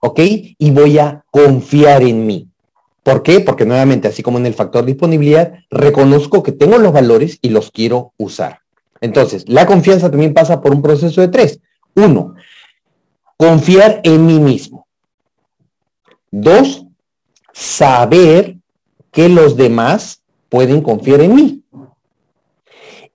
¿Ok? 0.01 0.21
Y 0.59 0.71
voy 0.71 0.99
a 0.99 1.25
confiar 1.31 2.03
en 2.03 2.27
mí. 2.27 2.49
¿Por 3.03 3.23
qué? 3.23 3.41
Porque 3.41 3.65
nuevamente, 3.65 4.09
así 4.09 4.23
como 4.23 4.39
en 4.39 4.47
el 4.47 4.55
factor 4.55 4.85
disponibilidad, 4.85 5.55
reconozco 5.71 6.43
que 6.43 6.53
tengo 6.53 6.79
los 6.79 6.93
valores 6.93 7.39
y 7.41 7.49
los 7.49 7.71
quiero 7.71 8.13
usar. 8.19 8.61
Entonces, 9.01 9.45
la 9.49 9.65
confianza 9.65 10.11
también 10.11 10.35
pasa 10.35 10.61
por 10.61 10.73
un 10.73 10.83
proceso 10.83 11.21
de 11.21 11.29
tres. 11.29 11.61
Uno, 11.95 12.35
confiar 13.39 14.01
en 14.03 14.27
mí 14.27 14.39
mismo. 14.39 14.87
Dos, 16.31 16.85
saber 17.55 18.57
que 19.11 19.31
los 19.31 19.57
demás 19.57 20.23
pueden 20.51 20.83
confiar 20.83 21.23
en 21.23 21.35
mí. 21.35 21.63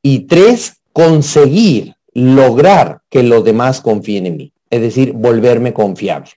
Y 0.02 0.22
tres, 0.22 0.82
conseguir, 0.92 1.96
lograr 2.14 3.02
que 3.10 3.24
los 3.24 3.44
demás 3.44 3.82
confíen 3.82 4.26
en 4.26 4.38
mí. 4.38 4.54
Es 4.70 4.82
decir, 4.82 5.14
volverme 5.14 5.74
confiable. 5.74 6.32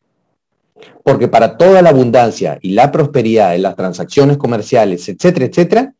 Porque 1.02 1.28
para 1.28 1.56
toda 1.56 1.80
la 1.80 1.90
abundancia 1.90 2.58
y 2.60 2.72
la 2.72 2.90
prosperidad 2.92 3.54
en 3.54 3.62
las 3.62 3.76
transacciones 3.76 4.36
comerciales, 4.36 5.08
etcétera, 5.08 5.46
etcétera, 5.46 5.94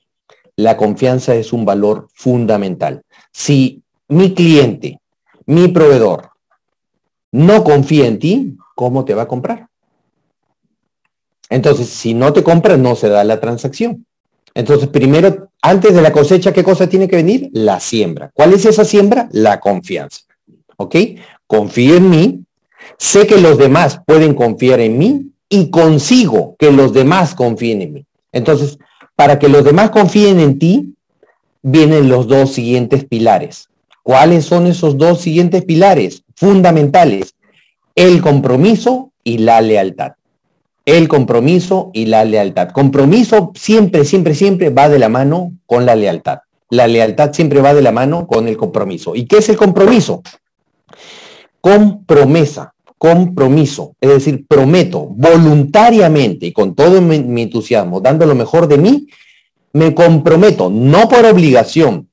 la 0.57 0.77
confianza 0.77 1.35
es 1.35 1.53
un 1.53 1.64
valor 1.64 2.09
fundamental. 2.14 3.03
Si 3.33 3.83
mi 4.09 4.35
cliente, 4.35 5.01
mi 5.46 5.68
proveedor, 5.68 6.31
no 7.32 7.64
confía 7.64 8.06
en 8.06 8.18
ti, 8.18 8.56
¿cómo 8.74 9.04
te 9.04 9.14
va 9.14 9.22
a 9.22 9.28
comprar? 9.28 9.68
Entonces, 11.48 11.88
si 11.88 12.14
no 12.14 12.32
te 12.32 12.42
compra, 12.42 12.76
no 12.76 12.96
se 12.96 13.08
da 13.08 13.24
la 13.24 13.40
transacción. 13.40 14.06
Entonces, 14.54 14.88
primero, 14.88 15.50
antes 15.62 15.94
de 15.94 16.02
la 16.02 16.12
cosecha, 16.12 16.52
¿qué 16.52 16.64
cosa 16.64 16.88
tiene 16.88 17.08
que 17.08 17.16
venir? 17.16 17.50
La 17.52 17.78
siembra. 17.78 18.30
¿Cuál 18.32 18.54
es 18.54 18.64
esa 18.64 18.84
siembra? 18.84 19.28
La 19.32 19.60
confianza. 19.60 20.20
¿Ok? 20.76 20.96
Confío 21.46 21.96
en 21.96 22.10
mí, 22.10 22.44
sé 22.98 23.26
que 23.26 23.38
los 23.38 23.58
demás 23.58 24.00
pueden 24.06 24.34
confiar 24.34 24.80
en 24.80 24.98
mí 24.98 25.30
y 25.48 25.70
consigo 25.70 26.56
que 26.58 26.72
los 26.72 26.92
demás 26.92 27.34
confíen 27.34 27.82
en 27.82 27.92
mí. 27.92 28.06
Entonces, 28.32 28.78
para 29.14 29.38
que 29.38 29.48
los 29.48 29.64
demás 29.64 29.90
confíen 29.90 30.40
en 30.40 30.58
ti, 30.58 30.94
vienen 31.62 32.08
los 32.08 32.26
dos 32.26 32.52
siguientes 32.52 33.04
pilares. 33.04 33.68
¿Cuáles 34.02 34.44
son 34.44 34.66
esos 34.66 34.96
dos 34.96 35.20
siguientes 35.20 35.64
pilares 35.64 36.22
fundamentales? 36.37 37.35
El 37.94 38.20
compromiso 38.20 39.12
y 39.25 39.38
la 39.38 39.61
lealtad. 39.61 40.12
El 40.85 41.09
compromiso 41.09 41.90
y 41.92 42.07
la 42.07 42.25
lealtad. 42.25 42.68
Compromiso 42.70 43.53
siempre, 43.57 44.05
siempre, 44.05 44.35
siempre 44.35 44.70
va 44.70 44.88
de 44.88 45.01
la 45.01 45.09
mano 45.09 45.53
con 45.66 45.85
la 45.85 45.96
lealtad. 45.96 46.38
La 46.70 46.87
lealtad 46.87 47.33
siempre 47.33 47.61
va 47.61 47.75
de 47.75 47.83
la 47.83 47.90
mano 47.90 48.27
con 48.27 48.46
el 48.46 48.57
compromiso. 48.57 49.16
¿Y 49.16 49.27
qué 49.27 49.38
es 49.38 49.49
el 49.49 49.57
compromiso? 49.57 50.22
Con 51.61 52.05
promesa, 52.05 52.75
compromiso, 52.99 53.94
es 54.01 54.11
decir, 54.11 54.46
prometo 54.46 55.07
voluntariamente 55.11 56.46
y 56.46 56.53
con 56.53 56.75
todo 56.75 57.01
mi, 57.03 57.42
entusiasmo, 57.42 58.01
dando 58.01 58.27
lo 58.27 58.35
mejor 58.35 58.68
de 58.68 58.79
mí, 58.79 59.07
me 59.72 59.94
comprometo, 59.94 60.70
no 60.70 61.09
por 61.09 61.25
obligación, 61.27 62.09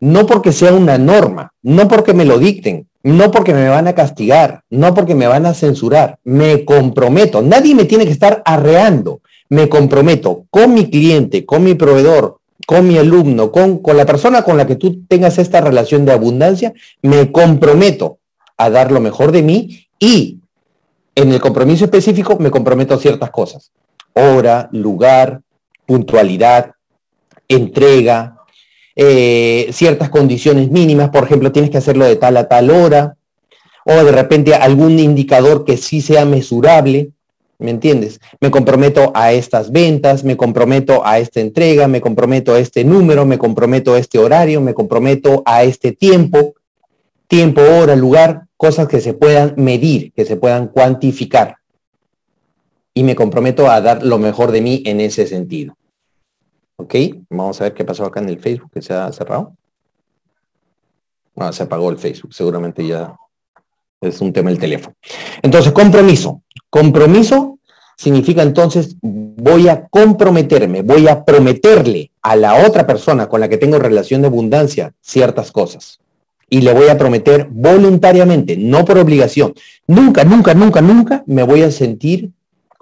no 0.00 0.26
porque 0.26 0.52
sea 0.52 0.72
una 0.72 0.98
norma, 0.98 1.52
no 1.62 1.86
porque 1.86 2.12
me 2.12 2.24
lo 2.24 2.38
dicten, 2.38 2.88
no 3.04 3.30
porque 3.30 3.52
me 3.52 3.68
van 3.68 3.86
a 3.86 3.94
castigar, 3.94 4.62
no 4.70 4.94
porque 4.94 5.14
me 5.14 5.26
van 5.26 5.44
a 5.46 5.54
censurar, 5.54 6.18
me 6.24 6.64
comprometo, 6.64 7.42
nadie 7.42 7.74
me 7.74 7.84
tiene 7.84 8.06
que 8.06 8.12
estar 8.12 8.42
arreando, 8.46 9.20
me 9.50 9.68
comprometo 9.68 10.46
con 10.50 10.72
mi 10.72 10.88
cliente, 10.90 11.44
con 11.44 11.62
mi 11.62 11.74
proveedor, 11.74 12.38
con 12.66 12.88
mi 12.88 12.96
alumno, 12.96 13.52
con, 13.52 13.78
con 13.78 13.98
la 13.98 14.06
persona 14.06 14.42
con 14.42 14.56
la 14.56 14.66
que 14.66 14.76
tú 14.76 15.04
tengas 15.06 15.36
esta 15.36 15.60
relación 15.60 16.06
de 16.06 16.12
abundancia, 16.12 16.72
me 17.02 17.30
comprometo 17.30 18.18
a 18.56 18.70
dar 18.70 18.90
lo 18.90 19.00
mejor 19.00 19.32
de 19.32 19.42
mí 19.42 19.86
y 19.98 20.38
en 21.14 21.30
el 21.30 21.40
compromiso 21.40 21.84
específico 21.84 22.38
me 22.40 22.50
comprometo 22.50 22.94
a 22.94 22.98
ciertas 22.98 23.30
cosas. 23.30 23.70
Hora, 24.14 24.70
lugar, 24.72 25.42
puntualidad, 25.84 26.72
entrega, 27.48 28.33
eh, 28.96 29.68
ciertas 29.72 30.10
condiciones 30.10 30.70
mínimas, 30.70 31.10
por 31.10 31.24
ejemplo, 31.24 31.52
tienes 31.52 31.70
que 31.70 31.78
hacerlo 31.78 32.04
de 32.04 32.16
tal 32.16 32.36
a 32.36 32.48
tal 32.48 32.70
hora, 32.70 33.16
o 33.84 33.92
de 33.92 34.12
repente 34.12 34.54
algún 34.54 34.98
indicador 34.98 35.64
que 35.64 35.76
sí 35.76 36.00
sea 36.00 36.24
mesurable, 36.24 37.10
¿me 37.58 37.70
entiendes? 37.70 38.20
Me 38.40 38.50
comprometo 38.50 39.12
a 39.14 39.32
estas 39.32 39.72
ventas, 39.72 40.24
me 40.24 40.36
comprometo 40.36 41.04
a 41.04 41.18
esta 41.18 41.40
entrega, 41.40 41.88
me 41.88 42.00
comprometo 42.00 42.54
a 42.54 42.58
este 42.58 42.84
número, 42.84 43.26
me 43.26 43.38
comprometo 43.38 43.94
a 43.94 43.98
este 43.98 44.18
horario, 44.18 44.60
me 44.60 44.74
comprometo 44.74 45.42
a 45.44 45.64
este 45.64 45.92
tiempo, 45.92 46.54
tiempo, 47.26 47.60
hora, 47.62 47.96
lugar, 47.96 48.46
cosas 48.56 48.88
que 48.88 49.00
se 49.00 49.12
puedan 49.12 49.54
medir, 49.56 50.12
que 50.12 50.24
se 50.24 50.36
puedan 50.36 50.68
cuantificar. 50.68 51.56
Y 52.94 53.02
me 53.02 53.16
comprometo 53.16 53.68
a 53.68 53.80
dar 53.80 54.04
lo 54.04 54.18
mejor 54.18 54.52
de 54.52 54.60
mí 54.60 54.82
en 54.86 55.00
ese 55.00 55.26
sentido. 55.26 55.76
¿Ok? 56.76 56.94
Vamos 57.30 57.60
a 57.60 57.64
ver 57.64 57.74
qué 57.74 57.84
pasó 57.84 58.04
acá 58.04 58.20
en 58.20 58.28
el 58.28 58.40
Facebook, 58.40 58.70
que 58.72 58.82
se 58.82 58.94
ha 58.94 59.10
cerrado. 59.12 59.54
Ah, 61.36 61.52
se 61.52 61.62
apagó 61.62 61.90
el 61.90 61.98
Facebook, 61.98 62.32
seguramente 62.32 62.86
ya 62.86 63.16
es 64.00 64.20
un 64.20 64.32
tema 64.32 64.50
el 64.50 64.58
teléfono. 64.58 64.94
Entonces, 65.42 65.72
compromiso. 65.72 66.42
Compromiso 66.70 67.58
significa 67.96 68.42
entonces 68.42 68.96
voy 69.00 69.68
a 69.68 69.86
comprometerme, 69.86 70.82
voy 70.82 71.08
a 71.08 71.24
prometerle 71.24 72.10
a 72.22 72.36
la 72.36 72.66
otra 72.66 72.86
persona 72.86 73.28
con 73.28 73.40
la 73.40 73.48
que 73.48 73.56
tengo 73.56 73.78
relación 73.78 74.22
de 74.22 74.28
abundancia 74.28 74.94
ciertas 75.00 75.52
cosas. 75.52 76.00
Y 76.50 76.60
le 76.60 76.72
voy 76.72 76.88
a 76.88 76.98
prometer 76.98 77.48
voluntariamente, 77.50 78.56
no 78.56 78.84
por 78.84 78.98
obligación. 78.98 79.54
Nunca, 79.86 80.24
nunca, 80.24 80.54
nunca, 80.54 80.80
nunca 80.82 81.24
me 81.26 81.42
voy 81.42 81.62
a 81.62 81.70
sentir 81.70 82.30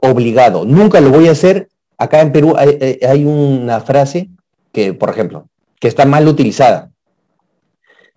obligado. 0.00 0.64
Nunca 0.64 1.00
lo 1.00 1.10
voy 1.10 1.28
a 1.28 1.32
hacer. 1.32 1.68
Acá 2.02 2.20
en 2.20 2.32
Perú 2.32 2.54
hay, 2.56 2.98
hay 3.06 3.24
una 3.24 3.80
frase 3.80 4.28
que, 4.72 4.92
por 4.92 5.08
ejemplo, 5.08 5.46
que 5.78 5.86
está 5.86 6.04
mal 6.04 6.26
utilizada 6.26 6.90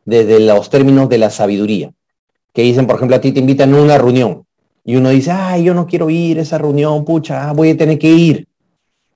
desde 0.05 0.39
los 0.39 0.71
términos 0.71 1.07
de 1.07 1.19
la 1.19 1.29
sabiduría. 1.29 1.91
Que 2.51 2.63
dicen, 2.63 2.87
por 2.87 2.95
ejemplo, 2.95 3.15
a 3.15 3.21
ti 3.21 3.31
te 3.31 3.41
invitan 3.41 3.75
a 3.75 3.79
una 3.79 3.99
reunión 3.99 4.43
y 4.83 4.95
uno 4.95 5.09
dice, 5.09 5.29
ay, 5.29 5.65
yo 5.65 5.75
no 5.75 5.85
quiero 5.85 6.09
ir 6.09 6.39
a 6.39 6.41
esa 6.41 6.57
reunión, 6.57 7.05
pucha, 7.05 7.53
voy 7.53 7.69
a 7.69 7.77
tener 7.77 7.99
que 7.99 8.09
ir, 8.09 8.47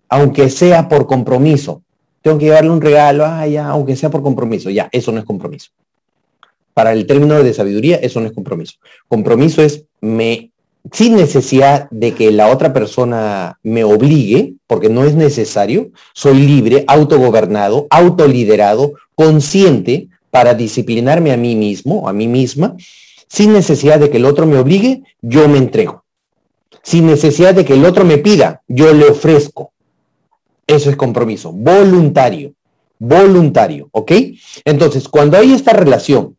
aunque 0.07 0.51
sea 0.51 0.88
por 0.88 1.07
compromiso. 1.07 1.82
Tengo 2.22 2.38
que 2.38 2.45
llevarle 2.45 2.70
un 2.70 2.82
regalo, 2.82 3.26
ay, 3.26 3.53
ya, 3.53 3.70
aunque 3.70 3.95
sea 3.95 4.11
por 4.11 4.22
compromiso. 4.22 4.70
Ya, 4.70 4.88
eso 4.91 5.11
no 5.11 5.17
es 5.17 5.26
compromiso. 5.26 5.72
Para 6.76 6.93
el 6.93 7.07
término 7.07 7.41
de 7.41 7.55
sabiduría, 7.55 7.95
eso 7.95 8.20
no 8.20 8.28
es 8.28 8.34
compromiso. 8.34 8.76
Compromiso 9.07 9.63
es 9.63 9.86
me, 9.99 10.51
sin 10.91 11.15
necesidad 11.15 11.89
de 11.91 12.13
que 12.13 12.32
la 12.32 12.47
otra 12.47 12.73
persona 12.73 13.59
me 13.63 13.84
obligue, 13.84 14.53
porque 14.67 14.89
no 14.89 15.03
es 15.03 15.15
necesario, 15.15 15.91
soy 16.13 16.39
libre, 16.45 16.86
autogobernado, 16.88 17.88
autoliderado, 17.89 18.93
consciente 19.15 20.07
para 20.32 20.53
disciplinarme 20.53 21.32
a 21.32 21.38
mí 21.38 21.55
mismo, 21.55 22.07
a 22.07 22.13
mí 22.13 22.27
misma, 22.27 22.75
sin 23.27 23.53
necesidad 23.53 23.99
de 23.99 24.09
que 24.09 24.17
el 24.17 24.25
otro 24.25 24.45
me 24.45 24.57
obligue, 24.57 25.03
yo 25.21 25.47
me 25.47 25.57
entrego. 25.57 26.03
Sin 26.82 27.07
necesidad 27.07 27.53
de 27.53 27.65
que 27.65 27.73
el 27.73 27.86
otro 27.86 28.05
me 28.05 28.17
pida, 28.17 28.61
yo 28.67 28.93
le 28.93 29.05
ofrezco. 29.05 29.71
Eso 30.65 30.89
es 30.89 30.95
compromiso, 30.95 31.51
voluntario, 31.51 32.53
voluntario, 32.97 33.89
¿ok? 33.91 34.11
Entonces, 34.65 35.07
cuando 35.07 35.38
hay 35.38 35.53
esta 35.53 35.73
relación 35.73 36.38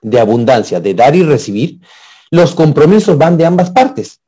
de 0.00 0.20
abundancia, 0.20 0.80
de 0.80 0.94
dar 0.94 1.14
y 1.14 1.22
recibir, 1.22 1.78
los 2.30 2.54
compromisos 2.54 3.18
van 3.18 3.36
de 3.36 3.46
ambas 3.46 3.70
partes. 3.70 4.20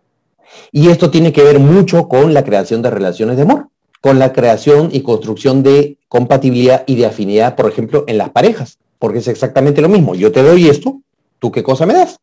Y 0.72 0.88
esto 0.88 1.10
tiene 1.10 1.32
que 1.32 1.42
ver 1.42 1.58
mucho 1.58 2.08
con 2.08 2.34
la 2.34 2.44
creación 2.44 2.82
de 2.82 2.90
relaciones 2.90 3.36
de 3.36 3.42
amor, 3.42 3.68
con 4.00 4.18
la 4.18 4.32
creación 4.32 4.88
y 4.92 5.02
construcción 5.02 5.62
de 5.62 5.98
compatibilidad 6.08 6.84
y 6.86 6.96
de 6.96 7.06
afinidad, 7.06 7.56
por 7.56 7.70
ejemplo, 7.70 8.04
en 8.06 8.18
las 8.18 8.30
parejas, 8.30 8.78
porque 8.98 9.18
es 9.18 9.28
exactamente 9.28 9.82
lo 9.82 9.88
mismo. 9.88 10.14
Yo 10.14 10.32
te 10.32 10.42
doy 10.42 10.68
esto, 10.68 11.00
¿tú 11.38 11.50
qué 11.52 11.62
cosa 11.62 11.86
me 11.86 11.94
das? 11.94 12.18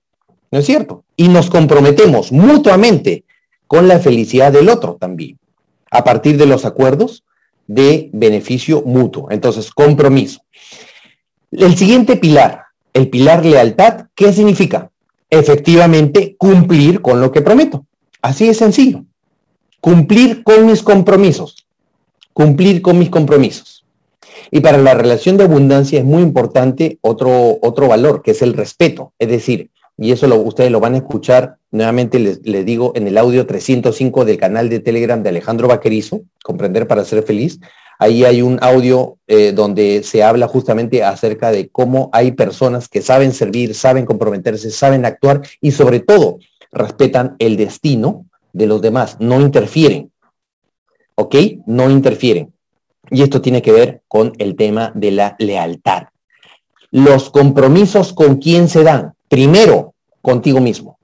¿No 0.51 0.59
es 0.59 0.65
cierto? 0.65 1.03
Y 1.15 1.27
nos 1.27 1.49
comprometemos 1.49 2.31
mutuamente 2.31 3.25
con 3.67 3.87
la 3.87 3.99
felicidad 3.99 4.51
del 4.51 4.69
otro 4.69 4.97
también, 4.99 5.37
a 5.91 6.03
partir 6.03 6.37
de 6.37 6.45
los 6.45 6.65
acuerdos 6.65 7.23
de 7.67 8.09
beneficio 8.13 8.81
mutuo. 8.83 9.27
Entonces, 9.29 9.71
compromiso. 9.71 10.41
El 11.51 11.75
siguiente 11.77 12.15
pilar, 12.15 12.63
el 12.93 13.09
pilar 13.09 13.45
lealtad, 13.45 14.07
¿qué 14.15 14.31
significa? 14.31 14.91
Efectivamente, 15.29 16.35
cumplir 16.37 17.01
con 17.01 17.21
lo 17.21 17.31
que 17.31 17.41
prometo. 17.41 17.85
Así 18.21 18.47
es 18.47 18.57
sencillo. 18.57 19.03
Cumplir 19.81 20.43
con 20.43 20.65
mis 20.65 20.83
compromisos. 20.83 21.67
Cumplir 22.33 22.81
con 22.81 22.99
mis 22.99 23.09
compromisos. 23.09 23.85
Y 24.51 24.61
para 24.61 24.77
la 24.77 24.93
relación 24.93 25.37
de 25.37 25.43
abundancia 25.43 25.99
es 25.99 26.05
muy 26.05 26.21
importante 26.21 26.97
otro, 27.01 27.57
otro 27.61 27.87
valor, 27.87 28.21
que 28.21 28.31
es 28.31 28.41
el 28.41 28.53
respeto. 28.53 29.13
Es 29.19 29.27
decir, 29.27 29.69
y 29.97 30.11
eso 30.11 30.27
lo, 30.27 30.37
ustedes 30.37 30.71
lo 30.71 30.79
van 30.79 30.93
a 30.93 30.97
escuchar, 30.97 31.57
nuevamente 31.71 32.19
les, 32.19 32.41
digo, 32.65 32.93
en 32.95 33.07
el 33.07 33.17
audio 33.17 33.45
305 33.45 34.25
del 34.25 34.37
canal 34.37 34.69
de 34.69 34.79
Telegram 34.79 35.21
de 35.21 35.29
Alejandro 35.29 35.67
Vaquerizo, 35.67 36.21
Comprender 36.43 36.87
para 36.87 37.03
ser 37.03 37.23
feliz. 37.23 37.59
Ahí 37.99 38.23
hay 38.23 38.41
un 38.41 38.59
audio 38.61 39.17
eh, 39.27 39.51
donde 39.53 40.03
se 40.03 40.23
habla 40.23 40.47
justamente 40.47 41.03
acerca 41.03 41.51
de 41.51 41.69
cómo 41.69 42.09
hay 42.13 42.31
personas 42.31 42.87
que 42.87 43.01
saben 43.01 43.33
servir, 43.33 43.73
saben 43.73 44.05
comprometerse, 44.05 44.69
saben 44.69 45.05
actuar 45.05 45.41
y 45.61 45.71
sobre 45.71 45.99
todo 45.99 46.37
respetan 46.71 47.35
el 47.39 47.57
destino 47.57 48.25
de 48.53 48.67
los 48.67 48.81
demás, 48.81 49.17
no 49.19 49.41
interfieren. 49.41 50.11
¿Ok? 51.15 51.35
No 51.65 51.89
interfieren. 51.89 52.53
Y 53.09 53.23
esto 53.23 53.41
tiene 53.41 53.61
que 53.61 53.71
ver 53.71 54.01
con 54.07 54.33
el 54.37 54.55
tema 54.55 54.91
de 54.93 55.11
la 55.11 55.35
lealtad. 55.39 56.03
Los 56.91 57.29
compromisos 57.29 58.13
con 58.13 58.37
quién 58.37 58.69
se 58.69 58.83
dan. 58.83 59.13
Primero, 59.27 59.95
contigo 60.21 60.59
mismo. 60.59 60.99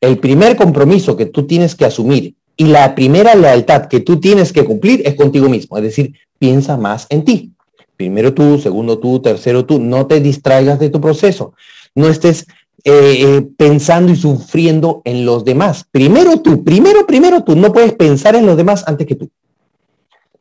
El 0.00 0.18
primer 0.18 0.56
compromiso 0.56 1.16
que 1.16 1.26
tú 1.26 1.46
tienes 1.46 1.74
que 1.74 1.84
asumir 1.84 2.34
y 2.60 2.66
la 2.66 2.96
primera 2.96 3.36
lealtad 3.36 3.86
que 3.86 4.00
tú 4.00 4.18
tienes 4.18 4.52
que 4.52 4.64
cumplir 4.64 5.02
es 5.06 5.14
contigo 5.14 5.48
mismo. 5.48 5.78
Es 5.78 5.84
decir, 5.84 6.14
piensa 6.40 6.76
más 6.76 7.06
en 7.08 7.24
ti. 7.24 7.52
Primero 7.96 8.34
tú, 8.34 8.58
segundo 8.58 8.98
tú, 8.98 9.22
tercero 9.22 9.64
tú. 9.64 9.78
No 9.78 10.08
te 10.08 10.20
distraigas 10.20 10.80
de 10.80 10.90
tu 10.90 11.00
proceso. 11.00 11.54
No 11.94 12.08
estés 12.08 12.46
eh, 12.82 13.16
eh, 13.20 13.46
pensando 13.56 14.10
y 14.10 14.16
sufriendo 14.16 15.02
en 15.04 15.24
los 15.24 15.44
demás. 15.44 15.86
Primero 15.88 16.40
tú, 16.40 16.64
primero, 16.64 17.06
primero 17.06 17.44
tú. 17.44 17.54
No 17.54 17.72
puedes 17.72 17.92
pensar 17.92 18.34
en 18.34 18.44
los 18.44 18.56
demás 18.56 18.82
antes 18.88 19.06
que 19.06 19.14
tú. 19.14 19.30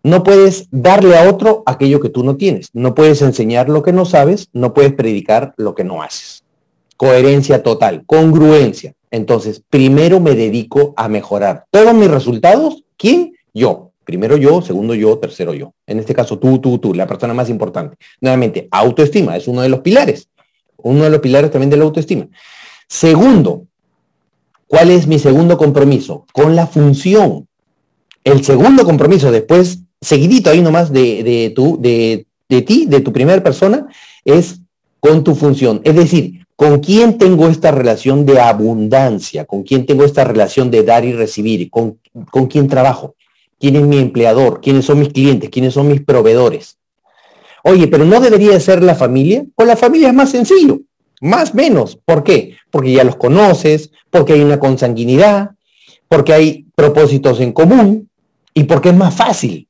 No 0.01 0.23
puedes 0.23 0.67
darle 0.71 1.17
a 1.17 1.29
otro 1.29 1.61
aquello 1.67 1.99
que 1.99 2.09
tú 2.09 2.23
no 2.23 2.35
tienes. 2.35 2.71
No 2.73 2.95
puedes 2.95 3.21
enseñar 3.21 3.69
lo 3.69 3.83
que 3.83 3.93
no 3.93 4.05
sabes, 4.05 4.49
no 4.53 4.73
puedes 4.73 4.93
predicar 4.93 5.53
lo 5.57 5.75
que 5.75 5.83
no 5.83 6.01
haces. 6.01 6.43
Coherencia 6.95 7.61
total, 7.61 8.03
congruencia. 8.07 8.95
Entonces, 9.11 9.61
primero 9.69 10.19
me 10.19 10.35
dedico 10.35 10.93
a 10.97 11.07
mejorar 11.07 11.65
todos 11.71 11.93
mis 11.93 12.09
resultados. 12.09 12.83
¿Quién? 12.97 13.33
Yo. 13.53 13.91
Primero 14.03 14.37
yo, 14.37 14.61
segundo 14.61 14.95
yo, 14.95 15.17
tercero 15.17 15.53
yo. 15.53 15.73
En 15.85 15.99
este 15.99 16.13
caso, 16.13 16.39
tú, 16.39 16.59
tú, 16.59 16.79
tú, 16.79 16.93
la 16.93 17.07
persona 17.07 17.33
más 17.33 17.49
importante. 17.49 17.97
Nuevamente, 18.21 18.69
autoestima 18.71 19.35
es 19.35 19.49
uno 19.49 19.61
de 19.61 19.69
los 19.69 19.81
pilares. 19.81 20.29
Uno 20.77 21.03
de 21.03 21.09
los 21.09 21.19
pilares 21.19 21.51
también 21.51 21.69
de 21.69 21.75
la 21.75 21.83
autoestima. 21.83 22.27
Segundo, 22.87 23.65
¿cuál 24.65 24.91
es 24.91 25.07
mi 25.07 25.19
segundo 25.19 25.57
compromiso? 25.57 26.25
Con 26.31 26.55
la 26.55 26.67
función. 26.67 27.47
El 28.23 28.45
segundo 28.45 28.85
compromiso 28.85 29.29
después 29.29 29.79
seguidito 30.01 30.49
ahí 30.49 30.61
nomás 30.61 30.91
de, 30.91 31.23
de, 31.23 32.25
de 32.49 32.61
ti, 32.61 32.85
de 32.85 33.01
tu 33.01 33.11
primera 33.11 33.43
persona, 33.43 33.87
es 34.23 34.61
con 34.99 35.23
tu 35.23 35.35
función. 35.35 35.81
Es 35.83 35.95
decir, 35.95 36.36
¿con 36.57 36.79
quién 36.79 37.19
tengo 37.19 37.47
esta 37.47 37.71
relación 37.71 38.25
de 38.25 38.41
abundancia? 38.41 39.45
¿Con 39.45 39.63
quién 39.63 39.85
tengo 39.85 40.03
esta 40.03 40.23
relación 40.23 40.69
de 40.71 40.83
dar 40.83 41.05
y 41.05 41.13
recibir? 41.13 41.69
¿Con, 41.69 41.99
con 42.31 42.47
quién 42.47 42.67
trabajo? 42.67 43.15
¿Quién 43.59 43.75
es 43.75 43.83
mi 43.83 43.99
empleador? 43.99 44.59
¿Quiénes 44.59 44.85
son 44.85 44.99
mis 44.99 45.09
clientes? 45.09 45.51
¿Quiénes 45.51 45.75
son 45.75 45.87
mis 45.87 46.01
proveedores? 46.01 46.77
Oye, 47.63 47.87
pero 47.87 48.05
no 48.05 48.19
debería 48.19 48.59
ser 48.59 48.81
la 48.81 48.95
familia. 48.95 49.45
Con 49.53 49.67
la 49.67 49.75
familia 49.75 50.07
es 50.07 50.13
más 50.15 50.31
sencillo, 50.31 50.81
más 51.21 51.53
menos. 51.53 51.99
¿Por 52.03 52.23
qué? 52.23 52.55
Porque 52.71 52.91
ya 52.91 53.03
los 53.03 53.17
conoces, 53.17 53.91
porque 54.09 54.33
hay 54.33 54.41
una 54.41 54.59
consanguinidad, 54.59 55.51
porque 56.09 56.33
hay 56.33 56.65
propósitos 56.75 57.39
en 57.39 57.53
común 57.53 58.09
y 58.55 58.63
porque 58.63 58.89
es 58.89 58.95
más 58.95 59.13
fácil. 59.13 59.67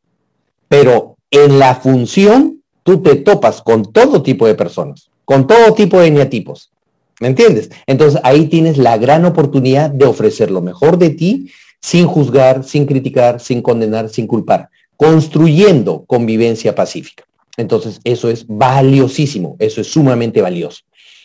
Pero 0.69 1.17
en 1.31 1.59
la 1.59 1.75
función 1.75 2.61
tú 2.83 3.01
te 3.01 3.15
topas 3.15 3.61
con 3.61 3.91
todo 3.91 4.23
tipo 4.23 4.47
de 4.47 4.55
personas, 4.55 5.09
con 5.25 5.47
todo 5.47 5.73
tipo 5.73 5.99
de 5.99 6.07
eneatipos. 6.07 6.71
¿Me 7.19 7.27
entiendes? 7.27 7.69
Entonces 7.87 8.19
ahí 8.23 8.45
tienes 8.45 8.77
la 8.77 8.97
gran 8.97 9.25
oportunidad 9.25 9.89
de 9.89 10.05
ofrecer 10.05 10.51
lo 10.51 10.61
mejor 10.61 10.97
de 10.97 11.09
ti 11.09 11.51
sin 11.81 12.05
juzgar, 12.05 12.63
sin 12.63 12.85
criticar, 12.85 13.39
sin 13.39 13.61
condenar, 13.61 14.09
sin 14.09 14.27
culpar, 14.27 14.69
construyendo 14.95 16.03
convivencia 16.05 16.75
pacífica. 16.75 17.23
Entonces 17.55 17.99
eso 18.03 18.29
es 18.29 18.45
valiosísimo, 18.47 19.55
eso 19.59 19.81
es 19.81 19.87
sumamente 19.87 20.41
valioso. 20.41 20.83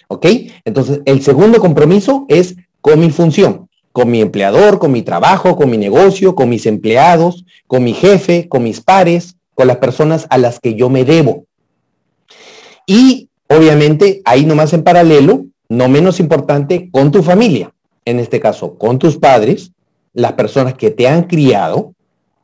¿Ok? 0.09 0.26
Entonces 0.64 1.01
el 1.05 1.22
segundo 1.22 1.59
compromiso 1.59 2.26
es 2.28 2.57
con 2.80 3.01
mi 3.01 3.11
función 3.11 3.68
con 3.93 4.11
mi 4.11 4.20
empleador, 4.20 4.78
con 4.78 4.90
mi 4.90 5.03
trabajo, 5.03 5.55
con 5.55 5.70
mi 5.70 5.76
negocio, 5.76 6.34
con 6.34 6.49
mis 6.49 6.66
empleados, 6.66 7.45
con 7.66 7.84
mi 7.84 7.93
jefe, 7.93 8.49
con 8.49 8.62
mis 8.64 8.80
pares, 8.80 9.36
con 9.55 9.66
las 9.68 9.76
personas 9.76 10.26
a 10.30 10.38
las 10.38 10.59
que 10.59 10.74
yo 10.74 10.88
me 10.88 11.05
debo. 11.05 11.45
Y 12.86 13.28
obviamente 13.49 14.22
ahí 14.24 14.47
nomás 14.47 14.72
en 14.72 14.82
paralelo, 14.82 15.45
no 15.77 15.89
menos 15.89 16.20
importante, 16.20 16.91
con 16.91 17.11
tu 17.11 17.23
familia, 17.23 17.73
en 18.05 18.18
este 18.18 18.41
caso 18.41 18.77
con 18.79 18.99
tus 18.99 19.16
padres, 19.16 19.73
las 20.12 20.33
personas 20.33 20.75
que 20.75 20.91
te 20.91 21.09
han 21.09 21.25
criado, 21.25 21.95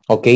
¿ok? 0.07 0.27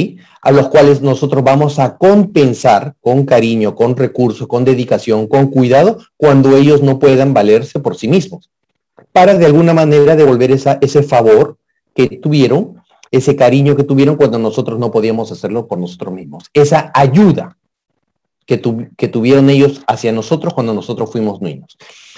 A 0.42 0.50
los 0.52 0.68
cuales 0.68 1.00
nosotros 1.00 1.42
vamos 1.42 1.78
a 1.78 1.96
compensar 1.96 2.94
con 3.00 3.24
cariño, 3.24 3.74
con 3.74 3.96
recursos, 3.96 4.46
con 4.46 4.64
dedicación, 4.64 5.26
con 5.26 5.48
cuidado, 5.48 5.98
cuando 6.16 6.56
ellos 6.56 6.82
no 6.82 6.98
puedan 6.98 7.32
valerse 7.32 7.80
por 7.80 7.96
sí 7.96 8.08
mismos 8.08 8.50
para 9.12 9.34
de 9.34 9.46
alguna 9.46 9.74
manera 9.74 10.16
devolver 10.16 10.50
esa, 10.50 10.78
ese 10.80 11.02
favor 11.02 11.58
que 11.94 12.08
tuvieron, 12.08 12.82
ese 13.10 13.36
cariño 13.36 13.76
que 13.76 13.84
tuvieron 13.84 14.16
cuando 14.16 14.38
nosotros 14.38 14.78
no 14.78 14.90
podíamos 14.90 15.30
hacerlo 15.30 15.66
por 15.66 15.78
nosotros 15.78 16.14
mismos. 16.14 16.44
Esa 16.54 16.90
ayuda 16.94 17.58
que, 18.46 18.60
que 18.96 19.08
tuvieron 19.08 19.50
ellos 19.50 19.82
hacia 19.86 20.12
nosotros 20.12 20.54
cuando 20.54 20.72
nosotros 20.72 21.10
fuimos 21.12 21.40
niños. 21.42 21.76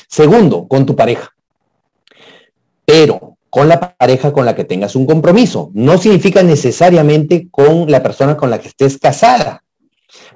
Segundo, 0.09 0.67
con 0.69 0.87
tu 0.87 0.95
pareja. 0.97 1.35
Pero 2.85 3.35
con 3.55 3.69
la 3.69 3.79
pareja 3.79 4.33
con 4.33 4.45
la 4.45 4.57
que 4.57 4.65
tengas 4.65 4.97
un 4.97 5.07
compromiso. 5.07 5.71
No 5.75 5.97
significa 5.97 6.43
necesariamente 6.43 7.47
con 7.53 7.89
la 7.89 8.03
persona 8.03 8.37
con 8.37 8.51
la 8.51 8.59
que 8.59 8.67
estés 8.67 8.99
casada, 8.99 9.63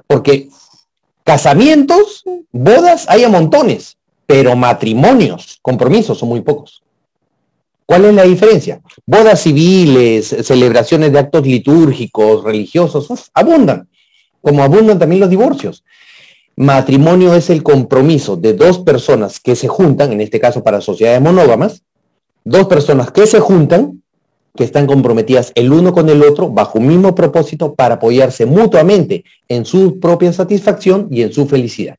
porque 0.06 0.48
casamientos, 1.24 2.22
bodas 2.52 3.06
hay 3.08 3.24
a 3.24 3.28
montones, 3.28 3.96
pero 4.24 4.54
matrimonios, 4.54 5.58
compromisos 5.62 6.16
son 6.16 6.28
muy 6.28 6.42
pocos. 6.42 6.84
¿Cuál 7.86 8.04
es 8.04 8.14
la 8.14 8.22
diferencia? 8.22 8.80
Bodas 9.04 9.40
civiles, 9.40 10.28
celebraciones 10.44 11.12
de 11.12 11.18
actos 11.18 11.44
litúrgicos, 11.44 12.44
religiosos, 12.44 13.08
abundan, 13.34 13.88
como 14.40 14.62
abundan 14.62 15.00
también 15.00 15.18
los 15.18 15.30
divorcios. 15.30 15.82
Matrimonio 16.58 17.34
es 17.34 17.50
el 17.50 17.62
compromiso 17.62 18.34
de 18.36 18.52
dos 18.52 18.80
personas 18.80 19.38
que 19.38 19.54
se 19.54 19.68
juntan, 19.68 20.10
en 20.10 20.20
este 20.20 20.40
caso 20.40 20.64
para 20.64 20.80
sociedades 20.80 21.20
monógamas, 21.20 21.84
dos 22.42 22.66
personas 22.66 23.12
que 23.12 23.28
se 23.28 23.38
juntan, 23.38 24.02
que 24.56 24.64
están 24.64 24.88
comprometidas 24.88 25.52
el 25.54 25.72
uno 25.72 25.92
con 25.92 26.08
el 26.08 26.20
otro 26.20 26.50
bajo 26.50 26.80
un 26.80 26.88
mismo 26.88 27.14
propósito 27.14 27.74
para 27.74 27.94
apoyarse 27.94 28.44
mutuamente 28.44 29.22
en 29.48 29.64
su 29.64 30.00
propia 30.00 30.32
satisfacción 30.32 31.06
y 31.12 31.22
en 31.22 31.32
su 31.32 31.46
felicidad. 31.46 31.94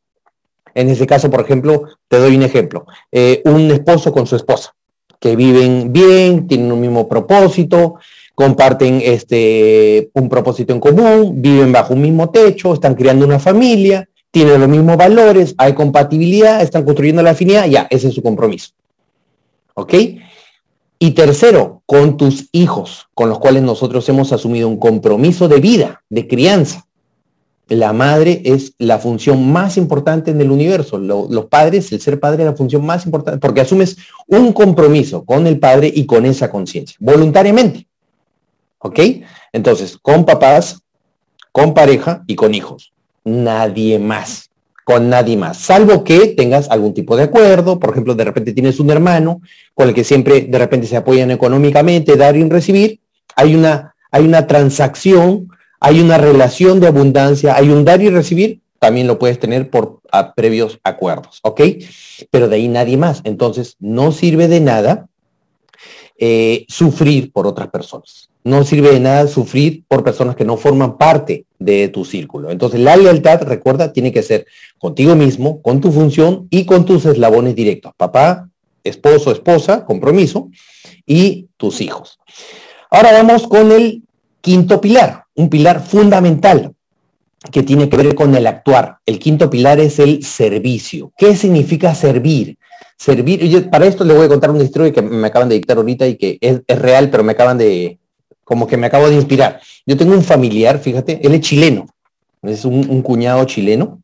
En 0.75 0.89
este 0.89 1.07
caso, 1.07 1.29
por 1.29 1.39
ejemplo, 1.39 1.85
te 2.09 2.17
doy 2.17 2.35
un 2.35 2.43
ejemplo. 2.43 2.85
Eh, 3.13 3.41
un 3.45 3.71
esposo 3.71 4.11
con 4.11 4.27
su 4.27 4.35
esposa, 4.35 4.75
que 5.21 5.37
viven 5.37 5.93
bien, 5.93 6.49
tienen 6.49 6.69
un 6.69 6.81
mismo 6.81 7.07
propósito, 7.07 7.95
comparten 8.35 8.99
este, 9.05 10.09
un 10.15 10.27
propósito 10.27 10.73
en 10.73 10.81
común, 10.81 11.41
viven 11.41 11.71
bajo 11.71 11.93
un 11.93 12.01
mismo 12.01 12.29
techo, 12.29 12.73
están 12.73 12.95
creando 12.95 13.25
una 13.25 13.39
familia, 13.39 14.05
tienen 14.31 14.59
los 14.59 14.69
mismos 14.69 14.97
valores, 14.97 15.55
hay 15.57 15.73
compatibilidad, 15.73 16.61
están 16.61 16.85
construyendo 16.85 17.23
la 17.23 17.31
afinidad, 17.31 17.65
ya, 17.67 17.87
ese 17.89 18.09
es 18.09 18.13
su 18.13 18.21
compromiso. 18.21 18.71
¿Ok? 19.73 19.93
Y 20.99 21.11
tercero, 21.11 21.81
con 21.85 22.17
tus 22.17 22.49
hijos, 22.51 23.07
con 23.13 23.29
los 23.29 23.39
cuales 23.39 23.63
nosotros 23.63 24.07
hemos 24.09 24.33
asumido 24.33 24.67
un 24.67 24.77
compromiso 24.77 25.47
de 25.47 25.59
vida, 25.59 26.03
de 26.09 26.27
crianza. 26.27 26.85
La 27.69 27.93
madre 27.93 28.41
es 28.43 28.73
la 28.79 28.99
función 28.99 29.51
más 29.51 29.77
importante 29.77 30.31
en 30.31 30.41
el 30.41 30.51
universo. 30.51 30.97
los 30.97 31.45
padres, 31.45 31.91
el 31.91 32.01
ser 32.01 32.19
padre 32.19 32.43
es 32.43 32.49
la 32.49 32.55
función 32.55 32.85
más 32.85 33.05
importante, 33.05 33.39
porque 33.39 33.61
asumes 33.61 33.97
un 34.27 34.51
compromiso 34.51 35.23
con 35.23 35.47
el 35.47 35.59
padre 35.59 35.91
y 35.93 36.05
con 36.05 36.25
esa 36.25 36.51
conciencia, 36.51 36.97
voluntariamente. 36.99 37.87
¿Ok? 38.79 38.99
Entonces, 39.53 39.97
con 40.01 40.25
papás, 40.25 40.81
con 41.51 41.73
pareja 41.73 42.23
y 42.27 42.35
con 42.35 42.53
hijos. 42.53 42.91
Nadie 43.23 43.99
más 43.99 44.49
con 44.89 45.07
nadie 45.07 45.37
más, 45.37 45.57
salvo 45.57 46.03
que 46.03 46.29
tengas 46.29 46.67
algún 46.71 46.95
tipo 46.95 47.15
de 47.15 47.21
acuerdo, 47.21 47.77
por 47.77 47.91
ejemplo, 47.91 48.15
de 48.15 48.23
repente 48.23 48.53
tienes 48.53 48.79
un 48.79 48.89
hermano 48.89 49.39
con 49.75 49.87
el 49.87 49.93
que 49.93 50.03
siempre 50.03 50.41
de 50.41 50.57
repente 50.57 50.87
se 50.87 50.97
apoyan 50.97 51.29
económicamente, 51.29 52.17
dar 52.17 52.35
y 52.35 52.49
recibir, 52.49 52.99
hay 53.35 53.53
una, 53.53 53.93
hay 54.09 54.25
una 54.25 54.47
transacción, 54.47 55.47
hay 55.79 56.01
una 56.01 56.17
relación 56.17 56.79
de 56.79 56.87
abundancia, 56.87 57.55
hay 57.55 57.69
un 57.69 57.85
dar 57.85 58.01
y 58.01 58.09
recibir, 58.09 58.61
también 58.79 59.05
lo 59.05 59.19
puedes 59.19 59.37
tener 59.37 59.69
por 59.69 59.99
previos 60.35 60.79
acuerdos, 60.83 61.39
¿ok? 61.43 61.61
Pero 62.31 62.49
de 62.49 62.55
ahí 62.55 62.67
nadie 62.67 62.97
más. 62.97 63.21
Entonces, 63.25 63.75
no 63.77 64.11
sirve 64.11 64.47
de 64.47 64.59
nada 64.59 65.07
eh, 66.17 66.65
sufrir 66.67 67.31
por 67.31 67.45
otras 67.45 67.67
personas 67.67 68.28
no 68.43 68.63
sirve 68.63 68.91
de 68.91 68.99
nada 68.99 69.27
sufrir 69.27 69.83
por 69.87 70.03
personas 70.03 70.35
que 70.35 70.45
no 70.45 70.57
forman 70.57 70.97
parte 70.97 71.45
de 71.59 71.89
tu 71.89 72.05
círculo. 72.05 72.51
Entonces, 72.51 72.79
la 72.79 72.95
lealtad, 72.95 73.41
recuerda, 73.43 73.91
tiene 73.91 74.11
que 74.11 74.23
ser 74.23 74.45
contigo 74.77 75.15
mismo, 75.15 75.61
con 75.61 75.81
tu 75.81 75.91
función 75.91 76.47
y 76.49 76.65
con 76.65 76.85
tus 76.85 77.05
eslabones 77.05 77.55
directos. 77.55 77.91
Papá, 77.97 78.49
esposo, 78.83 79.31
esposa, 79.31 79.85
compromiso 79.85 80.49
y 81.05 81.47
tus 81.57 81.81
hijos. 81.81 82.19
Ahora 82.89 83.11
vamos 83.11 83.47
con 83.47 83.71
el 83.71 84.03
quinto 84.41 84.79
pilar, 84.79 85.25
un 85.35 85.49
pilar 85.49 85.85
fundamental 85.85 86.73
que 87.51 87.63
tiene 87.63 87.89
que 87.89 87.97
ver 87.97 88.15
con 88.15 88.33
el 88.35 88.47
actuar. 88.47 88.97
El 89.05 89.19
quinto 89.19 89.49
pilar 89.49 89.79
es 89.79 89.99
el 89.99 90.23
servicio. 90.23 91.11
¿Qué 91.17 91.35
significa 91.35 91.93
servir? 91.93 92.57
Servir, 92.97 93.69
para 93.69 93.85
esto 93.85 94.03
le 94.03 94.13
voy 94.13 94.25
a 94.25 94.29
contar 94.29 94.51
una 94.51 94.63
historia 94.63 94.91
que 94.91 95.01
me 95.01 95.27
acaban 95.27 95.47
de 95.47 95.55
dictar 95.55 95.77
ahorita 95.77 96.05
y 96.07 96.17
que 96.17 96.37
es 96.41 96.61
real, 96.67 97.09
pero 97.09 97.23
me 97.23 97.31
acaban 97.31 97.57
de, 97.57 97.97
como 98.49 98.65
que 98.65 98.77
me 98.77 98.87
acabo 98.87 99.07
de 99.07 99.15
inspirar. 99.15 99.61
Yo 99.85 99.95
tengo 99.95 100.11
un 100.15 100.23
familiar, 100.23 100.79
fíjate, 100.79 101.19
él 101.21 101.35
es 101.35 101.41
chileno, 101.41 101.85
es 102.41 102.65
un, 102.65 103.03
cuñado 103.03 103.45
chileno, 103.45 104.01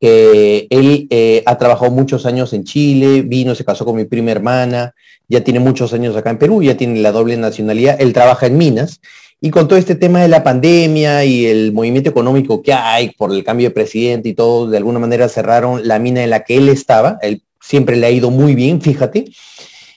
que 0.00 0.68
él 0.70 1.08
eh, 1.10 1.42
ha 1.44 1.58
trabajado 1.58 1.90
muchos 1.90 2.26
años 2.26 2.52
en 2.52 2.62
Chile, 2.62 3.22
vino, 3.22 3.56
se 3.56 3.64
casó 3.64 3.84
con 3.84 3.96
mi 3.96 4.04
prima 4.04 4.30
hermana, 4.30 4.94
ya 5.28 5.42
tiene 5.42 5.58
muchos 5.58 5.92
años 5.92 6.14
acá 6.14 6.30
en 6.30 6.38
Perú, 6.38 6.62
ya 6.62 6.76
tiene 6.76 7.00
la 7.00 7.10
doble 7.10 7.36
nacionalidad, 7.36 8.00
él 8.00 8.12
trabaja 8.12 8.46
en 8.46 8.56
minas, 8.56 9.00
y 9.40 9.50
con 9.50 9.66
todo 9.66 9.80
este 9.80 9.96
tema 9.96 10.22
de 10.22 10.28
la 10.28 10.44
pandemia 10.44 11.24
y 11.24 11.46
el 11.46 11.72
movimiento 11.72 12.10
económico 12.10 12.62
que 12.62 12.72
hay 12.72 13.10
por 13.10 13.32
el 13.32 13.42
cambio 13.42 13.70
de 13.70 13.74
presidente 13.74 14.28
y 14.28 14.34
todo, 14.34 14.70
de 14.70 14.76
alguna 14.76 15.00
manera 15.00 15.28
cerraron 15.28 15.88
la 15.88 15.98
mina 15.98 16.22
en 16.22 16.30
la 16.30 16.44
que 16.44 16.56
él 16.56 16.68
estaba, 16.68 17.18
él 17.20 17.42
siempre 17.60 17.96
le 17.96 18.06
ha 18.06 18.10
ido 18.12 18.30
muy 18.30 18.54
bien, 18.54 18.80
fíjate, 18.80 19.24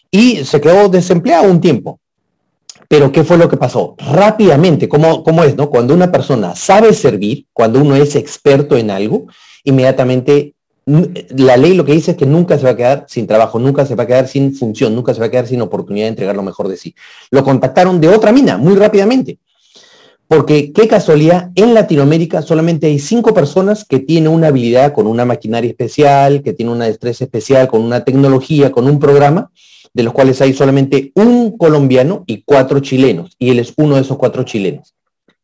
y 0.10 0.44
se 0.44 0.60
quedó 0.60 0.90
desempleado 0.90 1.52
un 1.52 1.62
tiempo. 1.62 2.00
Pero 2.88 3.12
¿qué 3.12 3.24
fue 3.24 3.38
lo 3.38 3.50
que 3.50 3.58
pasó? 3.58 3.96
Rápidamente, 3.98 4.88
¿cómo, 4.88 5.24
¿cómo, 5.24 5.44
es, 5.44 5.56
no? 5.56 5.70
Cuando 5.70 5.94
una 5.94 6.12
persona 6.12 6.56
sabe 6.56 6.94
servir, 6.94 7.46
cuando 7.52 7.82
uno 7.82 7.96
es 7.96 8.16
experto 8.16 8.78
en 8.78 8.92
algo, 8.92 9.28
inmediatamente 9.64 10.54
la 10.86 11.58
ley 11.58 11.74
lo 11.74 11.84
que 11.84 11.92
dice 11.92 12.12
es 12.12 12.18
que 12.18 12.26
nunca 12.26 12.58
se 12.58 12.64
va 12.64 12.70
a 12.70 12.78
quedar 12.78 13.06
sin 13.10 13.28
trabajo, 13.28 13.60
nunca 13.60 13.86
se 13.86 13.96
va 13.96 14.04
a 14.04 14.08
quedar 14.08 14.28
sin 14.30 14.56
función, 14.56 14.96
nunca 14.96 15.14
se 15.14 15.20
va 15.20 15.26
a 15.26 15.32
quedar 15.32 15.46
sin 15.46 15.62
oportunidad 15.62 16.06
de 16.06 16.10
entregar 16.10 16.36
lo 16.36 16.44
mejor 16.44 16.70
de 16.70 16.78
sí. 16.78 16.96
Lo 17.30 17.44
contactaron 17.44 18.00
de 18.00 18.08
otra 18.08 18.32
mina 18.32 18.58
muy 18.58 18.76
rápidamente. 18.76 19.38
Porque 20.30 20.72
qué 20.74 20.88
casualidad, 20.88 21.52
en 21.56 21.74
Latinoamérica 21.74 22.42
solamente 22.42 22.88
hay 22.88 23.00
cinco 23.00 23.34
personas 23.34 23.86
que 23.86 24.00
tienen 24.00 24.32
una 24.32 24.48
habilidad 24.48 24.94
con 24.94 25.08
una 25.08 25.26
maquinaria 25.26 25.70
especial, 25.70 26.42
que 26.42 26.54
tienen 26.54 26.76
una 26.76 26.86
destreza 26.86 27.26
especial, 27.26 27.68
con 27.68 27.82
una 27.82 28.04
tecnología, 28.04 28.72
con 28.72 28.88
un 28.88 29.00
programa, 29.00 29.52
de 29.98 30.04
los 30.04 30.14
cuales 30.14 30.40
hay 30.42 30.54
solamente 30.54 31.12
un 31.16 31.58
colombiano 31.58 32.24
y 32.28 32.44
cuatro 32.44 32.82
chilenos, 32.82 33.36
y 33.40 33.50
él 33.50 33.58
es 33.58 33.74
uno 33.78 33.96
de 33.96 34.02
esos 34.02 34.16
cuatro 34.16 34.44
chilenos. 34.44 34.94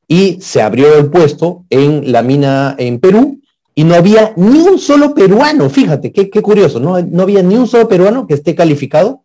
Y 0.07 0.37
se 0.41 0.61
abrió 0.61 0.95
el 0.95 1.09
puesto 1.09 1.65
en 1.71 2.11
la 2.11 2.21
mina 2.21 2.75
en 2.77 2.99
Perú 2.99 3.39
y 3.73 3.83
no 3.83 3.95
había 3.95 4.31
ni 4.35 4.59
un 4.59 4.77
solo 4.77 5.15
peruano, 5.15 5.71
fíjate, 5.71 6.11
qué, 6.11 6.29
curioso, 6.43 6.79
¿no? 6.79 7.01
no 7.01 7.23
había 7.23 7.41
ni 7.41 7.55
un 7.55 7.67
solo 7.67 7.87
peruano 7.87 8.27
que 8.27 8.35
esté 8.35 8.53
calificado 8.53 9.21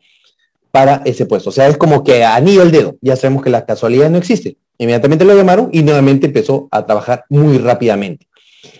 para 0.70 1.02
ese 1.04 1.26
puesto. 1.26 1.50
O 1.50 1.52
sea, 1.52 1.68
es 1.68 1.76
como 1.76 2.02
que 2.02 2.24
anillo 2.24 2.62
el 2.62 2.70
dedo, 2.70 2.96
ya 3.02 3.14
sabemos 3.14 3.42
que 3.42 3.50
la 3.50 3.66
casualidad 3.66 4.08
no 4.08 4.16
existe. 4.16 4.56
Inmediatamente 4.78 5.26
lo 5.26 5.36
llamaron 5.36 5.68
y 5.72 5.82
nuevamente 5.82 6.28
empezó 6.28 6.68
a 6.70 6.86
trabajar 6.86 7.26
muy 7.28 7.58
rápidamente. 7.58 8.26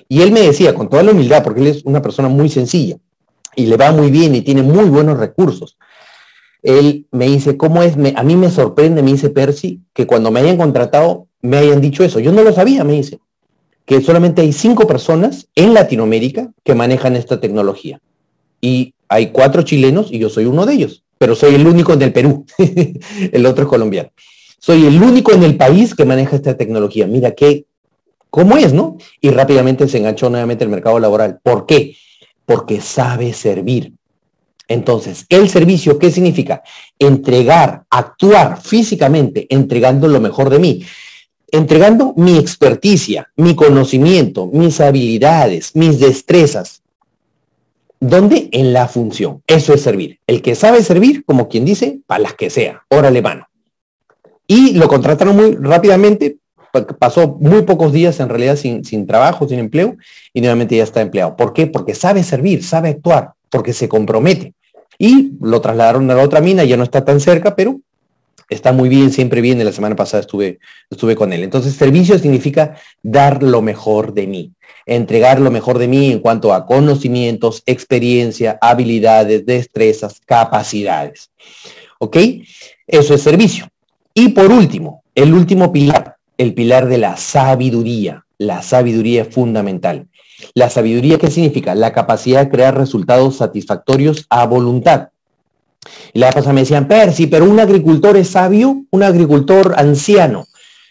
Y 0.09 0.22
él 0.22 0.32
me 0.32 0.40
decía, 0.40 0.74
con 0.74 0.88
toda 0.88 1.03
la 1.03 1.11
humildad, 1.11 1.44
porque 1.44 1.61
él 1.61 1.66
es 1.66 1.84
una 1.84 2.01
persona 2.01 2.30
muy 2.30 2.49
sencilla 2.49 2.96
y 3.55 3.66
le 3.66 3.76
va 3.76 3.92
muy 3.92 4.11
bien 4.11 4.34
y 4.34 4.40
tiene 4.40 4.62
muy 4.62 4.84
buenos 4.84 5.18
recursos, 5.18 5.76
él 6.63 7.07
me 7.11 7.27
dice, 7.27 7.57
¿cómo 7.57 7.83
es? 7.83 7.95
a 8.15 8.23
mí 8.23 8.37
me 8.37 8.51
sorprende, 8.51 9.03
me 9.03 9.13
dice 9.13 9.31
Percy, 9.31 9.81
que 9.93 10.07
cuando 10.07 10.31
me 10.31 10.41
hayan 10.41 10.57
contratado 10.57 11.29
me 11.41 11.59
hayan 11.59 11.81
dicho 11.81 12.05
eso. 12.05 12.21
Yo 12.21 12.33
no 12.33 12.43
lo 12.43 12.53
sabía, 12.53 12.85
me 12.85 12.95
dice, 12.95 13.21
que 13.85 14.01
solamente 14.01 14.43
hay 14.43 14.53
cinco 14.53 14.87
personas 14.87 15.49
en 15.55 15.75
Latinoamérica 15.75 16.53
que 16.65 16.75
manejan 16.75 17.17
esta 17.17 17.41
tecnología. 17.41 18.01
Y 18.61 18.95
hay 19.09 19.29
cuatro 19.29 19.63
chilenos 19.63 20.09
y 20.11 20.19
yo 20.19 20.29
soy 20.29 20.47
uno 20.47 20.67
de 20.67 20.75
ellos, 20.75 21.05
pero 21.17 21.35
soy 21.35 21.55
el 21.55 21.67
único 21.67 21.93
en 21.93 22.03
el 22.03 22.13
Perú, 22.13 22.45
el 23.33 23.47
otro 23.47 23.65
es 23.65 23.69
colombiano. 23.69 24.11
Soy 24.59 24.87
el 24.87 25.01
único 25.01 25.33
en 25.33 25.45
el 25.45 25.57
país 25.57 25.95
que 25.95 26.05
maneja 26.05 26.37
esta 26.37 26.57
tecnología. 26.57 27.07
Mira 27.07 27.31
qué, 27.31 27.65
cómo 28.29 28.57
es, 28.57 28.73
¿no? 28.73 28.99
Y 29.21 29.31
rápidamente 29.31 29.87
se 29.87 29.99
enganchó 29.99 30.29
nuevamente 30.29 30.65
el 30.65 30.71
mercado 30.71 30.99
laboral. 30.99 31.39
¿Por 31.43 31.65
qué? 31.65 31.97
Porque 32.45 32.81
sabe 32.81 33.33
servir. 33.33 33.93
Entonces, 34.69 35.25
el 35.31 35.49
servicio, 35.49 35.99
¿qué 35.99 36.11
significa? 36.11 36.62
Entregar, 36.99 37.85
actuar 37.89 38.61
físicamente, 38.61 39.47
entregando 39.49 40.07
lo 40.09 40.21
mejor 40.21 40.51
de 40.51 40.59
mí, 40.59 40.85
entregando 41.51 42.12
mi 42.16 42.37
experticia, 42.37 43.31
mi 43.37 43.57
conocimiento, 43.57 44.47
mis 44.47 44.81
habilidades, 44.83 45.75
mis 45.75 45.99
destrezas. 45.99 46.83
¿Dónde? 47.99 48.51
En 48.53 48.75
la 48.75 48.87
función. 48.87 49.43
Eso 49.47 49.73
es 49.73 49.81
servir. 49.81 50.21
El 50.27 50.43
que 50.43 50.55
sabe 50.55 50.85
servir, 50.85 51.25
como 51.25 51.49
quien 51.49 51.64
dice, 51.64 52.01
para 52.07 52.21
las 52.21 52.35
que 52.35 52.51
sea, 52.51 52.85
órale 52.91 53.23
mano. 53.23 53.49
Y 54.47 54.75
lo 54.75 54.87
contrataron 54.87 55.35
muy 55.35 55.57
rápidamente, 55.57 56.37
pasó 56.99 57.39
muy 57.41 57.62
pocos 57.62 57.93
días 57.93 58.21
en 58.21 58.29
realidad 58.29 58.57
sin, 58.57 58.85
sin 58.85 59.07
trabajo, 59.07 59.49
sin 59.49 59.59
empleo, 59.59 59.97
y 60.35 60.43
nuevamente 60.43 60.77
ya 60.77 60.85
está 60.85 61.01
empleado. 61.01 61.37
¿Por 61.37 61.55
qué? 61.55 61.66
Porque 61.66 61.95
sabe 61.95 62.23
servir, 62.23 62.62
sabe 62.62 62.91
actuar, 62.91 63.33
porque 63.51 63.73
se 63.73 63.89
compromete 63.89 64.55
y 64.99 65.32
lo 65.40 65.61
trasladaron 65.61 66.11
a 66.11 66.14
la 66.14 66.22
otra 66.22 66.40
mina, 66.40 66.64
ya 66.64 66.76
no 66.76 66.82
está 66.82 67.05
tan 67.05 67.20
cerca, 67.20 67.55
pero 67.55 67.80
está 68.51 68.72
muy 68.72 68.88
bien, 68.88 69.12
siempre 69.12 69.40
viene. 69.40 69.64
La 69.64 69.72
semana 69.72 69.94
pasada 69.94 70.22
estuve, 70.22 70.59
estuve 70.90 71.14
con 71.14 71.32
él. 71.32 71.44
Entonces, 71.44 71.74
servicio 71.74 72.18
significa 72.18 72.76
dar 73.03 73.42
lo 73.42 73.62
mejor 73.62 74.12
de 74.12 74.26
mí, 74.26 74.53
entregar 74.86 75.40
lo 75.40 75.51
mejor 75.51 75.78
de 75.78 75.88
mí 75.88 76.11
en 76.11 76.18
cuanto 76.18 76.53
a 76.53 76.66
conocimientos, 76.66 77.62
experiencia, 77.66 78.59
habilidades, 78.61 79.46
destrezas, 79.46 80.20
capacidades. 80.26 81.30
¿Ok? 82.01 82.16
Eso 82.86 83.14
es 83.14 83.22
servicio. 83.22 83.68
Y 84.14 84.30
por 84.30 84.51
último, 84.51 85.05
el 85.14 85.32
último 85.32 85.72
pilar, 85.72 86.16
el 86.38 86.55
pilar 86.55 86.88
de 86.88 86.99
la 86.99 87.16
sabiduría. 87.16 88.24
La 88.38 88.62
sabiduría 88.62 89.22
es 89.22 89.28
fundamental. 89.28 90.08
La 90.55 90.70
sabiduría, 90.70 91.18
¿qué 91.18 91.30
significa? 91.30 91.74
La 91.74 91.93
capacidad 91.93 92.45
de 92.45 92.51
crear 92.51 92.76
resultados 92.76 93.36
satisfactorios 93.36 94.26
a 94.30 94.47
voluntad. 94.47 95.09
Y 96.12 96.18
la 96.18 96.32
pasada 96.32 96.53
me 96.53 96.61
decían, 96.61 96.89
Percy, 96.89 97.26
pero 97.26 97.45
un 97.45 97.61
agricultor 97.61 98.16
es 98.16 98.28
sabio, 98.28 98.84
un 98.91 99.03
agricultor 99.03 99.74
anciano. 99.76 100.47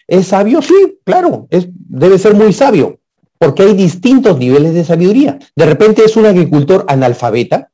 ¿Es 0.08 0.28
sabio? 0.28 0.62
Sí, 0.62 1.00
claro, 1.04 1.48
es, 1.50 1.68
debe 1.72 2.18
ser 2.18 2.34
muy 2.34 2.54
sabio, 2.54 3.00
porque 3.38 3.64
hay 3.64 3.74
distintos 3.74 4.38
niveles 4.38 4.74
de 4.74 4.86
sabiduría. 4.86 5.38
De 5.56 5.66
repente 5.66 6.04
es 6.06 6.16
un 6.16 6.26
agricultor 6.26 6.86
analfabeta, 6.88 7.72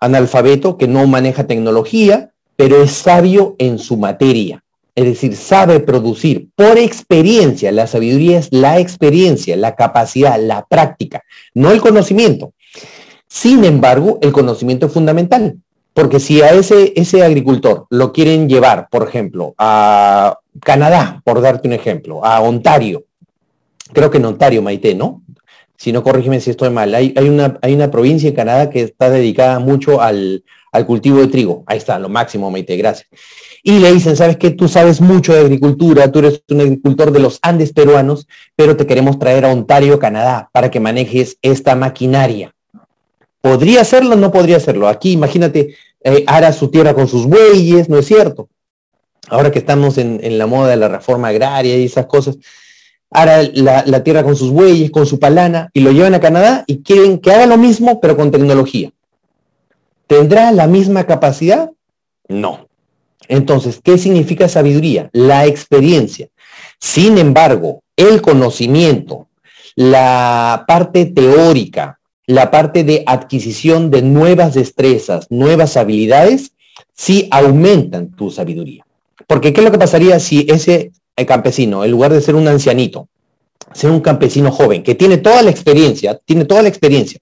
analfabeto 0.00 0.76
que 0.78 0.86
no 0.86 1.06
maneja 1.06 1.46
tecnología, 1.46 2.32
pero 2.56 2.80
es 2.82 2.92
sabio 2.92 3.56
en 3.58 3.78
su 3.78 3.96
materia. 3.96 4.62
Es 4.98 5.04
decir, 5.04 5.36
sabe 5.36 5.78
producir 5.78 6.48
por 6.56 6.76
experiencia. 6.76 7.70
La 7.70 7.86
sabiduría 7.86 8.36
es 8.36 8.48
la 8.50 8.80
experiencia, 8.80 9.56
la 9.56 9.76
capacidad, 9.76 10.40
la 10.40 10.66
práctica, 10.66 11.22
no 11.54 11.70
el 11.70 11.80
conocimiento. 11.80 12.52
Sin 13.28 13.64
embargo, 13.64 14.18
el 14.22 14.32
conocimiento 14.32 14.86
es 14.86 14.92
fundamental, 14.92 15.56
porque 15.94 16.18
si 16.18 16.42
a 16.42 16.50
ese, 16.50 17.22
agricultor 17.22 17.86
lo 17.90 18.12
quieren 18.12 18.48
llevar, 18.48 18.88
por 18.90 19.06
ejemplo, 19.06 19.54
a 19.56 20.40
Canadá, 20.64 21.22
por 21.24 21.42
darte 21.42 21.68
un 21.68 21.74
ejemplo, 21.74 22.24
a 22.24 22.40
Ontario, 22.40 23.04
creo 23.92 24.10
que 24.10 24.18
en 24.18 24.24
Ontario, 24.24 24.62
Maite, 24.62 24.96
¿no? 24.96 25.22
Si 25.76 25.92
no, 25.92 26.02
corrígeme 26.02 26.40
si 26.40 26.50
estoy 26.50 26.70
mal. 26.70 26.92
Hay 26.92 27.28
una 27.28 27.90
provincia 27.92 28.28
en 28.28 28.34
Canadá 28.34 28.68
que 28.68 28.82
está 28.82 29.10
dedicada 29.10 29.60
mucho 29.60 30.00
al, 30.00 30.42
al 30.72 30.86
cultivo 30.86 31.20
de 31.20 31.28
trigo. 31.28 31.64
Ahí 31.66 31.78
está, 31.78 31.98
lo 31.98 32.08
máximo, 32.08 32.50
Maite, 32.50 32.76
gracias. 32.76 33.08
Y 33.62 33.78
le 33.78 33.92
dicen, 33.92 34.16
sabes 34.16 34.36
que 34.36 34.50
tú 34.50 34.68
sabes 34.68 35.00
mucho 35.00 35.32
de 35.32 35.40
agricultura, 35.40 36.10
tú 36.10 36.20
eres 36.20 36.42
un 36.48 36.60
agricultor 36.60 37.10
de 37.12 37.20
los 37.20 37.38
Andes 37.42 37.72
peruanos, 37.72 38.26
pero 38.56 38.76
te 38.76 38.86
queremos 38.86 39.18
traer 39.18 39.44
a 39.44 39.52
Ontario, 39.52 39.98
Canadá, 39.98 40.48
para 40.52 40.70
que 40.70 40.80
manejes 40.80 41.38
esta 41.42 41.74
maquinaria. 41.74 42.54
¿Podría 43.40 43.82
hacerlo 43.82 44.16
no 44.16 44.32
podría 44.32 44.56
hacerlo? 44.56 44.88
Aquí, 44.88 45.12
imagínate, 45.12 45.74
eh, 46.02 46.24
ara 46.26 46.52
su 46.52 46.68
tierra 46.68 46.94
con 46.94 47.08
sus 47.08 47.26
bueyes, 47.26 47.88
¿no 47.88 47.98
es 47.98 48.06
cierto? 48.06 48.48
Ahora 49.28 49.50
que 49.50 49.58
estamos 49.58 49.98
en, 49.98 50.20
en 50.22 50.38
la 50.38 50.46
moda 50.46 50.70
de 50.70 50.76
la 50.76 50.88
reforma 50.88 51.28
agraria 51.28 51.76
y 51.76 51.84
esas 51.84 52.06
cosas, 52.06 52.38
hará 53.10 53.42
la, 53.42 53.84
la, 53.86 54.02
tierra 54.02 54.22
con 54.22 54.36
sus 54.36 54.50
bueyes, 54.50 54.90
con 54.90 55.06
su 55.06 55.18
palana, 55.18 55.70
y 55.72 55.80
lo 55.80 55.92
llevan 55.92 56.14
a 56.14 56.20
Canadá 56.20 56.64
y 56.66 56.82
quieren 56.82 57.18
que 57.18 57.32
haga 57.32 57.46
lo 57.46 57.56
mismo, 57.56 58.00
pero 58.00 58.16
con 58.16 58.30
tecnología. 58.30 58.90
¿Tendrá 60.08 60.50
la 60.52 60.66
misma 60.66 61.04
capacidad? 61.04 61.70
No. 62.28 62.66
Entonces, 63.28 63.78
¿qué 63.84 63.98
significa 63.98 64.48
sabiduría? 64.48 65.10
La 65.12 65.44
experiencia. 65.44 66.28
Sin 66.80 67.18
embargo, 67.18 67.82
el 67.94 68.22
conocimiento, 68.22 69.28
la 69.76 70.64
parte 70.66 71.04
teórica, 71.04 72.00
la 72.26 72.50
parte 72.50 72.84
de 72.84 73.04
adquisición 73.06 73.90
de 73.90 74.00
nuevas 74.00 74.54
destrezas, 74.54 75.26
nuevas 75.28 75.76
habilidades, 75.76 76.52
sí 76.94 77.28
aumentan 77.30 78.10
tu 78.10 78.30
sabiduría. 78.30 78.86
Porque 79.26 79.52
¿qué 79.52 79.60
es 79.60 79.64
lo 79.64 79.70
que 79.70 79.78
pasaría 79.78 80.18
si 80.20 80.46
ese 80.48 80.92
campesino, 81.26 81.84
en 81.84 81.90
lugar 81.90 82.14
de 82.14 82.22
ser 82.22 82.34
un 82.34 82.48
ancianito, 82.48 83.08
ser 83.74 83.90
un 83.90 84.00
campesino 84.00 84.50
joven 84.50 84.82
que 84.82 84.94
tiene 84.94 85.18
toda 85.18 85.42
la 85.42 85.50
experiencia, 85.50 86.18
tiene 86.24 86.46
toda 86.46 86.62
la 86.62 86.68
experiencia, 86.68 87.20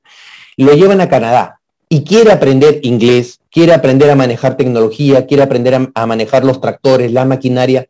lo 0.57 0.73
llevan 0.73 1.01
a 1.01 1.09
Canadá 1.09 1.56
y 1.89 2.05
quiere 2.05 2.33
aprender 2.33 2.81
inglés, 2.83 3.41
quiere 3.51 3.73
aprender 3.73 4.11
a 4.11 4.17
manejar 4.17 4.57
tecnología, 4.57 5.27
quiere 5.27 5.43
aprender 5.43 5.91
a, 5.95 6.07
manejar 6.07 6.45
los 6.45 6.61
tractores, 6.61 7.13
la 7.13 7.25
maquinaria, 7.25 7.87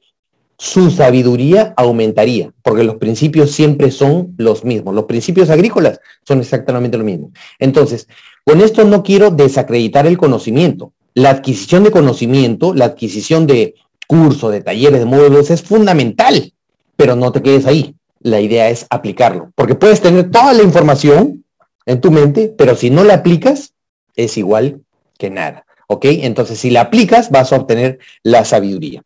su 0.58 0.90
sabiduría 0.90 1.74
aumentaría, 1.76 2.52
porque 2.62 2.84
los 2.84 2.96
principios 2.96 3.50
siempre 3.50 3.90
son 3.90 4.34
los 4.38 4.64
mismos. 4.64 4.94
Los 4.94 5.04
principios 5.04 5.50
agrícolas 5.50 6.00
son 6.26 6.40
exactamente 6.40 6.96
lo 6.96 7.04
mismo. 7.04 7.30
Entonces, 7.58 8.08
con 8.44 8.60
esto 8.60 8.84
no 8.84 9.02
quiero 9.02 9.30
desacreditar 9.30 10.06
el 10.06 10.16
conocimiento. 10.16 10.92
La 11.14 11.30
adquisición 11.30 11.84
de 11.84 11.90
conocimiento, 11.90 12.74
la 12.74 12.86
adquisición 12.86 13.46
de 13.46 13.74
curso, 14.06 14.50
de 14.50 14.62
talleres, 14.62 15.00
de 15.00 15.06
módulos 15.06 15.50
es 15.50 15.62
fundamental, 15.62 16.52
pero 16.96 17.16
no 17.16 17.32
te 17.32 17.42
quedes 17.42 17.66
ahí. 17.66 17.94
La 18.20 18.40
idea 18.40 18.70
es 18.70 18.86
aplicarlo, 18.88 19.50
porque 19.54 19.74
puedes 19.74 20.00
tener 20.00 20.30
toda 20.30 20.52
la 20.52 20.62
información 20.62 21.44
en 21.84 22.00
tu 22.00 22.10
mente, 22.10 22.52
pero 22.56 22.76
si 22.76 22.90
no 22.90 23.04
la 23.04 23.14
aplicas, 23.14 23.74
es 24.16 24.36
igual 24.36 24.82
que 25.18 25.30
nada. 25.30 25.64
¿Ok? 25.88 26.06
Entonces, 26.06 26.58
si 26.58 26.70
la 26.70 26.82
aplicas, 26.82 27.30
vas 27.30 27.52
a 27.52 27.56
obtener 27.56 28.00
la 28.22 28.44
sabiduría. 28.44 29.04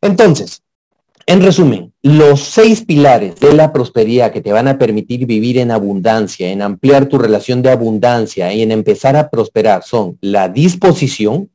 Entonces, 0.00 0.62
en 1.26 1.42
resumen, 1.42 1.92
los 2.02 2.40
seis 2.40 2.84
pilares 2.84 3.38
de 3.38 3.52
la 3.52 3.72
prosperidad 3.72 4.32
que 4.32 4.40
te 4.40 4.52
van 4.52 4.66
a 4.66 4.78
permitir 4.78 5.26
vivir 5.26 5.58
en 5.58 5.70
abundancia, 5.70 6.50
en 6.50 6.62
ampliar 6.62 7.06
tu 7.06 7.18
relación 7.18 7.62
de 7.62 7.70
abundancia 7.70 8.52
y 8.52 8.62
en 8.62 8.72
empezar 8.72 9.14
a 9.14 9.28
prosperar 9.28 9.84
son 9.84 10.18
la 10.20 10.48
disposición, 10.48 11.50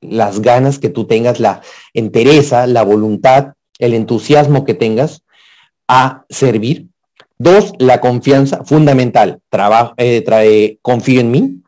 las 0.00 0.42
ganas 0.42 0.78
que 0.78 0.90
tú 0.90 1.06
tengas, 1.06 1.40
la 1.40 1.62
entereza, 1.94 2.66
la 2.66 2.82
voluntad, 2.82 3.54
el 3.78 3.94
entusiasmo 3.94 4.64
que 4.64 4.74
tengas 4.74 5.22
a 5.88 6.24
servir. 6.28 6.88
Dos, 7.38 7.72
la 7.78 8.00
confianza 8.00 8.64
fundamental. 8.64 9.40
Trabajo, 9.48 9.94
eh, 9.96 10.22
trae, 10.22 10.78
confío 10.82 11.20
en 11.20 11.30
mí, 11.30 11.62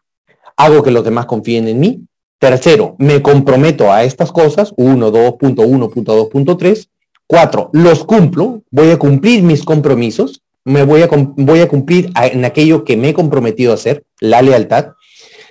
hago 0.59 0.83
que 0.83 0.91
los 0.91 1.05
demás 1.05 1.25
confíen 1.25 1.67
en 1.69 1.81
mí. 1.81 2.01
Tercero, 2.39 2.95
me 2.99 3.23
comprometo 3.23 3.91
a 3.91 4.05
estas 4.05 4.31
cosas. 4.31 4.75
Uno, 4.77 5.11
dos, 5.11 5.37
punto 5.41 5.63
uno, 5.63 5.89
punto 5.89 6.15
dos, 6.15 6.29
punto 6.29 6.59
tres. 6.59 6.91
Cuatro, 7.27 7.71
los 7.73 8.05
cumplo, 8.05 8.63
voy 8.71 8.91
a 8.91 8.99
cumplir 8.99 9.43
mis 9.43 9.63
compromisos, 9.63 10.41
me 10.65 10.83
voy 10.83 11.03
a, 11.03 11.09
voy 11.11 11.61
a 11.61 11.69
cumplir 11.69 12.11
en 12.15 12.45
aquello 12.47 12.85
que 12.85 12.97
me 12.97 13.11
he 13.11 13.15
comprometido 13.15 13.73
a 13.73 13.75
hacer, 13.75 14.05
la 14.21 14.41
lealtad. 14.41 14.93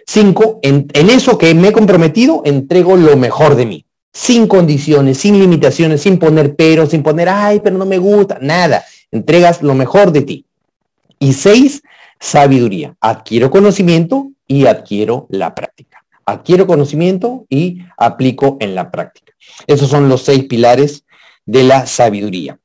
Cinco, 0.08 0.60
en, 0.64 0.88
en 0.94 1.10
eso 1.12 1.38
que 1.38 1.54
me 1.54 1.68
he 1.68 1.72
comprometido, 1.72 2.42
entrego 2.46 2.96
lo 2.96 3.16
mejor 3.16 3.56
de 3.56 3.68
mí, 3.68 3.86
sin 4.12 4.48
condiciones, 4.48 5.20
sin 5.20 5.38
limitaciones, 5.38 6.02
sin 6.02 6.18
poner 6.18 6.56
pero, 6.56 6.88
sin 6.88 7.04
poner, 7.04 7.30
ay, 7.30 7.60
pero 7.64 7.78
no 7.78 7.86
me 7.86 8.00
gusta, 8.00 8.40
nada. 8.42 8.84
Entregas 9.12 9.62
lo 9.62 9.76
mejor 9.76 10.12
de 10.12 10.22
ti. 10.24 10.46
Y 11.20 11.34
seis, 11.34 11.84
sabiduría. 12.20 12.96
Adquiero 13.00 13.52
conocimiento 13.52 14.32
y 14.48 14.66
adquiero 14.66 15.28
la 15.30 15.54
práctica. 15.54 16.04
Adquiero 16.26 16.68
conocimiento 16.68 17.46
y 17.50 17.80
aplico 17.98 18.58
en 18.60 18.76
la 18.76 18.92
práctica. 18.92 19.34
Esos 19.66 19.90
son 19.90 20.10
los 20.10 20.24
seis 20.24 20.46
pilares 20.46 21.06
de 21.46 21.64
la 21.64 21.86
sabiduría. 21.86 22.60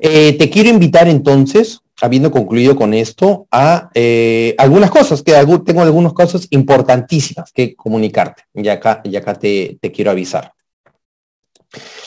Eh, 0.00 0.32
te 0.38 0.50
quiero 0.50 0.68
invitar 0.68 1.08
entonces 1.08 1.80
habiendo 2.02 2.30
concluido 2.30 2.76
con 2.76 2.92
esto, 2.92 3.46
a 3.50 3.88
eh, 3.94 4.54
algunas 4.58 4.90
cosas, 4.90 5.22
que 5.22 5.32
tengo 5.64 5.80
algunas 5.80 6.12
cosas 6.12 6.46
importantísimas 6.50 7.50
que 7.52 7.74
comunicarte. 7.74 8.42
Y 8.52 8.68
acá, 8.68 9.02
acá 9.16 9.34
te 9.34 9.78
quiero 9.94 10.10
avisar. 10.10 10.52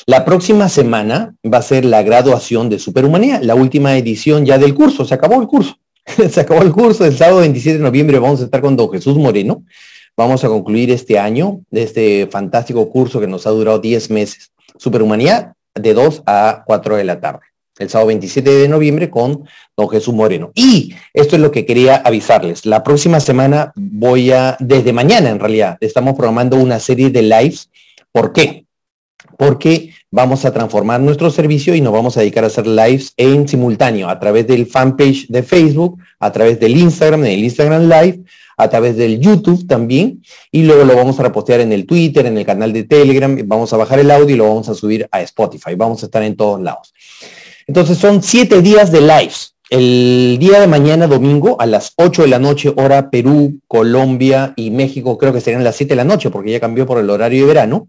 La 0.06 0.26
próxima 0.26 0.70
semana 0.70 1.36
va 1.46 1.60
a 1.60 1.64
ser 1.64 1.86
la 1.86 2.02
graduación 2.04 2.70
de 2.70 2.80
Superhumanía, 2.80 3.40
la 3.42 3.56
última 3.56 3.98
edición 3.98 4.46
ya 4.46 4.58
del 4.58 4.74
curso. 4.74 5.06
Se 5.06 5.14
acabó 5.14 5.42
el 5.42 5.48
curso. 5.48 5.76
Se 6.30 6.42
acabó 6.42 6.62
el 6.62 6.72
curso. 6.72 7.06
El 7.06 7.18
sábado 7.18 7.40
27 7.40 7.78
de 7.78 7.84
noviembre 7.84 8.20
vamos 8.20 8.42
a 8.42 8.46
estar 8.46 8.62
con 8.62 8.76
don 8.76 8.92
Jesús 8.92 9.18
Moreno. 9.18 9.64
Vamos 10.18 10.44
a 10.44 10.48
concluir 10.48 10.92
este 10.92 11.18
año 11.18 11.62
de 11.70 11.84
este 11.84 12.28
fantástico 12.28 12.90
curso 12.90 13.20
que 13.20 13.28
nos 13.28 13.48
ha 13.48 13.52
durado 13.52 13.80
10 13.80 14.10
meses. 14.10 14.52
Superhumanía 14.78 15.54
de 15.76 15.94
2 15.94 16.24
a 16.26 16.64
4 16.66 16.98
de 16.98 17.04
la 17.04 17.20
tarde 17.20 17.42
el 17.80 17.90
sábado 17.90 18.08
27 18.08 18.50
de 18.50 18.68
noviembre 18.68 19.10
con 19.10 19.46
don 19.76 19.90
Jesús 19.90 20.14
Moreno. 20.14 20.52
Y 20.54 20.94
esto 21.14 21.38
es 21.38 21.42
lo 21.42 21.50
que 21.50 21.66
quería 21.66 21.96
avisarles. 21.96 22.66
La 22.66 22.84
próxima 22.84 23.22
semana 23.22 23.72
voy 23.76 24.32
a, 24.32 24.58
desde 24.60 24.94
mañana 24.94 25.30
en 25.30 25.40
realidad, 25.40 25.78
estamos 25.80 26.16
programando 26.16 26.58
una 26.58 26.80
serie 26.80 27.10
de 27.10 27.24
lives. 27.24 27.70
¿Por 28.12 28.34
qué? 28.34 28.66
Porque 29.38 29.94
vamos 30.12 30.44
a 30.46 30.52
transformar 30.52 31.00
nuestro 31.02 31.30
servicio 31.30 31.76
y 31.76 31.82
nos 31.82 31.94
vamos 31.94 32.18
a 32.18 32.22
dedicar 32.22 32.44
a 32.44 32.48
hacer 32.48 32.66
lives 32.66 33.14
en 33.18 33.48
simultáneo 33.48 34.10
a 34.10 34.20
través 34.20 34.48
del 34.48 34.66
fanpage 34.66 35.28
de 35.28 35.44
Facebook, 35.44 36.00
a 36.20 36.32
través 36.32 36.60
del 36.60 36.78
Instagram, 36.78 37.26
en 37.26 37.32
el 37.34 37.44
Instagram 37.44 37.84
Live, 37.84 38.24
a 38.58 38.70
través 38.70 38.98
del 38.98 39.20
YouTube 39.20 39.68
también, 39.68 40.22
y 40.52 40.64
luego 40.64 40.84
lo 40.84 40.96
vamos 40.96 41.20
a 41.20 41.24
repostear 41.24 41.62
en 41.62 41.72
el 41.72 41.86
Twitter, 41.86 42.26
en 42.26 42.38
el 42.38 42.46
canal 42.46 42.74
de 42.74 42.84
Telegram, 42.84 43.38
vamos 43.46 43.72
a 43.72 43.78
bajar 43.78 44.00
el 44.00 44.12
audio 44.12 44.36
y 44.36 44.38
lo 44.38 44.48
vamos 44.48 44.68
a 44.68 44.74
subir 44.74 45.08
a 45.12 45.22
Spotify, 45.22 45.76
vamos 45.76 46.04
a 46.04 46.08
estar 46.08 46.24
en 46.24 46.36
todos 46.36 46.60
lados. 46.62 46.94
Entonces 47.68 47.98
son 47.98 48.24
siete 48.24 48.62
días 48.62 48.92
de 48.92 49.02
lives. 49.02 49.54
El 49.70 50.38
día 50.40 50.60
de 50.60 50.66
mañana, 50.66 51.06
domingo, 51.06 51.56
a 51.62 51.68
las 51.68 51.94
8 51.98 52.24
de 52.24 52.28
la 52.28 52.40
noche, 52.40 52.74
hora 52.76 53.12
Perú, 53.12 53.60
Colombia 53.68 54.54
y 54.56 54.72
México, 54.72 55.20
creo 55.20 55.32
que 55.32 55.42
serían 55.42 55.64
las 55.64 55.76
7 55.76 55.92
de 55.92 55.96
la 55.96 56.04
noche, 56.04 56.32
porque 56.32 56.50
ya 56.50 56.60
cambió 56.60 56.88
por 56.88 56.98
el 56.98 57.08
horario 57.08 57.42
de 57.42 57.48
verano. 57.48 57.88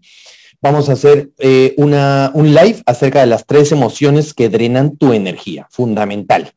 Vamos 0.61 0.89
a 0.89 0.93
hacer 0.93 1.31
eh, 1.39 1.73
una, 1.77 2.31
un 2.35 2.53
live 2.53 2.83
acerca 2.85 3.21
de 3.21 3.25
las 3.25 3.45
tres 3.47 3.71
emociones 3.71 4.33
que 4.33 4.49
drenan 4.49 4.95
tu 4.95 5.11
energía. 5.11 5.67
Fundamental. 5.71 6.51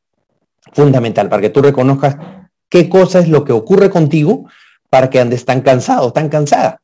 Fundamental, 0.72 1.28
para 1.28 1.40
que 1.40 1.50
tú 1.50 1.62
reconozcas 1.62 2.16
qué 2.68 2.88
cosa 2.88 3.20
es 3.20 3.28
lo 3.28 3.44
que 3.44 3.52
ocurre 3.52 3.88
contigo 3.88 4.46
para 4.90 5.08
que 5.08 5.20
andes 5.20 5.44
tan 5.44 5.62
cansado, 5.62 6.12
tan 6.12 6.28
cansada. 6.28 6.80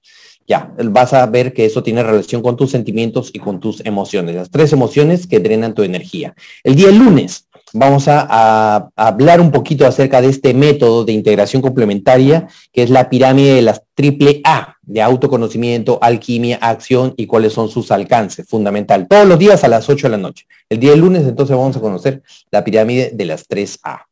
ya, 0.47 0.73
vas 0.85 1.13
a 1.13 1.27
ver 1.27 1.53
que 1.53 1.65
eso 1.65 1.83
tiene 1.83 2.03
relación 2.03 2.43
con 2.43 2.57
tus 2.57 2.71
sentimientos 2.71 3.31
y 3.33 3.39
con 3.39 3.61
tus 3.61 3.85
emociones, 3.85 4.35
las 4.35 4.51
tres 4.51 4.73
emociones 4.73 5.27
que 5.27 5.39
drenan 5.39 5.75
tu 5.75 5.83
energía. 5.83 6.35
El 6.65 6.75
día 6.75 6.91
lunes 6.91 7.47
vamos 7.73 8.09
a, 8.09 8.91
hablar 8.97 9.41
un 9.41 9.51
poquito 9.51 9.87
acerca 9.87 10.21
de 10.21 10.29
este 10.29 10.55
método 10.55 11.05
de 11.05 11.13
integración 11.13 11.63
complementaria, 11.63 12.49
que 12.73 12.83
es 12.83 12.91
la 12.91 13.09
pirámide 13.09 13.55
de 13.55 13.63
las 13.63 13.83
triple 13.95 14.41
A, 14.45 14.77
de 14.83 15.03
autoconocimiento, 15.03 15.99
alquimia, 16.03 16.59
acción 16.61 17.15
y 17.17 17.27
cuáles 17.27 17.53
son 17.53 17.69
sus 17.69 17.91
alcances, 17.91 18.47
fundamental. 18.49 19.07
Todos 19.09 19.27
los 19.27 19.39
días 19.39 19.63
a 19.65 19.69
las 19.69 19.89
8 19.89 20.07
de 20.07 20.11
la 20.11 20.19
noche. 20.19 20.47
El 20.69 20.81
día 20.81 20.97
lunes 20.97 21.27
entonces 21.27 21.57
vamos 21.57 21.77
a 21.77 21.81
conocer 21.81 22.23
la 22.51 22.65
pirámide 22.65 23.11
de 23.13 23.25
las 23.25 23.49
3A. 23.49 24.03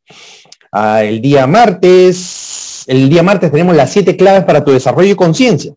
Ah, 0.71 1.03
el 1.03 1.21
día 1.21 1.47
martes, 1.47 2.85
el 2.87 3.09
día 3.09 3.23
martes 3.23 3.51
tenemos 3.51 3.75
las 3.75 3.91
siete 3.91 4.17
claves 4.17 4.45
para 4.45 4.65
tu 4.65 4.71
desarrollo 4.73 5.13
y 5.13 5.15
conciencia 5.15 5.73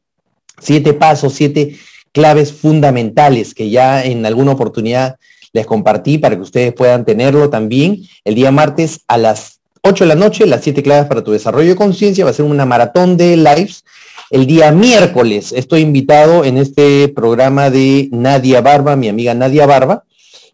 siete 0.61 0.93
pasos, 0.93 1.33
siete 1.33 1.77
claves 2.13 2.53
fundamentales 2.53 3.53
que 3.53 3.69
ya 3.69 4.03
en 4.03 4.25
alguna 4.25 4.51
oportunidad 4.51 5.17
les 5.53 5.65
compartí 5.65 6.17
para 6.17 6.35
que 6.35 6.41
ustedes 6.41 6.73
puedan 6.73 7.05
tenerlo 7.05 7.49
también. 7.49 8.03
El 8.23 8.35
día 8.35 8.51
martes 8.51 9.01
a 9.07 9.17
las 9.17 9.59
8 9.83 10.03
de 10.03 10.07
la 10.07 10.15
noche, 10.15 10.45
las 10.45 10.63
siete 10.63 10.83
claves 10.83 11.07
para 11.07 11.23
tu 11.23 11.31
desarrollo 11.31 11.69
de 11.69 11.75
conciencia, 11.75 12.23
va 12.23 12.31
a 12.31 12.35
ser 12.35 12.45
una 12.45 12.65
maratón 12.65 13.17
de 13.17 13.35
lives. 13.35 13.83
El 14.29 14.45
día 14.45 14.71
miércoles 14.71 15.51
estoy 15.51 15.81
invitado 15.81 16.45
en 16.45 16.57
este 16.57 17.07
programa 17.09 17.69
de 17.69 18.07
Nadia 18.11 18.61
Barba, 18.61 18.95
mi 18.95 19.09
amiga 19.09 19.33
Nadia 19.33 19.65
Barba, 19.65 20.03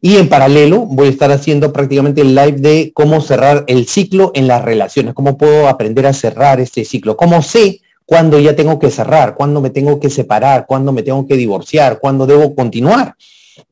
y 0.02 0.16
en 0.16 0.30
paralelo 0.30 0.86
voy 0.86 1.08
a 1.08 1.12
estar 1.12 1.32
haciendo 1.32 1.74
prácticamente 1.74 2.22
el 2.22 2.36
live 2.36 2.54
de 2.54 2.91
cómo 2.93 3.20
cerrar 3.20 3.66
el 3.68 3.88
ciclo 3.88 4.32
en 4.34 4.48
las 4.48 4.64
relaciones, 4.64 5.14
cómo 5.14 5.38
puedo 5.38 5.68
aprender 5.68 6.08
a 6.08 6.14
cerrar 6.14 6.60
este 6.60 6.86
ciclo, 6.86 7.18
cómo 7.18 7.41
sé 7.41 7.82
cuándo 8.06 8.39
ya 8.39 8.56
tengo 8.56 8.80
que 8.80 8.89
cerrar, 8.89 9.36
cuándo 9.36 9.60
me 9.60 9.70
tengo 9.70 10.00
que 10.00 10.10
separar, 10.10 10.66
cuándo 10.66 10.91
me 10.91 11.04
tengo 11.04 11.28
que 11.28 11.36
divorciar, 11.36 12.00
cuándo 12.00 12.26
debo 12.26 12.56
continuar. 12.56 13.16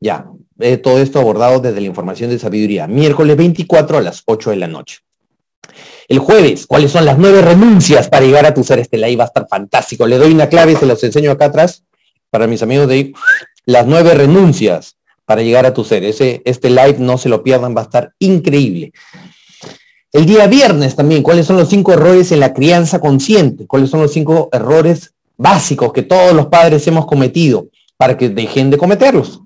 Ya, 0.00 0.26
eh, 0.58 0.76
todo 0.76 0.98
esto 0.98 1.20
abordado 1.20 1.60
desde 1.60 1.80
la 1.80 1.86
información 1.86 2.30
de 2.30 2.38
sabiduría. 2.38 2.86
Miércoles 2.86 3.36
24 3.36 3.98
a 3.98 4.00
las 4.00 4.22
8 4.26 4.50
de 4.50 4.56
la 4.56 4.68
noche. 4.68 4.98
El 6.08 6.18
jueves, 6.20 6.66
¿cuáles 6.66 6.92
son 6.92 7.04
las 7.04 7.18
nueve 7.18 7.42
renuncias 7.42 8.08
para 8.08 8.24
llegar 8.24 8.46
a 8.46 8.54
tu 8.54 8.62
ser? 8.62 8.78
Este 8.78 8.96
live 8.96 9.16
va 9.16 9.24
a 9.24 9.26
estar 9.26 9.48
fantástico. 9.48 10.06
Le 10.06 10.18
doy 10.18 10.32
una 10.32 10.48
clave, 10.48 10.76
se 10.76 10.86
los 10.86 11.02
enseño 11.02 11.32
acá 11.32 11.46
atrás 11.46 11.82
para 12.30 12.46
mis 12.46 12.62
amigos 12.62 12.88
de 12.88 13.12
las 13.64 13.86
nueve 13.86 14.14
renuncias 14.14 14.96
para 15.24 15.42
llegar 15.42 15.66
a 15.66 15.74
tu 15.74 15.82
ser. 15.82 16.04
Ese, 16.04 16.42
este 16.44 16.70
live 16.70 16.96
no 16.98 17.18
se 17.18 17.28
lo 17.28 17.42
pierdan, 17.42 17.76
va 17.76 17.80
a 17.80 17.84
estar 17.84 18.12
increíble. 18.20 18.92
El 20.12 20.26
día 20.26 20.46
viernes 20.46 20.94
también, 20.94 21.22
¿cuáles 21.22 21.46
son 21.46 21.56
los 21.56 21.68
cinco 21.68 21.92
errores 21.92 22.30
en 22.30 22.40
la 22.40 22.54
crianza 22.54 23.00
consciente? 23.00 23.66
¿Cuáles 23.66 23.90
son 23.90 24.00
los 24.00 24.12
cinco 24.12 24.48
errores 24.52 25.12
básicos 25.36 25.92
que 25.92 26.02
todos 26.02 26.32
los 26.32 26.46
padres 26.46 26.86
hemos 26.86 27.06
cometido 27.06 27.68
para 27.96 28.16
que 28.16 28.28
dejen 28.28 28.70
de 28.70 28.78
cometerlos? 28.78 29.42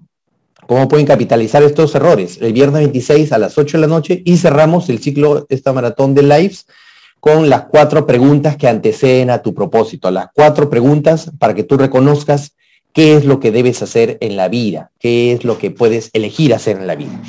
¿Cómo 0.70 0.86
pueden 0.86 1.04
capitalizar 1.04 1.64
estos 1.64 1.96
errores? 1.96 2.38
El 2.40 2.52
viernes 2.52 2.82
26 2.82 3.32
a 3.32 3.38
las 3.38 3.58
8 3.58 3.76
de 3.76 3.80
la 3.80 3.86
noche 3.88 4.22
y 4.24 4.36
cerramos 4.36 4.88
el 4.88 5.00
ciclo, 5.00 5.44
esta 5.48 5.72
maratón 5.72 6.14
de 6.14 6.22
lives, 6.22 6.68
con 7.18 7.50
las 7.50 7.62
cuatro 7.62 8.06
preguntas 8.06 8.56
que 8.56 8.68
anteceden 8.68 9.30
a 9.30 9.42
tu 9.42 9.52
propósito, 9.52 10.12
las 10.12 10.28
cuatro 10.32 10.70
preguntas 10.70 11.32
para 11.40 11.54
que 11.54 11.64
tú 11.64 11.76
reconozcas 11.76 12.52
qué 12.92 13.16
es 13.16 13.24
lo 13.24 13.40
que 13.40 13.50
debes 13.50 13.82
hacer 13.82 14.16
en 14.20 14.36
la 14.36 14.46
vida, 14.46 14.92
qué 15.00 15.32
es 15.32 15.42
lo 15.42 15.58
que 15.58 15.72
puedes 15.72 16.08
elegir 16.12 16.54
hacer 16.54 16.76
en 16.76 16.86
la 16.86 16.94
vida. 16.94 17.20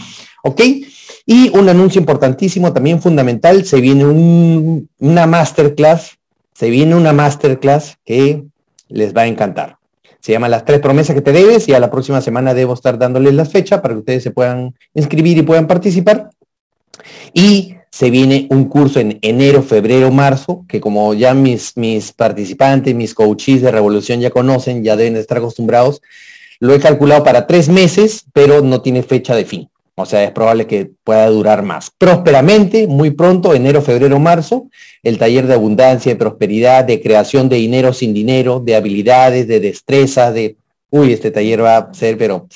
¿Ok? 0.43 0.61
Y 1.25 1.49
un 1.57 1.67
anuncio 1.67 1.99
importantísimo, 1.99 2.73
también 2.73 3.01
fundamental, 3.01 3.65
se 3.65 3.81
viene 3.81 4.05
una 4.99 5.25
masterclass, 5.25 6.19
se 6.53 6.69
viene 6.69 6.93
una 6.93 7.11
masterclass 7.11 7.97
que 8.05 8.43
les 8.87 9.17
va 9.17 9.23
a 9.23 9.27
encantar. 9.27 9.80
Se 10.21 10.31
llama 10.31 10.47
Las 10.47 10.65
tres 10.65 10.79
promesas 10.79 11.15
que 11.15 11.21
te 11.21 11.31
debes 11.31 11.67
y 11.67 11.73
a 11.73 11.79
la 11.79 11.91
próxima 11.91 12.21
semana 12.21 12.53
debo 12.53 12.73
estar 12.73 12.97
dándoles 12.97 13.33
la 13.33 13.45
fecha 13.45 13.81
para 13.81 13.95
que 13.95 13.99
ustedes 13.99 14.23
se 14.23 14.31
puedan 14.31 14.73
inscribir 14.93 15.37
y 15.37 15.41
puedan 15.41 15.67
participar. 15.67 16.29
Y 17.33 17.75
se 17.89 18.09
viene 18.09 18.47
un 18.49 18.65
curso 18.65 18.99
en 18.99 19.19
enero, 19.21 19.61
febrero, 19.63 20.11
marzo, 20.11 20.63
que 20.67 20.79
como 20.79 21.13
ya 21.13 21.33
mis, 21.33 21.75
mis 21.75 22.13
participantes, 22.13 22.95
mis 22.95 23.13
coaches 23.13 23.61
de 23.61 23.71
Revolución 23.71 24.21
ya 24.21 24.29
conocen, 24.29 24.83
ya 24.83 24.95
deben 24.95 25.17
estar 25.17 25.39
acostumbrados, 25.39 26.01
lo 26.59 26.73
he 26.73 26.79
calculado 26.79 27.23
para 27.23 27.47
tres 27.47 27.67
meses, 27.67 28.25
pero 28.31 28.61
no 28.61 28.81
tiene 28.81 29.03
fecha 29.03 29.35
de 29.35 29.45
fin. 29.45 29.69
O 29.95 30.05
sea, 30.05 30.23
es 30.23 30.31
probable 30.31 30.67
que 30.67 30.91
pueda 31.03 31.27
durar 31.27 31.63
más. 31.63 31.91
Prósperamente, 31.97 32.87
muy 32.87 33.11
pronto, 33.11 33.53
enero, 33.53 33.81
febrero, 33.81 34.19
marzo, 34.19 34.69
el 35.03 35.17
taller 35.17 35.47
de 35.47 35.53
abundancia, 35.53 36.11
de 36.11 36.15
prosperidad, 36.15 36.85
de 36.85 37.01
creación 37.01 37.49
de 37.49 37.57
dinero 37.57 37.93
sin 37.93 38.13
dinero, 38.13 38.59
de 38.59 38.75
habilidades, 38.75 39.47
de 39.47 39.59
destreza, 39.59 40.31
de... 40.31 40.55
Uy, 40.89 41.13
este 41.13 41.31
taller 41.31 41.63
va 41.63 41.77
a 41.77 41.93
ser, 41.93 42.17
pero 42.17 42.47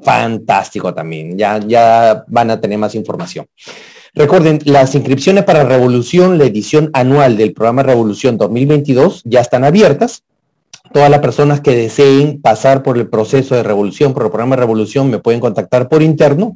fantástico 0.00 0.92
también. 0.92 1.38
Ya, 1.38 1.58
ya 1.58 2.24
van 2.26 2.50
a 2.50 2.60
tener 2.60 2.78
más 2.78 2.94
información. 2.94 3.46
Recuerden, 4.14 4.58
las 4.64 4.94
inscripciones 4.94 5.44
para 5.44 5.64
Revolución, 5.64 6.38
la 6.38 6.44
edición 6.44 6.90
anual 6.92 7.36
del 7.36 7.54
programa 7.54 7.82
Revolución 7.82 8.36
2022, 8.36 9.22
ya 9.24 9.40
están 9.40 9.64
abiertas 9.64 10.22
todas 10.92 11.10
las 11.10 11.20
personas 11.20 11.60
que 11.60 11.74
deseen 11.74 12.40
pasar 12.40 12.82
por 12.82 12.98
el 12.98 13.08
proceso 13.08 13.54
de 13.54 13.62
revolución, 13.62 14.14
por 14.14 14.24
el 14.24 14.30
programa 14.30 14.56
de 14.56 14.60
revolución, 14.60 15.10
me 15.10 15.18
pueden 15.18 15.40
contactar 15.40 15.88
por 15.88 16.02
interno. 16.02 16.54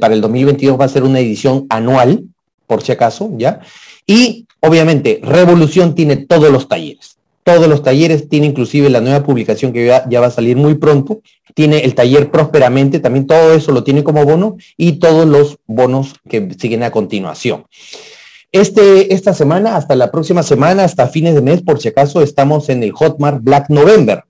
Para 0.00 0.14
el 0.14 0.20
2022 0.20 0.78
va 0.78 0.84
a 0.84 0.88
ser 0.88 1.04
una 1.04 1.20
edición 1.20 1.66
anual, 1.70 2.24
por 2.66 2.82
si 2.82 2.92
acaso, 2.92 3.30
¿ya? 3.36 3.60
Y 4.06 4.46
obviamente, 4.60 5.20
Revolución 5.22 5.94
tiene 5.94 6.16
todos 6.16 6.50
los 6.50 6.68
talleres. 6.68 7.16
Todos 7.42 7.68
los 7.68 7.82
talleres, 7.82 8.28
tiene 8.28 8.46
inclusive 8.46 8.90
la 8.90 9.00
nueva 9.00 9.22
publicación 9.24 9.72
que 9.72 9.86
ya 9.86 10.20
va 10.20 10.26
a 10.26 10.30
salir 10.30 10.56
muy 10.56 10.74
pronto, 10.74 11.20
tiene 11.54 11.78
el 11.78 11.94
taller 11.94 12.30
Prósperamente, 12.30 13.00
también 13.00 13.26
todo 13.26 13.54
eso 13.54 13.72
lo 13.72 13.82
tiene 13.82 14.04
como 14.04 14.24
bono 14.24 14.56
y 14.76 14.92
todos 14.92 15.26
los 15.26 15.58
bonos 15.66 16.14
que 16.28 16.48
siguen 16.58 16.82
a 16.82 16.90
continuación. 16.90 17.64
Este, 18.52 19.14
esta 19.14 19.32
semana, 19.32 19.76
hasta 19.76 19.94
la 19.94 20.10
próxima 20.10 20.42
semana, 20.42 20.82
hasta 20.82 21.06
fines 21.06 21.36
de 21.36 21.40
mes, 21.40 21.62
por 21.62 21.80
si 21.80 21.88
acaso, 21.88 22.20
estamos 22.20 22.68
en 22.68 22.82
el 22.82 22.90
Hotmart 22.90 23.44
Black 23.44 23.70
November. 23.70 24.24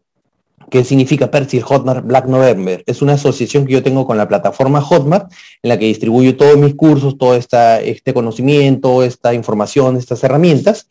¿Qué 0.71 0.85
significa 0.85 1.31
Percy 1.31 1.61
Hotmart 1.61 2.07
Black 2.07 2.27
November? 2.27 2.85
Es 2.87 3.01
una 3.01 3.15
asociación 3.15 3.65
que 3.67 3.73
yo 3.73 3.83
tengo 3.83 4.07
con 4.07 4.19
la 4.19 4.29
plataforma 4.29 4.83
Hotmart, 4.83 5.33
en 5.63 5.69
la 5.71 5.79
que 5.79 5.87
distribuyo 5.87 6.37
todos 6.37 6.59
mis 6.59 6.75
cursos, 6.75 7.17
todo 7.17 7.35
este 7.35 8.15
conocimiento, 8.15 9.03
esta 9.03 9.33
información, 9.33 9.97
estas 9.97 10.23
herramientas. 10.23 10.87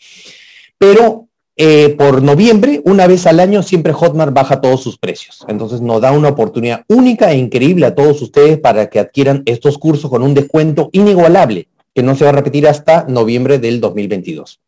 Pero 0.79 1.27
eh, 1.55 1.95
por 1.99 2.23
noviembre, 2.23 2.81
una 2.83 3.05
vez 3.05 3.27
al 3.27 3.39
año, 3.39 3.61
siempre 3.61 3.93
Hotmart 3.93 4.33
baja 4.33 4.59
todos 4.59 4.81
sus 4.81 4.97
precios. 4.97 5.45
Entonces 5.47 5.81
nos 5.81 6.01
da 6.01 6.11
una 6.11 6.29
oportunidad 6.29 6.83
única 6.89 7.31
e 7.31 7.37
increíble 7.37 7.85
a 7.85 7.93
todos 7.93 8.23
ustedes 8.23 8.57
para 8.57 8.89
que 8.89 8.99
adquieran 8.99 9.43
estos 9.45 9.77
cursos 9.77 10.09
con 10.09 10.23
un 10.23 10.33
descuento 10.33 10.89
inigualable 10.93 11.68
que 11.99 12.03
no 12.03 12.15
se 12.15 12.23
va 12.23 12.29
a 12.29 12.33
repetir 12.33 12.65
hasta 12.65 13.03
noviembre 13.09 13.59
del 13.59 13.81
2022. 13.81 14.61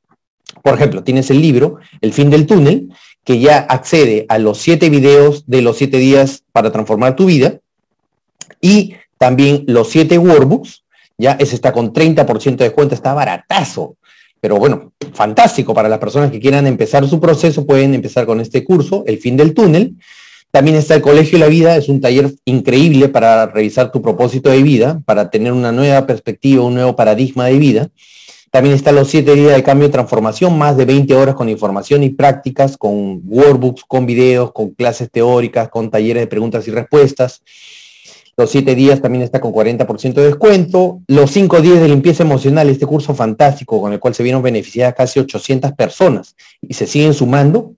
Por 0.62 0.74
ejemplo, 0.74 1.02
tienes 1.02 1.30
el 1.30 1.42
libro 1.42 1.78
El 2.02 2.12
fin 2.12 2.30
del 2.30 2.46
túnel, 2.46 2.90
que 3.24 3.40
ya 3.40 3.60
accede 3.60 4.26
a 4.28 4.38
los 4.38 4.58
siete 4.58 4.90
videos 4.90 5.46
de 5.48 5.62
los 5.62 5.78
siete 5.78 5.98
días 5.98 6.44
para 6.52 6.74
transformar 6.74 7.16
tu 7.16 7.28
vida 7.28 7.62
y 8.60 8.96
también 9.18 9.64
los 9.68 9.90
siete 9.90 10.18
workbooks, 10.18 10.84
ya 11.18 11.38
ese 11.40 11.56
está 11.56 11.72
con 11.72 11.94
30% 11.94 12.58
de 12.58 12.66
descuento, 12.66 12.96
está 12.96 13.14
baratazo. 13.14 13.96
Pero 14.42 14.58
bueno, 14.58 14.92
fantástico 15.14 15.74
para 15.74 15.88
las 15.88 16.00
personas 16.00 16.32
que 16.32 16.40
quieran 16.42 16.68
empezar 16.68 17.08
su 17.08 17.22
proceso, 17.22 17.66
pueden 17.66 17.94
empezar 17.94 18.26
con 18.26 18.42
este 18.42 18.66
curso, 18.66 19.06
El 19.08 19.20
fin 19.20 19.38
del 19.38 19.54
túnel, 19.54 19.96
también 20.52 20.76
está 20.76 20.95
el 20.95 21.02
Colegio 21.02 21.39
de 21.39 21.45
la 21.45 21.49
Vida, 21.49 21.78
es 21.78 21.88
un 21.88 22.02
taller 22.02 22.34
increíble 22.43 23.08
para 23.08 23.47
revisar 23.47 23.91
tu 23.91 24.02
propósito 24.02 24.49
de 24.49 24.62
vida, 24.62 25.02
para 25.06 25.30
tener 25.30 25.54
una 25.54 25.72
nueva 25.72 26.06
perspectiva, 26.06 26.64
un 26.64 26.74
nuevo 26.74 26.95
paradigma 26.95 27.45
de 27.45 27.58
vida. 27.58 27.89
También 28.52 28.76
están 28.76 28.95
los 28.95 29.08
siete 29.08 29.34
días 29.34 29.56
de 29.56 29.64
cambio 29.64 29.88
y 29.88 29.91
transformación, 29.91 30.58
más 30.58 30.76
de 30.76 30.84
20 30.84 31.16
horas 31.16 31.36
con 31.36 31.47
información 31.47 32.04
y 32.04 32.10
prácticas, 32.10 32.76
con 32.76 33.22
workbooks, 33.26 33.86
con 33.88 34.06
videos, 34.06 34.52
con 34.52 34.72
clases 34.72 35.10
teóricas, 35.10 35.70
con 35.70 35.89
talleres 35.89 36.24
de 36.24 36.28
preguntas 36.28 36.68
y 36.68 36.72
respuestas. 36.72 37.41
Los 38.36 38.49
siete 38.49 38.76
días 38.76 39.02
también 39.02 39.24
está 39.24 39.39
con 39.39 39.54
40% 39.54 40.16
de 40.16 40.26
descuento. 40.26 40.99
Los 41.08 41.32
cinco 41.32 41.62
días 41.62 41.80
de 41.80 41.88
limpieza 41.88 42.24
emocional, 42.24 42.70
este 42.70 42.86
curso 42.86 43.16
fantástico 43.16 43.80
con 43.80 43.93
el 43.93 43.99
cual 44.02 44.16
se 44.16 44.24
vieron 44.24 44.41
beneficiadas 44.41 44.95
casi 44.95 45.22
800 45.22 45.72
personas 45.72 46.36
y 46.62 46.74
se 46.74 46.88
siguen 46.88 47.14
sumando 47.14 47.76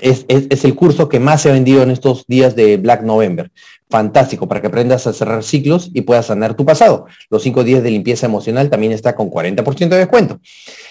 es, 0.00 0.24
el 0.64 0.74
curso 0.74 1.08
que 1.08 1.20
más 1.20 1.42
se 1.42 1.50
ha 1.50 1.52
vendido 1.52 1.82
en 1.82 1.90
estos 1.90 2.24
días 2.26 2.54
de 2.54 2.76
Black 2.76 3.02
November. 3.02 3.50
Fantástico 3.90 4.46
para 4.46 4.60
que 4.60 4.66
aprendas 4.66 5.06
a 5.06 5.12
cerrar 5.12 5.42
ciclos 5.42 5.90
y 5.94 6.02
puedas 6.02 6.26
sanar 6.26 6.54
tu 6.54 6.64
pasado. 6.64 7.06
Los 7.30 7.42
cinco 7.42 7.64
días 7.64 7.82
de 7.82 7.90
limpieza 7.90 8.26
emocional 8.26 8.68
también 8.68 8.92
está 8.92 9.14
con 9.14 9.30
40% 9.30 9.88
de 9.88 9.96
descuento. 9.96 10.40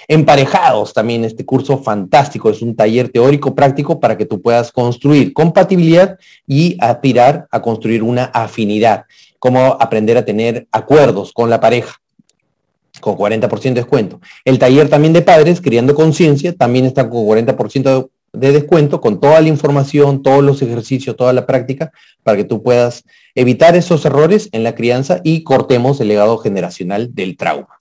Emparejados 0.08 0.94
también 0.94 1.24
este 1.24 1.46
curso 1.46 1.78
fantástico. 1.78 2.50
Es 2.50 2.62
un 2.62 2.76
taller 2.76 3.10
teórico 3.10 3.54
práctico 3.54 4.00
para 4.00 4.18
que 4.18 4.26
tú 4.26 4.42
puedas 4.42 4.72
construir 4.72 5.34
compatibilidad 5.34 6.18
y 6.48 6.76
aspirar 6.80 7.48
a 7.52 7.62
construir 7.62 8.02
una 8.02 8.26
afinidad. 8.26 9.06
Cómo 9.38 9.78
aprender 9.80 10.18
a 10.18 10.26
tener 10.26 10.68
acuerdos 10.72 11.32
con 11.34 11.50
la 11.50 11.60
pareja 11.60 12.02
con 13.00 13.16
40% 13.16 13.62
de 13.62 13.74
descuento. 13.74 14.20
El 14.44 14.60
taller 14.60 14.90
también 14.90 15.14
de 15.14 15.22
padres, 15.22 15.62
Criando 15.62 15.96
Conciencia, 15.96 16.54
también 16.54 16.86
está 16.86 17.10
con 17.10 17.26
40% 17.26 18.10
de 18.40 18.48
de 18.48 18.54
descuento 18.54 19.02
con 19.02 19.20
toda 19.20 19.42
la 19.42 19.48
información, 19.48 20.22
todos 20.22 20.44
los 20.44 20.62
ejercicios, 20.62 21.16
toda 21.16 21.34
la 21.34 21.46
práctica, 21.46 21.92
para 22.24 22.38
que 22.38 22.44
tú 22.44 22.64
puedas 22.64 23.04
evitar 23.36 23.76
esos 23.76 24.06
errores 24.06 24.50
en 24.52 24.64
la 24.64 24.76
crianza 24.76 25.22
y 25.24 25.44
cortemos 25.44 26.00
el 26.00 26.08
legado 26.08 26.38
generacional 26.38 27.14
del 27.14 27.38
trauma. 27.38 27.78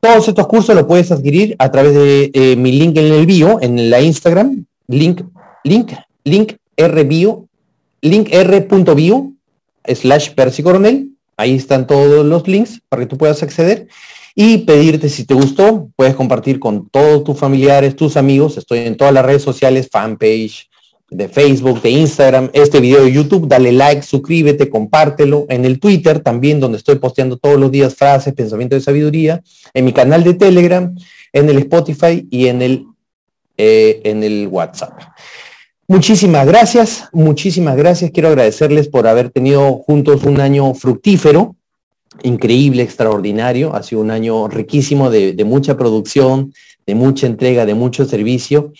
Todos 0.00 0.28
estos 0.28 0.46
cursos 0.46 0.74
los 0.74 0.84
puedes 0.84 1.10
adquirir 1.10 1.56
a 1.58 1.70
través 1.70 1.94
de 1.94 2.30
eh, 2.32 2.56
mi 2.56 2.72
link 2.72 2.96
en 2.96 3.12
el 3.12 3.26
bio, 3.26 3.58
en 3.60 3.90
la 3.90 4.00
Instagram, 4.00 4.64
link, 4.86 5.22
link, 5.64 5.92
link 6.24 6.52
rbio, 6.76 7.46
link 8.00 8.28
r.bio, 8.30 9.32
slash 9.84 10.30
Percy 10.30 10.62
Coronel. 10.62 11.10
Ahí 11.36 11.56
están 11.56 11.86
todos 11.86 12.24
los 12.24 12.46
links 12.46 12.80
para 12.88 13.02
que 13.02 13.06
tú 13.06 13.18
puedas 13.18 13.42
acceder 13.42 13.88
y 14.34 14.58
pedirte 14.58 15.08
si 15.08 15.24
te 15.24 15.34
gustó, 15.34 15.90
puedes 15.96 16.14
compartir 16.14 16.58
con 16.58 16.88
todos 16.88 17.24
tus 17.24 17.38
familiares, 17.38 17.96
tus 17.96 18.16
amigos. 18.16 18.56
Estoy 18.56 18.80
en 18.80 18.96
todas 18.96 19.12
las 19.12 19.24
redes 19.24 19.42
sociales, 19.42 19.88
fanpage, 19.90 20.68
de 21.10 21.28
Facebook, 21.28 21.80
de 21.80 21.90
Instagram, 21.90 22.50
este 22.52 22.80
video 22.80 23.04
de 23.04 23.12
YouTube, 23.12 23.48
dale 23.48 23.72
like, 23.72 24.02
suscríbete, 24.02 24.68
compártelo. 24.68 25.46
En 25.48 25.64
el 25.64 25.80
Twitter 25.80 26.20
también, 26.20 26.60
donde 26.60 26.78
estoy 26.78 26.96
posteando 26.96 27.38
todos 27.38 27.58
los 27.58 27.70
días 27.70 27.94
frases, 27.94 28.34
pensamientos 28.34 28.78
de 28.78 28.84
sabiduría. 28.84 29.42
En 29.72 29.86
mi 29.86 29.92
canal 29.92 30.22
de 30.22 30.34
Telegram, 30.34 30.94
en 31.32 31.48
el 31.48 31.58
Spotify 31.58 32.26
y 32.30 32.46
en 32.48 32.62
el, 32.62 32.84
eh, 33.56 34.02
en 34.04 34.22
el 34.22 34.48
WhatsApp. 34.48 35.00
Muchísimas 35.86 36.46
gracias, 36.46 37.08
muchísimas 37.12 37.74
gracias. 37.74 38.10
Quiero 38.10 38.28
agradecerles 38.28 38.88
por 38.88 39.06
haber 39.06 39.30
tenido 39.30 39.78
juntos 39.78 40.24
un 40.24 40.38
año 40.38 40.74
fructífero 40.74 41.56
increíble, 42.22 42.82
extraordinario. 42.82 43.74
Ha 43.74 43.82
sido 43.82 44.00
un 44.00 44.10
año 44.10 44.48
riquísimo 44.48 45.10
de, 45.10 45.44
mucha 45.44 45.76
producción, 45.76 46.52
de 46.86 46.94
mucha 46.94 47.26
entrega, 47.26 47.66
de 47.66 47.74
mucho 47.74 48.04
servicio. 48.04 48.72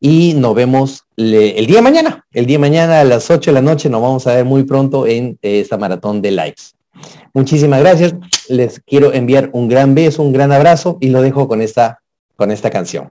Y 0.00 0.34
nos 0.34 0.54
vemos 0.54 1.04
el 1.16 1.66
día 1.66 1.76
de 1.76 1.82
mañana. 1.82 2.26
El 2.32 2.46
día 2.46 2.56
de 2.56 2.60
mañana 2.60 3.00
a 3.00 3.04
las 3.04 3.30
8 3.30 3.50
de 3.50 3.54
la 3.54 3.62
noche 3.62 3.90
nos 3.90 4.00
vamos 4.00 4.26
a 4.26 4.34
ver 4.34 4.44
muy 4.44 4.64
pronto 4.64 5.06
en 5.06 5.38
esta 5.42 5.76
maratón 5.76 6.22
de 6.22 6.30
lives. 6.30 6.74
Muchísimas 7.34 7.80
gracias. 7.80 8.14
Les 8.48 8.80
quiero 8.80 9.12
enviar 9.12 9.50
un 9.52 9.68
gran 9.68 9.94
beso, 9.94 10.22
un 10.22 10.32
gran 10.32 10.52
abrazo 10.52 10.98
y 11.00 11.08
lo 11.08 11.22
dejo 11.22 11.46
con 11.48 11.62
esta, 11.62 12.00
con 12.36 12.50
esta 12.50 12.70
canción. 12.70 13.10